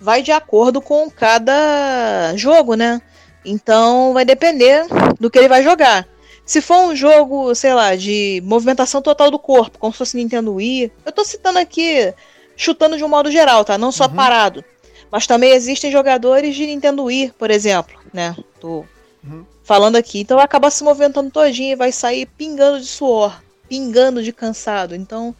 Vai 0.00 0.22
de 0.22 0.32
acordo 0.32 0.80
com 0.80 1.08
cada 1.10 2.34
jogo, 2.36 2.74
né? 2.74 3.00
Então 3.44 4.12
vai 4.12 4.24
depender 4.24 4.86
do 5.20 5.30
que 5.30 5.38
ele 5.38 5.48
vai 5.48 5.62
jogar. 5.62 6.06
Se 6.44 6.60
for 6.60 6.76
um 6.78 6.94
jogo, 6.94 7.54
sei 7.54 7.72
lá, 7.72 7.96
de 7.96 8.42
movimentação 8.44 9.00
total 9.00 9.30
do 9.30 9.38
corpo, 9.38 9.78
como 9.78 9.92
se 9.92 9.98
fosse 9.98 10.16
Nintendo 10.16 10.54
Wii, 10.54 10.92
eu 11.06 11.12
tô 11.12 11.24
citando 11.24 11.58
aqui, 11.58 12.12
chutando 12.56 12.96
de 12.96 13.04
um 13.04 13.08
modo 13.08 13.30
geral, 13.30 13.64
tá? 13.64 13.78
Não 13.78 13.90
só 13.90 14.04
uhum. 14.04 14.14
parado. 14.14 14.64
Mas 15.10 15.26
também 15.26 15.52
existem 15.52 15.90
jogadores 15.90 16.54
de 16.54 16.66
Nintendo 16.66 17.04
Wii, 17.04 17.32
por 17.38 17.50
exemplo, 17.50 17.98
né? 18.12 18.36
Tô 18.60 18.84
uhum. 19.24 19.46
falando 19.62 19.96
aqui. 19.96 20.20
Então 20.20 20.36
vai 20.36 20.44
acabar 20.44 20.70
se 20.70 20.84
movimentando 20.84 21.30
todinho 21.30 21.72
e 21.72 21.76
vai 21.76 21.92
sair 21.92 22.26
pingando 22.26 22.80
de 22.80 22.86
suor, 22.86 23.42
pingando 23.68 24.22
de 24.22 24.32
cansado. 24.32 24.94
Então 24.94 25.34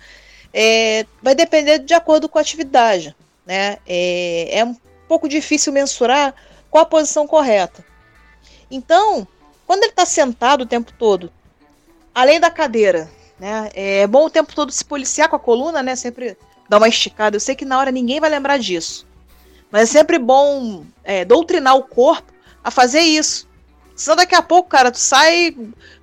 é, 0.54 1.04
vai 1.20 1.34
depender 1.34 1.80
de 1.80 1.92
acordo 1.92 2.28
com 2.28 2.38
a 2.38 2.40
atividade, 2.40 3.14
né? 3.44 3.78
É, 3.86 4.60
é 4.60 4.64
um 4.64 4.76
pouco 5.06 5.28
difícil 5.28 5.72
mensurar 5.72 6.34
qual 6.70 6.84
a 6.84 6.86
posição 6.86 7.26
correta. 7.26 7.84
Então, 8.70 9.26
quando 9.74 9.82
ele 9.82 9.90
está 9.90 10.06
sentado 10.06 10.60
o 10.62 10.66
tempo 10.66 10.92
todo, 10.96 11.32
além 12.14 12.38
da 12.38 12.48
cadeira, 12.48 13.10
né? 13.40 13.70
É 13.74 14.06
bom 14.06 14.26
o 14.26 14.30
tempo 14.30 14.54
todo 14.54 14.70
se 14.70 14.84
policiar 14.84 15.28
com 15.28 15.34
a 15.34 15.40
coluna, 15.40 15.82
né? 15.82 15.96
Sempre 15.96 16.38
dar 16.68 16.76
uma 16.76 16.86
esticada. 16.86 17.34
Eu 17.34 17.40
sei 17.40 17.56
que 17.56 17.64
na 17.64 17.76
hora 17.76 17.90
ninguém 17.90 18.20
vai 18.20 18.30
lembrar 18.30 18.56
disso. 18.56 19.04
Mas 19.72 19.90
é 19.90 19.98
sempre 19.98 20.16
bom 20.16 20.84
é, 21.02 21.24
doutrinar 21.24 21.74
o 21.74 21.82
corpo 21.82 22.32
a 22.62 22.70
fazer 22.70 23.00
isso. 23.00 23.48
Senão 23.96 24.14
daqui 24.14 24.36
a 24.36 24.42
pouco, 24.42 24.68
cara, 24.68 24.92
tu 24.92 24.98
sai 24.98 25.56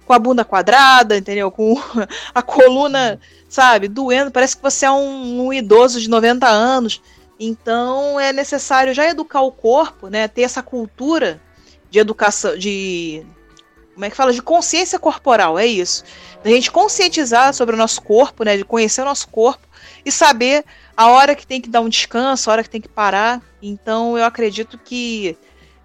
com 0.06 0.12
a 0.12 0.20
bunda 0.20 0.44
quadrada, 0.44 1.18
entendeu? 1.18 1.50
Com 1.50 1.76
a 2.36 2.42
coluna, 2.42 3.22
sabe, 3.48 3.88
doendo. 3.88 4.32
Parece 4.32 4.58
que 4.58 4.64
você 4.64 4.86
é 4.86 4.92
um, 4.92 5.48
um 5.48 5.54
idoso 5.54 6.02
de 6.02 6.10
90 6.10 6.46
anos. 6.46 7.02
Então 7.40 8.20
é 8.20 8.34
necessário 8.34 8.94
já 8.94 9.08
educar 9.08 9.42
o 9.44 9.52
corpo, 9.52 10.10
né? 10.10 10.28
Ter 10.28 10.42
essa 10.42 10.62
cultura 10.62 11.40
de 11.90 12.00
educação, 12.00 12.58
de 12.58 13.24
como 14.02 14.08
é 14.08 14.10
que 14.10 14.18
fala? 14.18 14.34
De 14.34 14.42
consciência 14.42 14.98
corporal, 14.98 15.60
é 15.60 15.68
isso. 15.68 16.04
Da 16.44 16.50
gente 16.50 16.72
conscientizar 16.72 17.54
sobre 17.54 17.76
o 17.76 17.78
nosso 17.78 18.02
corpo, 18.02 18.44
né? 18.44 18.58
De 18.58 18.66
conhecer 18.66 19.04
o 19.04 19.06
nosso 19.06 19.28
corpo 19.28 19.68
e 20.04 20.12
saber 20.12 20.66
a 20.98 21.12
hora 21.12 21.36
que 21.36 21.46
tem 21.46 21.62
que 21.62 21.70
dar 21.70 21.82
um 21.82 21.90
descanso, 21.90 22.50
a 22.50 22.54
hora 22.54 22.64
que 22.64 22.70
tem 22.70 22.82
que 22.82 22.90
parar. 22.90 23.40
Então 23.62 24.18
eu 24.18 24.26
acredito 24.26 24.76
que 24.80 25.38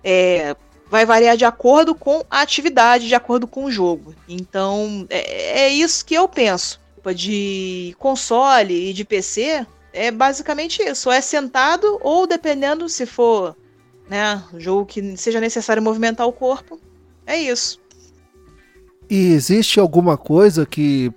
é, 0.03 0.57
vai 0.89 1.05
variar 1.05 1.37
de 1.37 1.45
acordo 1.45 1.95
com 1.95 2.25
a 2.31 2.41
atividade, 2.41 3.07
de 3.07 3.15
acordo 3.15 3.47
com 3.47 3.67
o 3.67 3.71
jogo. 3.71 4.15
Então, 4.27 5.07
é, 5.11 5.65
é 5.65 5.69
isso 5.69 6.03
que 6.03 6.15
eu 6.15 6.27
penso. 6.27 6.81
De 7.15 7.95
console 7.99 8.89
e 8.91 8.93
de 8.95 9.05
PC, 9.05 9.67
é 9.93 10.11
basicamente 10.11 10.83
isso. 10.83 11.11
Ou 11.11 11.15
é 11.15 11.21
sentado, 11.21 11.99
ou 12.01 12.27
dependendo 12.27 12.89
se 12.89 13.05
for 13.05 13.55
né, 14.09 14.43
jogo 14.57 14.87
que 14.87 15.17
seja 15.19 15.39
necessário 15.39 15.83
movimentar 15.83 16.27
o 16.27 16.33
corpo, 16.33 16.81
é 17.27 17.37
isso. 17.37 17.85
E 19.09 19.33
existe 19.33 19.79
alguma 19.79 20.17
coisa 20.17 20.67
que 20.67 21.13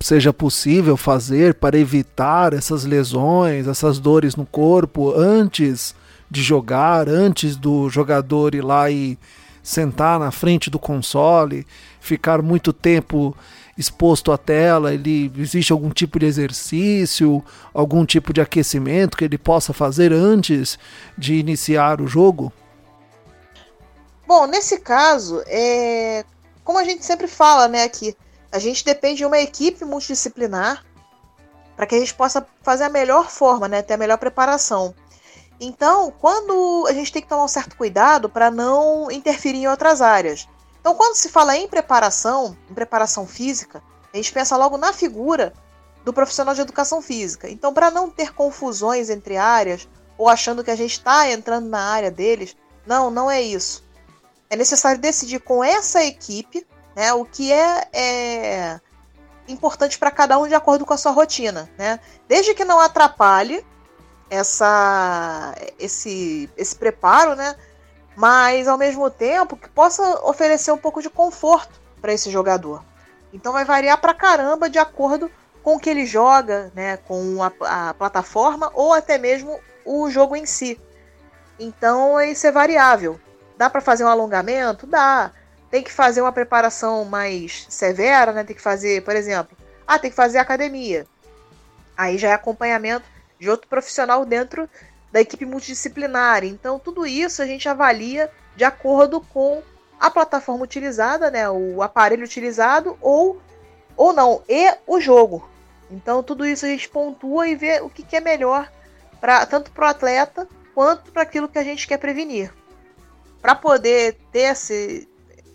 seja 0.00 0.32
possível 0.32 0.96
fazer 0.96 1.54
para 1.54 1.78
evitar 1.78 2.52
essas 2.52 2.84
lesões, 2.84 3.66
essas 3.66 3.98
dores 3.98 4.36
no 4.36 4.46
corpo 4.46 5.12
antes 5.14 5.94
de 6.30 6.42
jogar, 6.42 7.08
antes 7.08 7.56
do 7.56 7.88
jogador 7.88 8.54
ir 8.54 8.64
lá 8.64 8.90
e 8.90 9.18
sentar 9.62 10.18
na 10.18 10.30
frente 10.30 10.68
do 10.68 10.78
console, 10.78 11.66
ficar 12.00 12.42
muito 12.42 12.72
tempo 12.72 13.36
exposto 13.76 14.32
à 14.32 14.38
tela, 14.38 14.92
ele 14.92 15.32
existe 15.36 15.72
algum 15.72 15.90
tipo 15.90 16.18
de 16.18 16.26
exercício, 16.26 17.42
algum 17.72 18.04
tipo 18.04 18.32
de 18.32 18.40
aquecimento 18.40 19.16
que 19.16 19.24
ele 19.24 19.38
possa 19.38 19.72
fazer 19.72 20.12
antes 20.12 20.78
de 21.16 21.34
iniciar 21.34 22.00
o 22.00 22.06
jogo? 22.06 22.52
Bom, 24.26 24.46
nesse 24.46 24.80
caso, 24.80 25.42
é 25.46 26.24
como 26.64 26.78
a 26.78 26.84
gente 26.84 27.04
sempre 27.04 27.26
fala, 27.26 27.68
né, 27.68 27.82
aqui, 27.82 28.16
a 28.50 28.58
gente 28.58 28.84
depende 28.84 29.18
de 29.18 29.24
uma 29.24 29.38
equipe 29.38 29.84
multidisciplinar 29.84 30.84
para 31.74 31.86
que 31.86 31.94
a 31.94 31.98
gente 31.98 32.14
possa 32.14 32.46
fazer 32.62 32.84
a 32.84 32.88
melhor 32.88 33.30
forma, 33.30 33.66
né, 33.66 33.82
ter 33.82 33.94
a 33.94 33.98
melhor 33.98 34.18
preparação. 34.18 34.94
Então, 35.60 36.12
quando 36.20 36.86
a 36.88 36.92
gente 36.92 37.12
tem 37.12 37.22
que 37.22 37.28
tomar 37.28 37.44
um 37.44 37.48
certo 37.48 37.76
cuidado 37.76 38.28
para 38.28 38.50
não 38.50 39.10
interferir 39.10 39.58
em 39.58 39.68
outras 39.68 40.02
áreas. 40.02 40.48
Então, 40.80 40.94
quando 40.94 41.14
se 41.14 41.28
fala 41.28 41.56
em 41.56 41.68
preparação, 41.68 42.56
em 42.68 42.74
preparação 42.74 43.26
física, 43.26 43.82
a 44.12 44.16
gente 44.16 44.32
pensa 44.32 44.56
logo 44.56 44.76
na 44.76 44.92
figura 44.92 45.52
do 46.04 46.12
profissional 46.12 46.54
de 46.54 46.60
educação 46.60 47.00
física. 47.00 47.48
Então, 47.48 47.72
para 47.72 47.90
não 47.90 48.10
ter 48.10 48.34
confusões 48.34 49.08
entre 49.08 49.36
áreas 49.36 49.88
ou 50.18 50.28
achando 50.28 50.64
que 50.64 50.70
a 50.70 50.76
gente 50.76 50.92
está 50.92 51.30
entrando 51.30 51.68
na 51.68 51.80
área 51.80 52.10
deles, 52.10 52.56
não, 52.84 53.10
não 53.10 53.30
é 53.30 53.40
isso. 53.40 53.84
É 54.52 54.56
necessário 54.56 55.00
decidir 55.00 55.40
com 55.40 55.64
essa 55.64 56.04
equipe 56.04 56.66
né, 56.94 57.10
o 57.14 57.24
que 57.24 57.50
é, 57.50 57.88
é 57.90 58.80
importante 59.48 59.98
para 59.98 60.10
cada 60.10 60.38
um 60.38 60.46
de 60.46 60.54
acordo 60.54 60.84
com 60.84 60.92
a 60.92 60.98
sua 60.98 61.10
rotina. 61.10 61.70
Né? 61.78 61.98
Desde 62.28 62.52
que 62.52 62.62
não 62.62 62.78
atrapalhe 62.78 63.64
essa 64.28 65.54
esse 65.78 66.50
esse 66.54 66.76
preparo, 66.76 67.34
né? 67.34 67.56
Mas 68.14 68.68
ao 68.68 68.76
mesmo 68.76 69.08
tempo 69.08 69.56
que 69.56 69.70
possa 69.70 70.20
oferecer 70.22 70.70
um 70.70 70.76
pouco 70.76 71.00
de 71.00 71.08
conforto 71.08 71.80
para 71.98 72.12
esse 72.12 72.30
jogador. 72.30 72.84
Então 73.32 73.54
vai 73.54 73.64
variar 73.64 73.98
para 74.02 74.12
caramba 74.12 74.68
de 74.68 74.78
acordo 74.78 75.30
com 75.62 75.76
o 75.76 75.80
que 75.80 75.88
ele 75.88 76.04
joga, 76.04 76.70
né? 76.74 76.98
Com 76.98 77.42
a, 77.42 77.88
a 77.88 77.94
plataforma 77.94 78.70
ou 78.74 78.92
até 78.92 79.16
mesmo 79.16 79.58
o 79.82 80.10
jogo 80.10 80.36
em 80.36 80.44
si. 80.44 80.78
Então 81.58 82.20
isso 82.20 82.46
é 82.46 82.52
variável. 82.52 83.18
Dá 83.62 83.70
para 83.70 83.80
fazer 83.80 84.02
um 84.02 84.08
alongamento? 84.08 84.88
Dá. 84.88 85.30
Tem 85.70 85.84
que 85.84 85.92
fazer 85.92 86.20
uma 86.20 86.32
preparação 86.32 87.04
mais 87.04 87.64
severa, 87.68 88.32
né? 88.32 88.42
Tem 88.42 88.56
que 88.56 88.60
fazer, 88.60 89.04
por 89.04 89.14
exemplo, 89.14 89.56
ah, 89.86 90.00
tem 90.00 90.10
que 90.10 90.16
fazer 90.16 90.38
academia. 90.38 91.06
Aí 91.96 92.18
já 92.18 92.30
é 92.30 92.32
acompanhamento 92.32 93.04
de 93.38 93.48
outro 93.48 93.68
profissional 93.68 94.24
dentro 94.24 94.68
da 95.12 95.20
equipe 95.20 95.44
multidisciplinar. 95.44 96.42
Então, 96.42 96.76
tudo 96.76 97.06
isso 97.06 97.40
a 97.40 97.46
gente 97.46 97.68
avalia 97.68 98.28
de 98.56 98.64
acordo 98.64 99.20
com 99.20 99.62
a 100.00 100.10
plataforma 100.10 100.64
utilizada, 100.64 101.30
né, 101.30 101.48
o 101.48 101.82
aparelho 101.82 102.24
utilizado 102.24 102.98
ou, 103.00 103.40
ou 103.96 104.12
não, 104.12 104.42
e 104.48 104.74
o 104.88 105.00
jogo. 105.00 105.48
Então, 105.88 106.20
tudo 106.20 106.44
isso 106.44 106.66
a 106.66 106.68
gente 106.68 106.88
pontua 106.88 107.46
e 107.46 107.54
vê 107.54 107.80
o 107.80 107.88
que, 107.88 108.02
que 108.02 108.16
é 108.16 108.20
melhor 108.20 108.68
para 109.20 109.46
tanto 109.46 109.70
para 109.70 109.86
o 109.86 109.88
atleta 109.88 110.48
quanto 110.74 111.12
para 111.12 111.22
aquilo 111.22 111.48
que 111.48 111.60
a 111.60 111.64
gente 111.64 111.86
quer 111.86 111.98
prevenir. 111.98 112.52
Para 113.42 113.54
poder 113.54 114.16
ter 114.32 114.52
esse, 114.52 115.06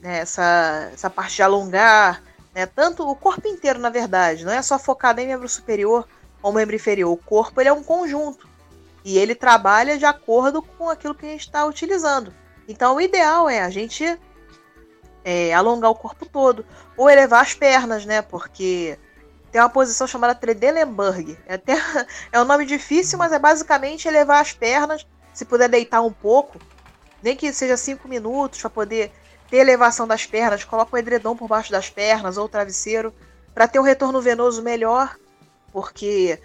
né, 0.01 0.19
essa, 0.19 0.91
essa 0.93 1.09
parte 1.09 1.37
de 1.37 1.41
alongar, 1.41 2.21
né, 2.53 2.67
tanto 2.67 3.09
o 3.09 3.15
corpo 3.15 3.47
inteiro, 3.47 3.79
na 3.79 3.89
verdade, 3.89 4.45
não 4.45 4.51
é 4.51 4.61
só 4.61 4.77
focado 4.77 5.19
em 5.19 5.27
membro 5.27 5.49
superior, 5.49 6.07
ou 6.41 6.51
membro 6.51 6.75
inferior. 6.75 7.11
O 7.11 7.17
corpo 7.17 7.59
ele 7.59 7.69
é 7.69 7.73
um 7.73 7.83
conjunto 7.83 8.47
e 9.03 9.17
ele 9.17 9.33
trabalha 9.33 9.97
de 9.97 10.05
acordo 10.05 10.61
com 10.61 10.89
aquilo 10.89 11.15
que 11.15 11.25
a 11.25 11.29
gente 11.29 11.41
está 11.41 11.65
utilizando. 11.65 12.33
Então, 12.67 12.95
o 12.95 13.01
ideal 13.01 13.49
é 13.49 13.61
a 13.61 13.69
gente 13.69 14.19
é, 15.23 15.53
alongar 15.53 15.91
o 15.91 15.95
corpo 15.95 16.25
todo 16.25 16.65
ou 16.95 17.09
elevar 17.09 17.41
as 17.41 17.53
pernas, 17.53 18.05
né? 18.05 18.21
Porque 18.21 18.99
tem 19.51 19.61
uma 19.61 19.69
posição 19.69 20.07
chamada 20.07 20.35
Tredelenburg. 20.35 21.37
É, 21.45 21.55
até, 21.55 21.75
é 22.31 22.41
um 22.41 22.45
nome 22.45 22.65
difícil, 22.65 23.17
mas 23.17 23.31
é 23.31 23.39
basicamente 23.39 24.07
elevar 24.07 24.41
as 24.41 24.51
pernas. 24.51 25.07
Se 25.33 25.45
puder 25.45 25.69
deitar 25.69 26.01
um 26.01 26.11
pouco, 26.11 26.59
nem 27.21 27.35
que 27.35 27.51
seja 27.53 27.77
cinco 27.77 28.07
minutos 28.07 28.61
para 28.61 28.69
poder 28.69 29.11
ter 29.49 29.57
elevação 29.57 30.07
das 30.07 30.25
pernas, 30.25 30.63
coloca 30.63 30.95
o 30.95 30.99
edredom 30.99 31.35
por 31.35 31.47
baixo 31.47 31.71
das 31.71 31.89
pernas 31.89 32.37
ou 32.37 32.45
o 32.45 32.49
travesseiro 32.49 33.13
para 33.53 33.67
ter 33.67 33.79
um 33.79 33.83
retorno 33.83 34.21
venoso 34.21 34.61
melhor 34.61 35.15
porque 35.71 36.39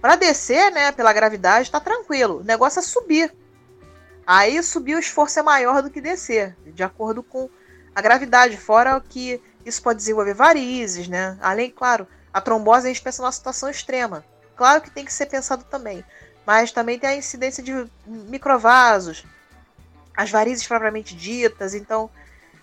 para 0.00 0.16
descer, 0.16 0.70
né, 0.70 0.92
pela 0.92 1.12
gravidade, 1.12 1.70
tá 1.70 1.80
tranquilo. 1.80 2.40
O 2.40 2.44
negócio 2.44 2.78
é 2.78 2.82
subir. 2.82 3.34
Aí 4.26 4.62
subir 4.62 4.94
o 4.94 4.98
esforço 4.98 5.38
é 5.38 5.42
maior 5.42 5.82
do 5.82 5.90
que 5.90 6.00
descer, 6.00 6.54
de 6.66 6.82
acordo 6.82 7.22
com 7.22 7.48
a 7.94 8.00
gravidade, 8.02 8.58
fora 8.58 9.00
que 9.00 9.42
isso 9.64 9.82
pode 9.82 9.98
desenvolver 9.98 10.34
varizes, 10.34 11.08
né? 11.08 11.38
Além, 11.40 11.70
claro, 11.70 12.06
a 12.32 12.40
trombose 12.40 12.86
a 12.86 12.88
gente 12.88 13.02
pensa 13.02 13.22
numa 13.22 13.32
situação 13.32 13.70
extrema. 13.70 14.22
Claro 14.54 14.82
que 14.82 14.90
tem 14.90 15.04
que 15.04 15.12
ser 15.12 15.26
pensado 15.26 15.64
também, 15.64 16.04
mas 16.44 16.70
também 16.70 16.98
tem 16.98 17.08
a 17.08 17.16
incidência 17.16 17.62
de 17.62 17.72
microvasos, 18.06 19.24
as 20.18 20.32
varizes 20.32 20.66
propriamente 20.66 21.14
ditas, 21.14 21.74
então 21.74 22.10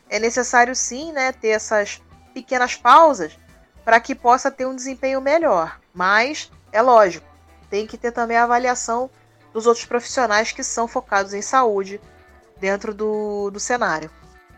é 0.09 0.19
necessário 0.19 0.75
sim, 0.75 1.13
né, 1.13 1.31
ter 1.31 1.47
essas 1.47 2.01
pequenas 2.33 2.75
pausas 2.75 3.39
para 3.85 3.97
que 4.01 4.13
possa 4.13 4.51
ter 4.51 4.65
um 4.65 4.75
desempenho 4.75 5.21
melhor. 5.21 5.79
Mas, 5.93 6.51
é 6.69 6.81
lógico, 6.81 7.25
tem 7.69 7.87
que 7.87 7.97
ter 7.97 8.11
também 8.11 8.35
a 8.35 8.43
avaliação 8.43 9.09
dos 9.53 9.65
outros 9.65 9.85
profissionais 9.85 10.51
que 10.51 10.63
são 10.63 10.85
focados 10.85 11.33
em 11.33 11.41
saúde 11.41 12.01
dentro 12.59 12.93
do, 12.93 13.49
do 13.49 13.59
cenário. 13.59 14.11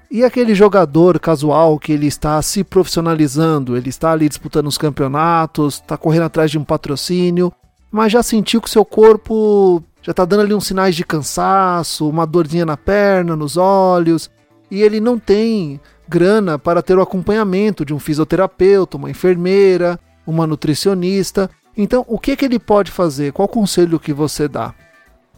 E 0.09 0.23
aquele 0.23 0.55
jogador 0.55 1.19
casual 1.19 1.77
que 1.77 1.91
ele 1.91 2.07
está 2.07 2.41
se 2.41 2.63
profissionalizando, 2.63 3.77
ele 3.77 3.89
está 3.89 4.11
ali 4.11 4.27
disputando 4.27 4.65
os 4.65 4.77
campeonatos, 4.77 5.75
está 5.75 5.97
correndo 5.97 6.23
atrás 6.23 6.49
de 6.49 6.57
um 6.57 6.63
patrocínio, 6.63 7.53
mas 7.91 8.11
já 8.11 8.23
sentiu 8.23 8.59
que 8.59 8.71
seu 8.71 8.83
corpo 8.83 9.83
já 10.07 10.11
está 10.11 10.23
dando 10.23 10.43
ali 10.43 10.53
uns 10.53 10.65
sinais 10.65 10.95
de 10.95 11.03
cansaço, 11.03 12.07
uma 12.07 12.25
dorzinha 12.25 12.65
na 12.65 12.77
perna, 12.77 13.35
nos 13.35 13.57
olhos, 13.57 14.31
e 14.71 14.81
ele 14.81 15.01
não 15.01 15.19
tem 15.19 15.81
grana 16.07 16.57
para 16.57 16.81
ter 16.81 16.97
o 16.97 17.01
acompanhamento 17.01 17.83
de 17.83 17.93
um 17.93 17.99
fisioterapeuta, 17.99 18.95
uma 18.95 19.09
enfermeira, 19.09 19.99
uma 20.25 20.47
nutricionista. 20.47 21.49
Então, 21.75 22.05
o 22.07 22.17
que, 22.17 22.37
que 22.37 22.45
ele 22.45 22.57
pode 22.57 22.89
fazer? 22.89 23.33
Qual 23.33 23.49
conselho 23.49 23.99
que 23.99 24.13
você 24.13 24.47
dá? 24.47 24.73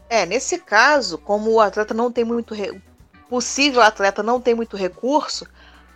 É, 0.08 0.28
nesse 0.28 0.60
caso, 0.60 1.18
como 1.18 1.50
o 1.50 1.60
atleta 1.60 1.96
não 1.96 2.12
tem 2.12 2.24
muito 2.24 2.54
re... 2.54 2.80
possível 3.28 3.82
atleta 3.82 4.22
não 4.22 4.40
tem 4.40 4.54
muito 4.54 4.78
recurso, 4.78 5.48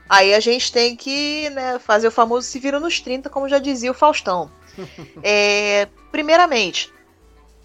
aí 0.09 0.33
a 0.33 0.39
gente 0.39 0.71
tem 0.71 0.95
que 0.95 1.47
né, 1.51 1.77
fazer 1.77 2.07
o 2.07 2.11
famoso 2.11 2.47
se 2.47 2.57
vira 2.57 2.79
nos 2.79 2.99
30, 2.99 3.29
como 3.29 3.47
já 3.47 3.59
dizia 3.59 3.91
o 3.91 3.93
Faustão. 3.93 4.49
é, 5.21 5.87
primeiramente, 6.11 6.91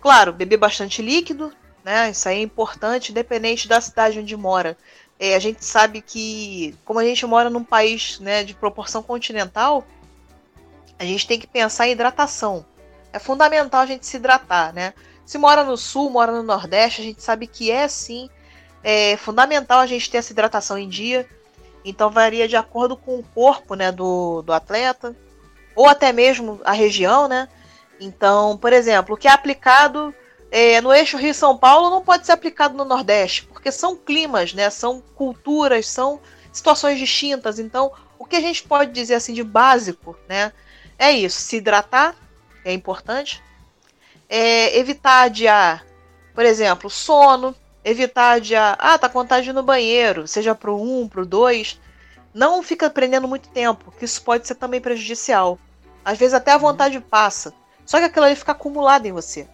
claro, 0.08 0.32
beber 0.32 0.56
bastante 0.56 1.02
líquido, 1.02 1.52
né? 1.84 2.08
Isso 2.08 2.26
aí 2.26 2.38
é 2.38 2.42
importante, 2.42 3.10
independente 3.10 3.68
da 3.68 3.78
cidade 3.78 4.18
onde 4.18 4.34
mora. 4.38 4.74
É, 5.20 5.34
a 5.34 5.38
gente 5.38 5.62
sabe 5.62 6.00
que, 6.00 6.74
como 6.82 6.98
a 6.98 7.04
gente 7.04 7.26
mora 7.26 7.50
num 7.50 7.62
país 7.62 8.18
né, 8.18 8.42
de 8.42 8.54
proporção 8.54 9.02
continental, 9.02 9.84
a 10.98 11.04
gente 11.04 11.26
tem 11.26 11.38
que 11.38 11.46
pensar 11.46 11.88
em 11.88 11.90
hidratação. 11.90 12.64
É 13.12 13.18
fundamental 13.18 13.82
a 13.82 13.86
gente 13.86 14.06
se 14.06 14.16
hidratar, 14.16 14.72
né? 14.72 14.94
Se 15.26 15.36
mora 15.36 15.62
no 15.62 15.76
sul, 15.76 16.08
mora 16.08 16.32
no 16.32 16.42
nordeste, 16.42 17.02
a 17.02 17.04
gente 17.04 17.22
sabe 17.22 17.46
que 17.46 17.70
é 17.70 17.86
sim 17.86 18.30
é 18.82 19.14
fundamental 19.18 19.80
a 19.80 19.86
gente 19.86 20.10
ter 20.10 20.16
essa 20.16 20.32
hidratação 20.32 20.78
em 20.78 20.88
dia. 20.88 21.28
Então 21.84 22.10
varia 22.10 22.48
de 22.48 22.56
acordo 22.56 22.96
com 22.96 23.18
o 23.18 23.22
corpo 23.34 23.74
né, 23.74 23.92
do, 23.92 24.40
do 24.40 24.54
atleta, 24.54 25.14
ou 25.76 25.86
até 25.86 26.14
mesmo 26.14 26.62
a 26.64 26.72
região, 26.72 27.28
né? 27.28 27.46
Então, 28.00 28.56
por 28.56 28.72
exemplo, 28.72 29.14
o 29.14 29.18
que 29.18 29.28
é 29.28 29.30
aplicado 29.30 30.14
é, 30.50 30.80
no 30.80 30.92
eixo 30.92 31.16
Rio-São 31.16 31.56
Paulo 31.56 31.90
não 31.90 32.02
pode 32.02 32.24
ser 32.24 32.32
aplicado 32.32 32.76
no 32.76 32.84
Nordeste, 32.84 33.44
porque 33.46 33.70
são 33.70 33.96
climas, 33.96 34.54
né? 34.54 34.70
São 34.70 35.02
culturas, 35.14 35.86
são 35.86 36.20
situações 36.52 36.98
distintas. 36.98 37.58
Então, 37.58 37.92
o 38.18 38.24
que 38.24 38.36
a 38.36 38.40
gente 38.40 38.62
pode 38.62 38.92
dizer 38.92 39.14
assim 39.14 39.34
de 39.34 39.42
básico, 39.42 40.16
né? 40.28 40.52
É 40.98 41.10
isso: 41.12 41.40
se 41.40 41.56
hidratar 41.56 42.14
é 42.64 42.72
importante, 42.72 43.42
é, 44.28 44.76
evitar 44.78 45.22
adiar, 45.22 45.84
por 46.34 46.44
exemplo, 46.44 46.88
sono, 46.88 47.54
evitar 47.84 48.32
adiar, 48.32 48.76
ah, 48.78 48.98
tá 48.98 49.08
vontade 49.08 49.52
no 49.52 49.62
banheiro, 49.62 50.26
seja 50.26 50.54
pro 50.54 50.76
1, 50.76 51.00
um, 51.02 51.08
pro 51.08 51.26
2. 51.26 51.80
Não 52.34 52.62
fica 52.62 52.90
prendendo 52.90 53.26
muito 53.26 53.48
tempo, 53.48 53.92
que 53.98 54.04
isso 54.04 54.22
pode 54.22 54.46
ser 54.46 54.54
também 54.54 54.80
prejudicial. 54.80 55.58
Às 56.04 56.18
vezes 56.18 56.34
até 56.34 56.52
a 56.52 56.58
vontade 56.58 57.00
passa, 57.00 57.52
só 57.88 57.98
que 57.98 58.04
aquilo 58.04 58.26
ali 58.26 58.36
fica 58.36 58.52
acumulado 58.52 59.06
em 59.06 59.12
você. 59.12 59.48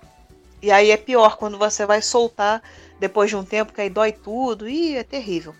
E 0.60 0.72
aí 0.72 0.90
é 0.90 0.96
pior 0.96 1.36
quando 1.36 1.56
você 1.56 1.86
vai 1.86 2.02
soltar 2.02 2.60
depois 2.98 3.30
de 3.30 3.36
um 3.36 3.44
tempo 3.44 3.72
que 3.72 3.80
aí 3.80 3.88
dói 3.88 4.10
tudo 4.10 4.68
e 4.68 4.96
é 4.96 5.04
terrível. 5.04 5.54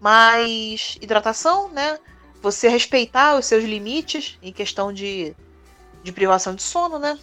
Mas 0.00 0.96
hidratação, 1.02 1.68
né? 1.70 1.98
Você 2.40 2.68
respeitar 2.68 3.34
os 3.34 3.46
seus 3.46 3.64
limites 3.64 4.38
em 4.40 4.52
questão 4.52 4.92
de, 4.92 5.34
de 6.04 6.12
privação 6.12 6.54
de 6.54 6.62
sono, 6.62 7.00
né? 7.00 7.18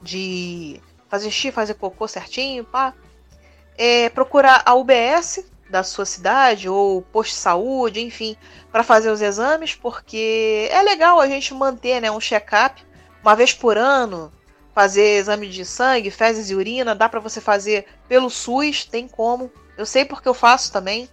De 0.00 0.80
fazer 1.08 1.32
xixi, 1.32 1.50
fazer 1.50 1.74
cocô 1.74 2.06
certinho, 2.06 2.62
pá. 2.62 2.94
É, 3.76 4.08
procurar 4.08 4.62
a 4.64 4.72
UBS 4.76 5.44
da 5.68 5.82
sua 5.82 6.06
cidade 6.06 6.68
ou 6.68 7.02
posto 7.02 7.32
de 7.32 7.38
saúde, 7.38 8.00
enfim, 8.00 8.36
para 8.70 8.84
fazer 8.84 9.10
os 9.10 9.20
exames, 9.20 9.74
porque 9.74 10.68
é 10.70 10.80
legal 10.80 11.18
a 11.18 11.26
gente 11.26 11.52
manter 11.52 12.00
né, 12.00 12.08
um 12.08 12.20
check-up 12.20 12.80
uma 13.24 13.34
vez 13.34 13.54
por 13.54 13.78
ano, 13.78 14.30
fazer 14.74 15.18
exame 15.18 15.48
de 15.48 15.64
sangue, 15.64 16.10
fezes 16.10 16.50
e 16.50 16.54
urina, 16.54 16.94
dá 16.94 17.08
para 17.08 17.20
você 17.20 17.40
fazer 17.40 17.86
pelo 18.06 18.28
SUS, 18.28 18.84
tem 18.84 19.08
como. 19.08 19.50
Eu 19.78 19.86
sei 19.86 20.04
porque 20.04 20.28
eu 20.28 20.34
faço 20.34 20.70
também. 20.70 21.08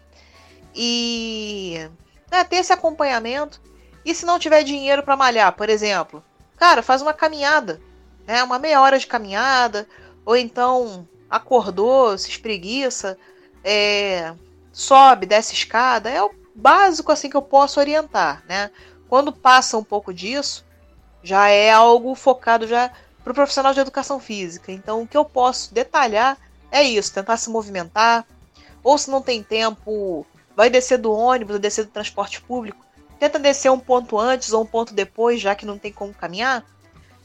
E 0.76 1.90
né, 2.30 2.44
ter 2.44 2.58
esse 2.58 2.74
acompanhamento. 2.74 3.62
E 4.04 4.14
se 4.14 4.26
não 4.26 4.38
tiver 4.38 4.64
dinheiro 4.64 5.04
para 5.04 5.16
malhar, 5.16 5.54
por 5.54 5.70
exemplo, 5.70 6.22
cara, 6.58 6.84
faz 6.84 7.02
uma 7.02 7.14
caminhada, 7.14 7.80
né, 8.28 8.44
uma 8.44 8.60
meia 8.60 8.82
hora 8.82 9.00
de 9.00 9.08
caminhada, 9.08 9.88
ou 10.26 10.36
então 10.36 11.08
acordou, 11.30 12.18
se 12.18 12.30
espreguiça, 12.30 13.18
é, 13.64 14.34
sobe, 14.74 15.26
desce 15.26 15.54
escada, 15.54 16.10
é 16.10 16.22
o 16.22 16.32
básico 16.54 17.12
assim 17.12 17.30
que 17.30 17.38
eu 17.38 17.42
posso 17.42 17.80
orientar, 17.80 18.44
né? 18.48 18.70
Quando 19.08 19.32
passa 19.32 19.78
um 19.78 19.84
pouco 19.84 20.14
disso, 20.14 20.66
já 21.24 21.50
é 21.50 21.72
algo 21.72 22.16
focado 22.16 22.68
já 22.68 22.92
para 23.24 23.32
o 23.32 23.36
profissional 23.36 23.74
de 23.74 23.80
educação 23.80 24.20
física. 24.20 24.72
Então, 24.72 25.02
o 25.02 25.08
que 25.08 25.18
eu 25.18 25.26
posso 25.26 25.74
detalhar 25.74 26.38
é 26.72 26.84
isso: 26.84 27.14
tentar 27.14 27.38
se 27.38 27.50
movimentar, 27.50 28.26
ou 28.84 28.98
se 28.98 29.10
não 29.10 29.22
tem 29.22 29.44
tempo, 29.44 30.26
vai 30.56 30.70
descer 30.70 30.98
do 30.98 31.12
ônibus, 31.12 31.54
vai 31.54 31.62
descer 31.62 31.86
do 31.86 31.92
transporte 31.92 32.42
público, 32.42 32.84
tenta 33.20 33.38
descer 33.38 33.72
um 33.72 33.80
ponto 33.80 34.18
antes 34.18 34.52
ou 34.52 34.64
um 34.64 34.66
ponto 34.66 34.94
depois, 34.94 35.40
já 35.40 35.54
que 35.54 35.66
não 35.66 35.78
tem 35.78 35.92
como 35.92 36.14
caminhar. 36.14 36.66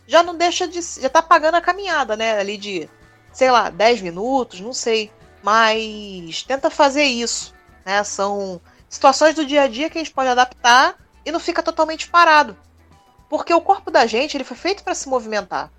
Já 0.06 0.22
não 0.22 0.36
deixa 0.36 0.68
de. 0.68 0.80
Já 0.80 1.08
tá 1.08 1.20
pagando 1.20 1.56
a 1.56 1.60
caminhada, 1.60 2.16
né? 2.16 2.38
Ali 2.38 2.56
de, 2.56 2.88
sei 3.32 3.50
lá, 3.50 3.70
10 3.70 4.02
minutos, 4.02 4.60
não 4.60 4.72
sei. 4.72 5.10
Mas 5.42 6.42
tenta 6.42 6.70
fazer 6.70 7.04
isso. 7.04 7.54
Né? 7.84 8.04
São 8.04 8.60
situações 8.88 9.34
do 9.34 9.44
dia 9.44 9.62
a 9.62 9.68
dia 9.68 9.90
que 9.90 9.98
a 9.98 10.00
gente 10.00 10.12
pode 10.12 10.28
adaptar 10.28 10.96
e 11.24 11.32
não 11.32 11.40
fica 11.40 11.62
totalmente 11.62 12.08
parado. 12.08 12.56
Porque 13.28 13.52
o 13.52 13.60
corpo 13.60 13.90
da 13.90 14.06
gente 14.06 14.36
ele 14.36 14.44
foi 14.44 14.56
feito 14.56 14.84
para 14.84 14.94
se 14.94 15.08
movimentar. 15.08 15.70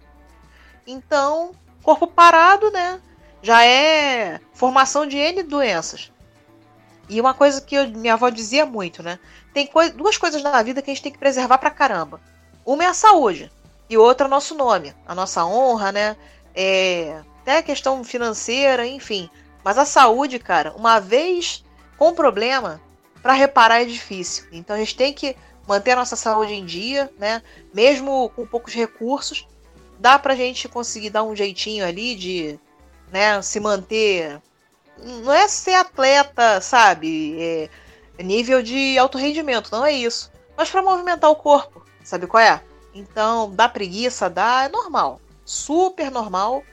Então, 0.86 1.52
corpo 1.84 2.08
parado, 2.08 2.70
né? 2.72 3.02
Já 3.42 3.66
é 3.66 4.40
formação 4.54 5.06
de 5.06 5.18
N 5.18 5.44
doenças. 5.44 6.12
E 7.10 7.22
uma 7.22 7.34
coisa 7.34 7.62
que 7.62 7.76
eu, 7.76 7.88
minha 7.90 8.14
avó 8.14 8.30
dizia 8.30 8.66
muito, 8.66 9.02
né? 9.02 9.20
Tem 9.54 9.70
duas 9.96 10.18
coisas 10.18 10.44
na 10.44 10.62
vida 10.62 10.82
que 10.82 10.92
a 10.92 10.94
gente 10.94 11.04
tem 11.04 11.12
que 11.12 11.18
preservar 11.18 11.58
pra 11.58 11.72
caramba. 11.72 12.20
Uma 12.66 12.84
é 12.84 12.88
a 12.88 12.94
saúde 12.94 13.50
e 13.90 13.98
outra 13.98 14.26
é 14.26 14.28
o 14.28 14.30
nosso 14.30 14.56
nome, 14.56 14.94
a 15.06 15.16
nossa 15.16 15.46
honra, 15.46 15.92
né? 15.92 16.18
É, 16.54 17.22
até 17.42 17.58
a 17.60 17.64
questão 17.64 18.04
financeira, 18.04 18.86
enfim. 18.86 19.30
Mas 19.64 19.78
a 19.78 19.86
saúde, 19.86 20.38
cara, 20.38 20.74
uma 20.76 21.00
vez 21.00 21.64
com 21.98 22.14
problema, 22.14 22.82
para 23.22 23.34
reparar 23.34 23.82
é 23.82 23.86
difícil. 23.86 24.46
Então 24.52 24.76
a 24.76 24.80
gente 24.80 24.96
tem 24.96 25.14
que 25.14 25.36
manter 25.68 25.92
a 25.92 25.96
nossa 25.98 26.16
saúde 26.16 26.54
em 26.54 26.66
dia, 26.66 27.12
né? 27.18 27.42
Mesmo 27.74 28.30
com 28.36 28.46
poucos 28.46 28.74
recursos, 28.74 29.48
dá 30.00 30.18
pra 30.18 30.36
gente 30.36 30.68
conseguir 30.68 31.10
dar 31.10 31.24
um 31.24 31.36
jeitinho 31.36 31.86
ali 31.86 32.16
de 32.16 32.60
né, 33.12 33.42
se 33.42 33.60
manter. 33.60 34.42
Não 34.98 35.34
é 35.34 35.48
ser 35.48 35.76
atleta, 35.76 36.62
sabe? 36.62 37.70
É 38.18 38.24
nível 38.24 38.64
de 38.64 38.98
alto 38.98 39.18
rendimento, 39.18 39.72
não 39.72 39.86
é 39.86 39.92
isso. 39.92 40.32
Mas 40.56 40.70
para 40.70 40.82
movimentar 40.82 41.30
o 41.30 41.36
corpo, 41.36 41.86
sabe 42.04 42.26
qual 42.26 42.42
é? 42.42 42.62
Então, 42.94 43.52
dá 43.52 43.70
preguiça, 43.70 44.28
dá, 44.30 44.64
é 44.64 44.70
normal. 44.70 45.22
Super 45.46 46.10
normal. 46.10 46.64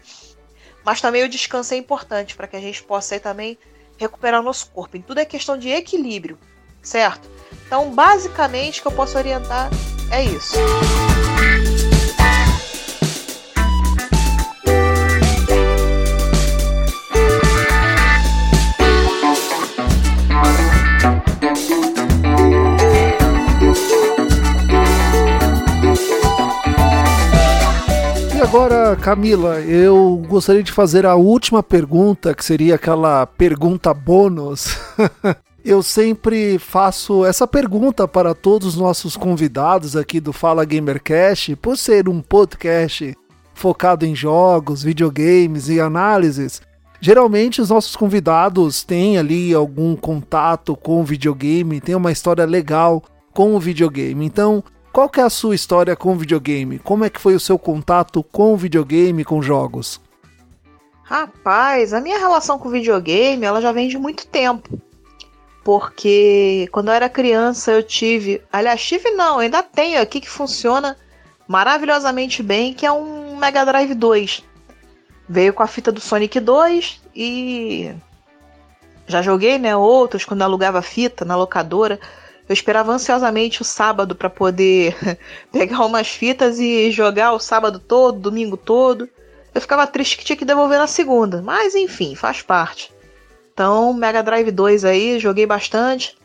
Mas 0.84 1.00
também 1.00 1.22
o 1.22 1.28
descanso 1.28 1.74
é 1.74 1.76
importante 1.76 2.34
para 2.34 2.46
que 2.46 2.56
a 2.56 2.60
gente 2.60 2.82
possa 2.82 3.14
aí 3.14 3.20
também 3.20 3.58
recuperar 3.98 4.40
o 4.40 4.44
nosso 4.44 4.70
corpo. 4.70 4.96
Em 4.96 5.02
tudo 5.02 5.18
é 5.18 5.24
questão 5.24 5.56
de 5.58 5.68
equilíbrio, 5.68 6.38
certo? 6.82 7.28
Então, 7.66 7.90
basicamente, 7.90 8.80
o 8.80 8.82
que 8.82 8.88
eu 8.88 8.92
posso 8.92 9.16
orientar 9.16 9.70
é 10.10 10.24
isso. 10.24 10.56
agora, 28.54 28.94
Camila, 28.94 29.60
eu 29.62 30.22
gostaria 30.28 30.62
de 30.62 30.70
fazer 30.70 31.04
a 31.04 31.16
última 31.16 31.60
pergunta, 31.60 32.32
que 32.32 32.44
seria 32.44 32.76
aquela 32.76 33.26
pergunta 33.26 33.92
bônus. 33.92 34.78
eu 35.64 35.82
sempre 35.82 36.58
faço 36.58 37.24
essa 37.24 37.46
pergunta 37.46 38.06
para 38.06 38.34
todos 38.34 38.68
os 38.68 38.76
nossos 38.76 39.16
convidados 39.16 39.96
aqui 39.96 40.20
do 40.20 40.32
Fala 40.32 40.62
Gamercast, 40.64 41.56
por 41.56 41.78
ser 41.78 42.06
um 42.06 42.20
podcast 42.20 43.16
focado 43.54 44.04
em 44.04 44.14
jogos, 44.14 44.82
videogames 44.82 45.70
e 45.70 45.80
análises. 45.80 46.60
Geralmente 47.00 47.62
os 47.62 47.70
nossos 47.70 47.96
convidados 47.96 48.82
têm 48.82 49.16
ali 49.16 49.54
algum 49.54 49.96
contato 49.96 50.76
com 50.76 51.00
o 51.00 51.04
videogame, 51.04 51.80
tem 51.80 51.94
uma 51.94 52.12
história 52.12 52.44
legal 52.44 53.02
com 53.32 53.54
o 53.54 53.60
videogame. 53.60 54.26
Então, 54.26 54.62
qual 54.92 55.08
que 55.08 55.20
é 55.20 55.22
a 55.22 55.30
sua 55.30 55.54
história 55.54 55.96
com 55.96 56.16
videogame? 56.16 56.78
Como 56.78 57.04
é 57.04 57.10
que 57.10 57.20
foi 57.20 57.34
o 57.34 57.40
seu 57.40 57.58
contato 57.58 58.22
com 58.22 58.54
videogame, 58.56 59.24
com 59.24 59.40
jogos? 59.40 59.98
Rapaz, 61.02 61.94
a 61.94 62.00
minha 62.00 62.18
relação 62.18 62.58
com 62.58 62.68
videogame, 62.68 63.44
ela 63.44 63.62
já 63.62 63.72
vem 63.72 63.88
de 63.88 63.98
muito 63.98 64.26
tempo. 64.26 64.78
Porque 65.64 66.68
quando 66.70 66.88
eu 66.88 66.94
era 66.94 67.08
criança 67.08 67.72
eu 67.72 67.82
tive, 67.82 68.42
aliás, 68.52 68.84
tive 68.84 69.10
não, 69.12 69.38
ainda 69.38 69.62
tenho 69.62 70.00
aqui 70.00 70.20
que 70.20 70.28
funciona 70.28 70.94
maravilhosamente 71.48 72.42
bem, 72.42 72.74
que 72.74 72.84
é 72.84 72.92
um 72.92 73.36
Mega 73.36 73.64
Drive 73.64 73.94
2. 73.94 74.44
Veio 75.26 75.54
com 75.54 75.62
a 75.62 75.66
fita 75.66 75.90
do 75.90 76.00
Sonic 76.00 76.38
2 76.38 77.00
e 77.16 77.94
já 79.06 79.22
joguei, 79.22 79.58
né, 79.58 79.74
outros 79.74 80.24
quando 80.24 80.42
alugava 80.42 80.82
fita 80.82 81.24
na 81.24 81.34
locadora. 81.34 81.98
Eu 82.46 82.52
esperava 82.52 82.92
ansiosamente 82.92 83.62
o 83.62 83.64
sábado 83.64 84.14
para 84.14 84.28
poder 84.28 84.94
pegar 85.50 85.86
umas 85.86 86.08
fitas 86.08 86.58
e 86.58 86.90
jogar 86.90 87.32
o 87.32 87.38
sábado 87.38 87.78
todo, 87.78 88.20
domingo 88.20 88.58
todo. 88.58 89.08
Eu 89.54 89.60
ficava 89.62 89.86
triste 89.86 90.18
que 90.18 90.24
tinha 90.24 90.36
que 90.36 90.44
devolver 90.44 90.78
na 90.78 90.86
segunda, 90.86 91.40
mas 91.40 91.74
enfim, 91.74 92.14
faz 92.14 92.42
parte. 92.42 92.93
Então, 93.54 93.94
Mega 93.94 94.22
Drive 94.22 94.50
2 94.50 94.84
aí, 94.84 95.18
joguei 95.18 95.46
bastante. 95.46 96.18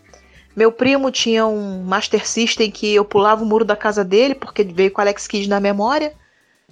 Meu 0.56 0.72
primo 0.72 1.10
tinha 1.12 1.48
um 1.48 1.84
Master 1.84 2.28
System 2.28 2.70
que 2.70 2.94
eu 2.94 3.06
pulava 3.06 3.44
o 3.44 3.46
muro 3.46 3.64
da 3.64 3.76
casa 3.76 4.04
dele, 4.04 4.36
porque 4.36 4.64
veio 4.64 4.92
com 4.92 5.00
Alex 5.00 5.28
Kidd 5.28 5.48
na 5.48 5.62
memória. 5.62 6.14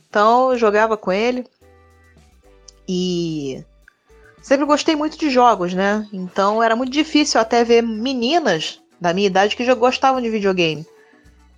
Então, 0.10 0.51
eu 0.51 0.58
jogava 0.58 0.97
com 0.97 1.12
ele. 1.12 1.45
E 2.89 3.64
sempre 4.41 4.66
gostei 4.66 4.95
muito 4.95 5.18
de 5.18 5.30
jogos, 5.30 5.74
né? 5.74 6.05
Então, 6.12 6.62
era 6.62 6.76
muito 6.76 6.91
difícil 6.91 7.39
até 7.39 7.64
ver 7.64 7.82
meninas 7.82 8.82
da 8.99 9.14
minha 9.14 9.28
idade 9.28 9.55
que 9.55 9.64
já 9.64 9.74
gostavam 9.74 10.22
de 10.22 10.30
videogame. 10.30 10.86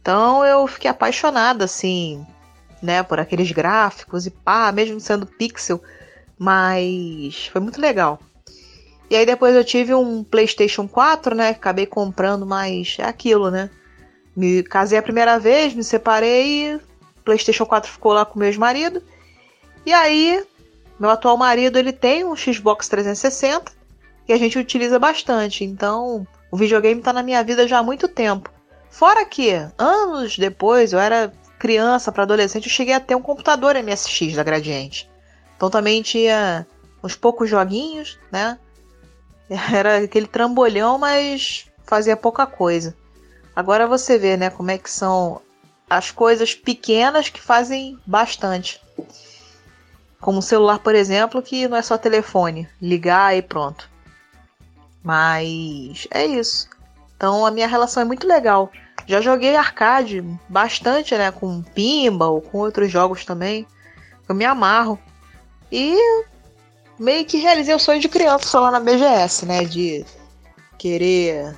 Então 0.02 0.46
eu 0.46 0.66
fiquei 0.68 0.90
apaixonada, 0.90 1.66
assim, 1.66 2.26
né, 2.82 3.04
por 3.04 3.20
aqueles 3.20 3.52
gráficos 3.52 4.26
e 4.26 4.32
pá, 4.32 4.72
mesmo 4.72 5.00
sendo 5.00 5.26
pixel, 5.26 5.82
mas 6.38 7.48
foi 7.52 7.62
muito 7.62 7.80
legal. 7.80 8.20
E 9.10 9.16
aí 9.16 9.26
depois 9.26 9.56
eu 9.56 9.64
tive 9.64 9.94
um 9.94 10.24
PlayStation 10.24 10.88
4, 10.88 11.36
né? 11.36 11.50
Acabei 11.50 11.86
comprando, 11.86 12.46
mas 12.46 12.98
é 13.00 13.04
aquilo, 13.04 13.50
né? 13.50 13.70
Me 14.36 14.62
casei 14.64 15.00
a 15.00 15.04
primeira 15.04 15.40
vez, 15.40 15.74
me 15.74 15.84
separei, 15.84 16.80
PlayStation 17.26 17.66
4 17.66 17.92
ficou 17.92 18.14
lá 18.14 18.26
com 18.26 18.38
meu 18.38 18.48
ex-marido. 18.48 19.02
E 19.86 19.92
aí, 19.92 20.44
meu 21.00 21.10
atual 21.10 21.38
marido, 21.38 21.80
ele 21.80 21.92
tem 21.92 22.24
um 22.24 22.36
Xbox 22.36 22.88
360 22.88 23.72
que 24.26 24.34
a 24.34 24.38
gente 24.38 24.60
utiliza 24.60 25.00
bastante. 25.00 25.64
Então, 25.64 26.28
o 26.52 26.58
videogame 26.58 27.02
tá 27.02 27.12
na 27.12 27.24
minha 27.24 27.44
vida 27.44 27.68
já 27.68 27.80
há 27.80 27.84
muito 27.84 28.08
tempo. 28.08 28.52
Fora 28.90 29.26
que, 29.26 29.52
anos 29.78 30.38
depois, 30.38 30.94
eu 30.94 31.00
era 31.00 31.34
criança 31.60 32.12
para 32.12 32.24
adolescente, 32.24 32.68
eu 32.68 32.72
cheguei 32.72 32.94
a 32.94 33.00
ter 33.00 33.16
um 33.16 33.22
computador 33.22 33.76
MSX 33.76 34.36
da 34.36 34.44
Gradiente. 34.44 35.10
Então 35.58 35.70
também 35.70 36.02
tinha 36.02 36.66
uns 37.04 37.16
poucos 37.16 37.50
joguinhos, 37.50 38.18
né? 38.32 38.58
Era 39.74 39.98
aquele 39.98 40.28
trambolhão, 40.28 40.98
mas 40.98 41.66
fazia 41.86 42.16
pouca 42.16 42.46
coisa. 42.46 42.96
Agora 43.56 43.88
você 43.88 44.18
vê, 44.18 44.38
né, 44.38 44.50
como 44.50 44.72
é 44.72 44.78
que 44.78 44.90
são 44.90 45.42
as 45.90 46.12
coisas 46.12 46.54
pequenas 46.54 47.30
que 47.30 47.42
fazem 47.42 48.00
bastante. 48.06 48.80
Como 50.22 50.40
o 50.40 50.44
celular, 50.44 50.80
por 50.80 50.94
exemplo, 50.94 51.42
que 51.42 51.68
não 51.68 51.78
é 51.78 51.82
só 51.82 51.98
telefone, 51.98 52.70
ligar 52.82 53.36
e 53.36 53.42
pronto. 53.42 53.90
Mas 55.04 56.08
é 56.12 56.26
isso. 56.26 56.70
Então 57.16 57.46
a 57.46 57.52
minha 57.52 57.68
relação 57.68 58.04
é 58.04 58.06
muito 58.06 58.28
legal. 58.28 58.72
Já 59.08 59.22
joguei 59.22 59.56
arcade 59.56 60.24
bastante, 60.48 61.18
né? 61.18 61.32
Com 61.32 61.64
pinball, 61.64 62.42
com 62.42 62.60
outros 62.60 62.92
jogos 62.92 63.26
também. 63.26 63.66
Eu 64.28 64.36
me 64.36 64.46
amarro. 64.46 65.00
E 65.72 65.98
meio 67.00 67.26
que 67.26 67.38
realizei 67.38 67.74
o 67.74 67.80
sonho 67.80 68.00
de 68.00 68.10
criança 68.10 68.60
lá 68.60 68.72
na 68.72 68.80
BGS, 68.80 69.46
né? 69.46 69.64
De 69.64 70.06
querer 70.78 71.58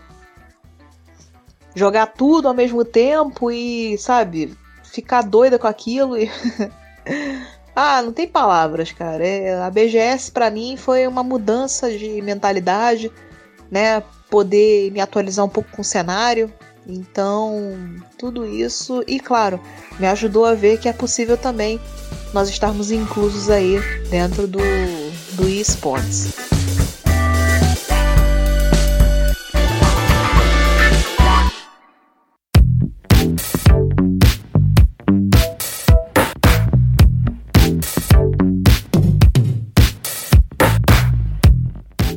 jogar 1.75 2.07
tudo 2.07 2.47
ao 2.47 2.53
mesmo 2.53 2.85
tempo 2.85 3.51
e, 3.51 3.97
sabe, 3.97 4.55
ficar 4.83 5.23
doida 5.23 5.57
com 5.57 5.67
aquilo 5.67 6.17
e. 6.17 6.29
ah, 7.75 8.01
não 8.01 8.13
tem 8.13 8.27
palavras, 8.27 8.91
cara. 8.91 9.25
É, 9.25 9.61
a 9.61 9.69
BGS 9.69 10.31
para 10.31 10.51
mim 10.51 10.77
foi 10.77 11.07
uma 11.07 11.23
mudança 11.23 11.89
de 11.89 12.21
mentalidade, 12.21 13.11
né? 13.69 14.03
poder 14.31 14.89
me 14.91 15.01
atualizar 15.01 15.45
um 15.45 15.49
pouco 15.49 15.69
com 15.71 15.81
o 15.81 15.85
cenário. 15.85 16.51
Então, 16.87 17.77
tudo 18.17 18.45
isso, 18.45 19.03
e 19.05 19.19
claro, 19.19 19.59
me 19.99 20.07
ajudou 20.07 20.45
a 20.45 20.55
ver 20.55 20.79
que 20.79 20.89
é 20.89 20.93
possível 20.93 21.37
também 21.37 21.79
nós 22.33 22.49
estarmos 22.49 22.89
inclusos 22.89 23.51
aí 23.51 23.79
dentro 24.09 24.47
do, 24.47 24.57
do 25.33 25.47
eSports. 25.47 26.33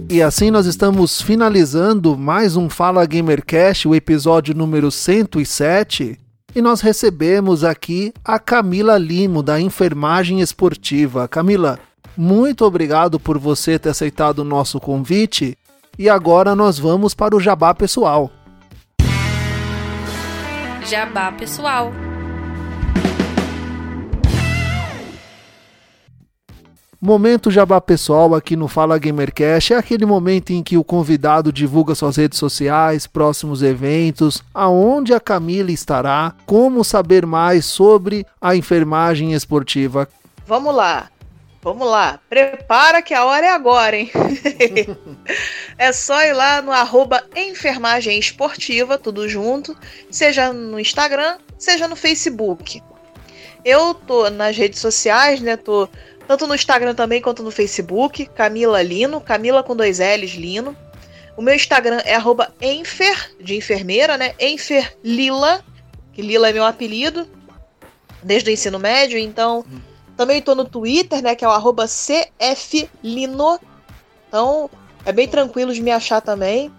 E 0.09 0.23
assim 0.23 0.51
nós 0.51 0.67
estamos 0.67 1.21
finalizando 1.21 2.17
mais 2.17 2.57
um 2.57 2.71
Fala 2.71 3.05
Gamercast, 3.05 3.89
o 3.89 3.95
episódio 3.95 4.55
número 4.55 4.91
107. 4.91 6.19
E 6.55 6.63
nós 6.63 6.81
recebemos 6.81 7.65
aqui 7.65 8.13
a 8.25 8.39
Camila 8.39 8.97
Limo, 8.97 9.43
da 9.43 9.61
Enfermagem 9.61 10.41
Esportiva. 10.41 11.27
Camila, 11.27 11.81
muito 12.17 12.65
obrigado 12.65 13.19
por 13.19 13.39
você 13.39 13.79
ter 13.79 13.91
aceitado 13.91 14.41
o 14.41 14.45
nosso 14.45 14.81
convite. 14.81 15.57
E 15.99 16.09
agora 16.09 16.55
nós 16.57 16.79
vamos 16.79 17.15
para 17.15 17.37
o 17.37 17.41
jabá 17.41 17.75
pessoal. 17.75 18.31
Jabá 20.87 21.33
pessoal. 21.33 21.93
Momento 27.01 27.51
jabá 27.51 27.83
pessoal 27.83 28.35
aqui 28.35 28.57
no 28.57 28.67
Fala 28.67 28.99
Gamercast 28.99 29.75
é 29.75 29.77
aquele 29.77 30.07
momento 30.07 30.55
em 30.55 30.63
que 30.63 30.79
o 30.79 30.83
convidado 30.83 31.53
divulga 31.53 31.95
suas 31.95 32.17
redes 32.17 32.39
sociais, 32.39 33.07
próximos 33.07 33.63
eventos, 33.63 34.43
aonde 34.55 35.13
a 35.13 35.21
Camila 35.21 35.71
estará, 35.71 36.33
como 36.47 36.83
saber 36.83 37.27
mais 37.27 37.67
sobre 37.67 38.27
a 38.41 38.57
enfermagem 38.57 39.35
esportiva. 39.35 40.09
Vamos 40.47 40.75
lá. 40.75 41.11
Vamos 41.65 41.89
lá, 41.89 42.21
prepara 42.29 43.01
que 43.01 43.15
a 43.15 43.25
hora 43.25 43.47
é 43.47 43.49
agora, 43.49 43.97
hein? 43.97 44.11
é 45.79 45.93
só 45.95 46.23
ir 46.23 46.35
lá 46.35 46.61
no 46.61 46.71
arroba 46.71 47.25
enfermagem 47.35 48.19
esportiva, 48.19 48.99
tudo 48.99 49.27
junto, 49.27 49.75
seja 50.11 50.53
no 50.53 50.79
Instagram, 50.79 51.39
seja 51.59 51.89
no 51.89 51.97
Facebook. 51.97 52.83
Eu 53.65 53.95
tô 53.95 54.29
nas 54.29 54.55
redes 54.55 54.79
sociais, 54.79 55.41
né? 55.41 55.57
Tô 55.57 55.89
tanto 56.29 56.47
no 56.47 56.55
Instagram 56.55 56.95
também 56.95 57.23
quanto 57.23 57.43
no 57.43 57.51
Facebook, 57.51 58.27
Camila 58.27 58.83
Lino, 58.83 59.19
Camila 59.19 59.63
com 59.63 59.75
dois 59.75 60.01
L's, 60.01 60.35
Lino. 60.35 60.77
O 61.35 61.41
meu 61.41 61.55
Instagram 61.55 62.03
é 62.05 62.19
enfer, 62.61 63.35
de 63.41 63.57
enfermeira, 63.57 64.19
né? 64.19 64.35
Enfer 64.39 64.95
Lila, 65.03 65.65
que 66.13 66.21
Lila 66.21 66.51
é 66.51 66.53
meu 66.53 66.67
apelido, 66.67 67.27
desde 68.23 68.51
o 68.51 68.53
ensino 68.53 68.79
médio, 68.79 69.19
então 69.19 69.65
também 70.17 70.39
estou 70.39 70.55
no 70.55 70.65
Twitter, 70.65 71.23
né? 71.23 71.35
Que 71.35 71.45
é 71.45 71.49
o 71.49 71.75
cflino. 72.39 73.61
Então 74.29 74.71
é 75.05 75.13
bem 75.13 75.29
tranquilo 75.29 75.73
de 75.73 75.83
me 75.83 75.91
achar 75.91 76.21
também. 76.21 76.73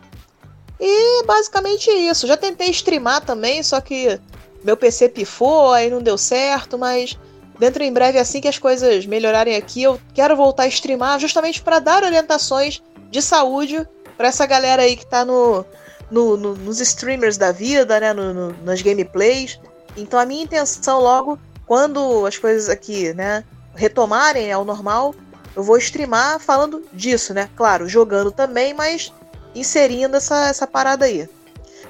E 0.80 1.24
basicamente 1.26 1.90
isso. 1.90 2.28
Já 2.28 2.36
tentei 2.36 2.70
streamar 2.70 3.22
também, 3.22 3.64
só 3.64 3.80
que 3.80 4.20
meu 4.64 4.76
PC 4.76 5.10
pifou, 5.10 5.72
aí 5.72 5.90
não 5.90 6.02
deu 6.02 6.18
certo, 6.18 6.78
mas 6.78 7.18
dentro 7.60 7.84
em 7.84 7.94
breve, 7.94 8.18
assim 8.18 8.42
que 8.42 8.48
as 8.48 8.58
coisas 8.58 9.06
melhorarem 9.06 9.56
aqui, 9.56 9.84
eu 9.84 10.00
quero 10.14 10.36
voltar 10.36 10.64
a 10.64 10.68
streamar 10.68 11.20
justamente 11.20 11.62
para 11.62 11.80
dar 11.80 12.04
orientações 12.04 12.82
de 13.10 13.22
saúde 13.22 13.88
para 14.18 14.28
essa 14.28 14.46
galera 14.46 14.84
aí 14.84 14.96
que 14.96 15.06
tá 15.06 15.24
no, 15.24 15.66
no, 16.10 16.36
no, 16.36 16.56
nos 16.56 16.80
streamers 16.82 17.38
da 17.38 17.52
vida, 17.52 18.00
né, 18.00 18.14
no, 18.14 18.54
nas 18.64 18.82
gameplays. 18.82 19.60
Então 19.96 20.20
a 20.20 20.26
minha 20.26 20.44
intenção 20.44 21.00
logo, 21.00 21.40
quando 21.66 22.26
as 22.26 22.38
coisas 22.38 22.70
aqui, 22.70 23.14
né, 23.14 23.44
retomarem 23.74 24.52
ao 24.52 24.66
normal, 24.66 25.16
eu 25.56 25.64
vou 25.64 25.78
streamar 25.78 26.40
falando 26.40 26.84
disso, 26.92 27.34
né? 27.34 27.50
Claro, 27.56 27.88
jogando 27.88 28.32
também, 28.32 28.74
mas 28.74 29.12
inserindo 29.54 30.18
essa, 30.18 30.48
essa 30.48 30.68
parada 30.68 31.06
aí. 31.06 31.30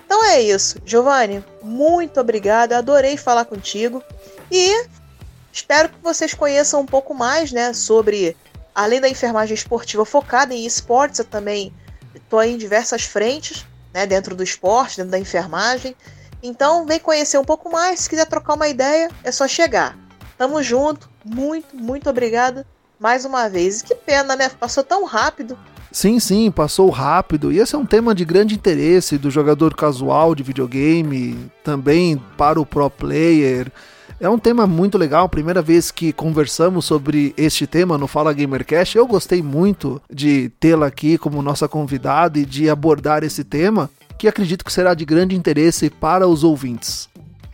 Então 0.05 0.23
é 0.23 0.41
isso. 0.41 0.79
Giovanni, 0.85 1.43
muito 1.63 2.19
obrigada. 2.19 2.77
Adorei 2.77 3.17
falar 3.17 3.45
contigo. 3.45 4.03
E 4.51 4.85
Espero 5.55 5.87
que 5.87 5.95
vocês 6.03 6.33
conheçam 6.33 6.81
um 6.81 6.85
pouco 6.85 7.13
mais, 7.13 7.53
né, 7.53 7.71
sobre 7.71 8.35
além 8.75 8.99
da 8.99 9.07
enfermagem 9.07 9.55
esportiva 9.55 10.03
focada 10.03 10.53
em 10.53 10.65
esportes, 10.65 11.19
eu 11.19 11.25
também 11.25 11.73
estou 12.13 12.43
em 12.43 12.57
diversas 12.57 13.03
frentes, 13.03 13.65
né, 13.93 14.05
dentro 14.05 14.35
do 14.35 14.43
esporte, 14.43 14.97
dentro 14.97 15.11
da 15.11 15.17
enfermagem. 15.17 15.95
Então, 16.45 16.85
vem 16.85 16.99
conhecer 16.99 17.37
um 17.37 17.43
pouco 17.43 17.71
mais. 17.71 18.01
Se 18.01 18.09
quiser 18.09 18.25
trocar 18.25 18.53
uma 18.53 18.67
ideia, 18.67 19.09
é 19.23 19.31
só 19.31 19.47
chegar. 19.47 19.97
Tamo 20.37 20.61
junto. 20.61 21.09
Muito, 21.23 21.75
muito 21.75 22.09
obrigada 22.09 22.65
mais 22.99 23.25
uma 23.25 23.49
vez. 23.49 23.81
Que 23.81 23.95
pena, 23.95 24.35
né? 24.35 24.49
Passou 24.49 24.83
tão 24.83 25.05
rápido. 25.05 25.57
Sim, 25.91 26.19
sim, 26.19 26.51
passou 26.51 26.89
rápido. 26.89 27.51
E 27.51 27.59
esse 27.59 27.73
é 27.73 27.77
um 27.77 27.85
tema 27.85 28.13
de 28.13 28.23
grande 28.25 28.53
interesse 28.53 29.17
do 29.17 29.31
jogador 29.31 29.73
casual 29.73 30.35
de 30.35 30.43
videogame, 30.43 31.49
também 31.63 32.21
para 32.37 32.59
o 32.59 32.65
pro 32.65 32.89
player. 32.89 33.71
É 34.19 34.29
um 34.29 34.37
tema 34.37 34.67
muito 34.67 34.97
legal, 34.97 35.27
primeira 35.27 35.61
vez 35.61 35.91
que 35.91 36.13
conversamos 36.13 36.85
sobre 36.85 37.33
este 37.35 37.65
tema 37.65 37.97
no 37.97 38.07
Fala 38.07 38.33
Gamercast. 38.33 38.97
Eu 38.97 39.07
gostei 39.07 39.41
muito 39.41 40.01
de 40.11 40.49
tê-la 40.59 40.87
aqui 40.87 41.17
como 41.17 41.41
nossa 41.41 41.67
convidada 41.67 42.39
e 42.39 42.45
de 42.45 42.69
abordar 42.69 43.23
esse 43.23 43.43
tema, 43.43 43.89
que 44.17 44.27
acredito 44.27 44.63
que 44.63 44.73
será 44.73 44.93
de 44.93 45.05
grande 45.05 45.35
interesse 45.35 45.89
para 45.89 46.27
os 46.27 46.43
ouvintes. 46.43 47.09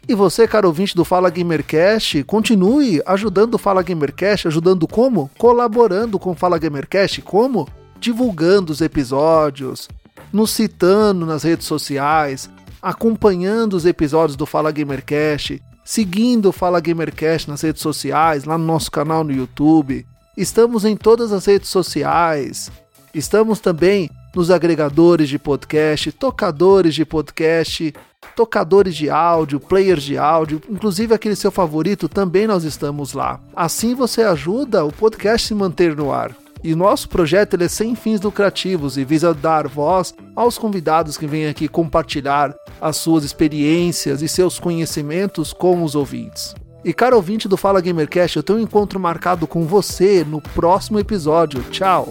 E 0.07 0.15
você, 0.15 0.47
caro 0.47 0.67
ouvinte 0.67 0.95
do 0.95 1.05
Fala 1.05 1.29
Gamercast, 1.29 2.23
continue 2.23 3.01
ajudando 3.05 3.55
o 3.55 3.57
Fala 3.57 3.83
Gamercast, 3.83 4.47
ajudando 4.47 4.87
como? 4.87 5.29
Colaborando 5.37 6.19
com 6.19 6.31
o 6.31 6.35
Fala 6.35 6.57
Gamercast, 6.57 7.21
como? 7.21 7.67
Divulgando 7.99 8.73
os 8.73 8.81
episódios, 8.81 9.87
nos 10.33 10.51
citando 10.51 11.25
nas 11.25 11.43
redes 11.43 11.67
sociais, 11.67 12.49
acompanhando 12.81 13.75
os 13.75 13.85
episódios 13.85 14.35
do 14.35 14.45
Fala 14.45 14.71
Gamercast, 14.71 15.61
seguindo 15.85 16.49
o 16.49 16.51
Fala 16.51 16.79
Gamercast 16.79 17.49
nas 17.49 17.61
redes 17.61 17.81
sociais, 17.81 18.43
lá 18.43 18.57
no 18.57 18.65
nosso 18.65 18.91
canal 18.91 19.23
no 19.23 19.31
YouTube. 19.31 20.05
Estamos 20.35 20.83
em 20.83 20.95
todas 20.95 21.31
as 21.31 21.45
redes 21.45 21.69
sociais. 21.69 22.71
Estamos 23.13 23.59
também 23.59 24.09
nos 24.35 24.49
agregadores 24.49 25.29
de 25.29 25.37
podcast, 25.37 26.11
tocadores 26.11 26.95
de 26.95 27.05
podcast, 27.05 27.93
tocadores 28.35 28.95
de 28.95 29.09
áudio, 29.09 29.59
players 29.59 30.03
de 30.03 30.17
áudio, 30.17 30.61
inclusive 30.69 31.13
aquele 31.13 31.35
seu 31.35 31.51
favorito, 31.51 32.07
também 32.07 32.47
nós 32.47 32.63
estamos 32.63 33.13
lá. 33.13 33.39
Assim 33.55 33.93
você 33.93 34.23
ajuda 34.23 34.85
o 34.85 34.91
podcast 34.91 35.47
se 35.47 35.53
manter 35.53 35.95
no 35.95 36.11
ar. 36.11 36.35
E 36.63 36.75
nosso 36.75 37.09
projeto 37.09 37.57
é 37.59 37.67
sem 37.67 37.95
fins 37.95 38.21
lucrativos 38.21 38.95
e 38.95 39.03
visa 39.03 39.33
dar 39.33 39.67
voz 39.67 40.13
aos 40.35 40.59
convidados 40.59 41.17
que 41.17 41.25
vêm 41.25 41.47
aqui 41.47 41.67
compartilhar 41.67 42.55
as 42.79 42.97
suas 42.97 43.23
experiências 43.23 44.21
e 44.21 44.27
seus 44.27 44.59
conhecimentos 44.59 45.53
com 45.53 45.83
os 45.83 45.95
ouvintes. 45.95 46.53
E 46.85 46.93
caro 46.93 47.15
ouvinte 47.15 47.47
do 47.47 47.57
Fala 47.57 47.81
Gamercast, 47.81 48.37
eu 48.37 48.43
tenho 48.43 48.59
um 48.59 48.61
encontro 48.61 48.99
marcado 48.99 49.47
com 49.47 49.65
você 49.65 50.23
no 50.23 50.41
próximo 50.41 50.99
episódio. 50.99 51.63
Tchau! 51.71 52.09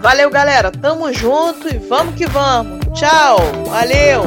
Valeu, 0.00 0.30
galera. 0.30 0.70
Tamo 0.70 1.12
junto 1.12 1.68
e 1.68 1.78
vamos 1.78 2.14
que 2.14 2.26
vamos. 2.26 2.78
Tchau. 2.98 3.38
Valeu. 3.66 4.22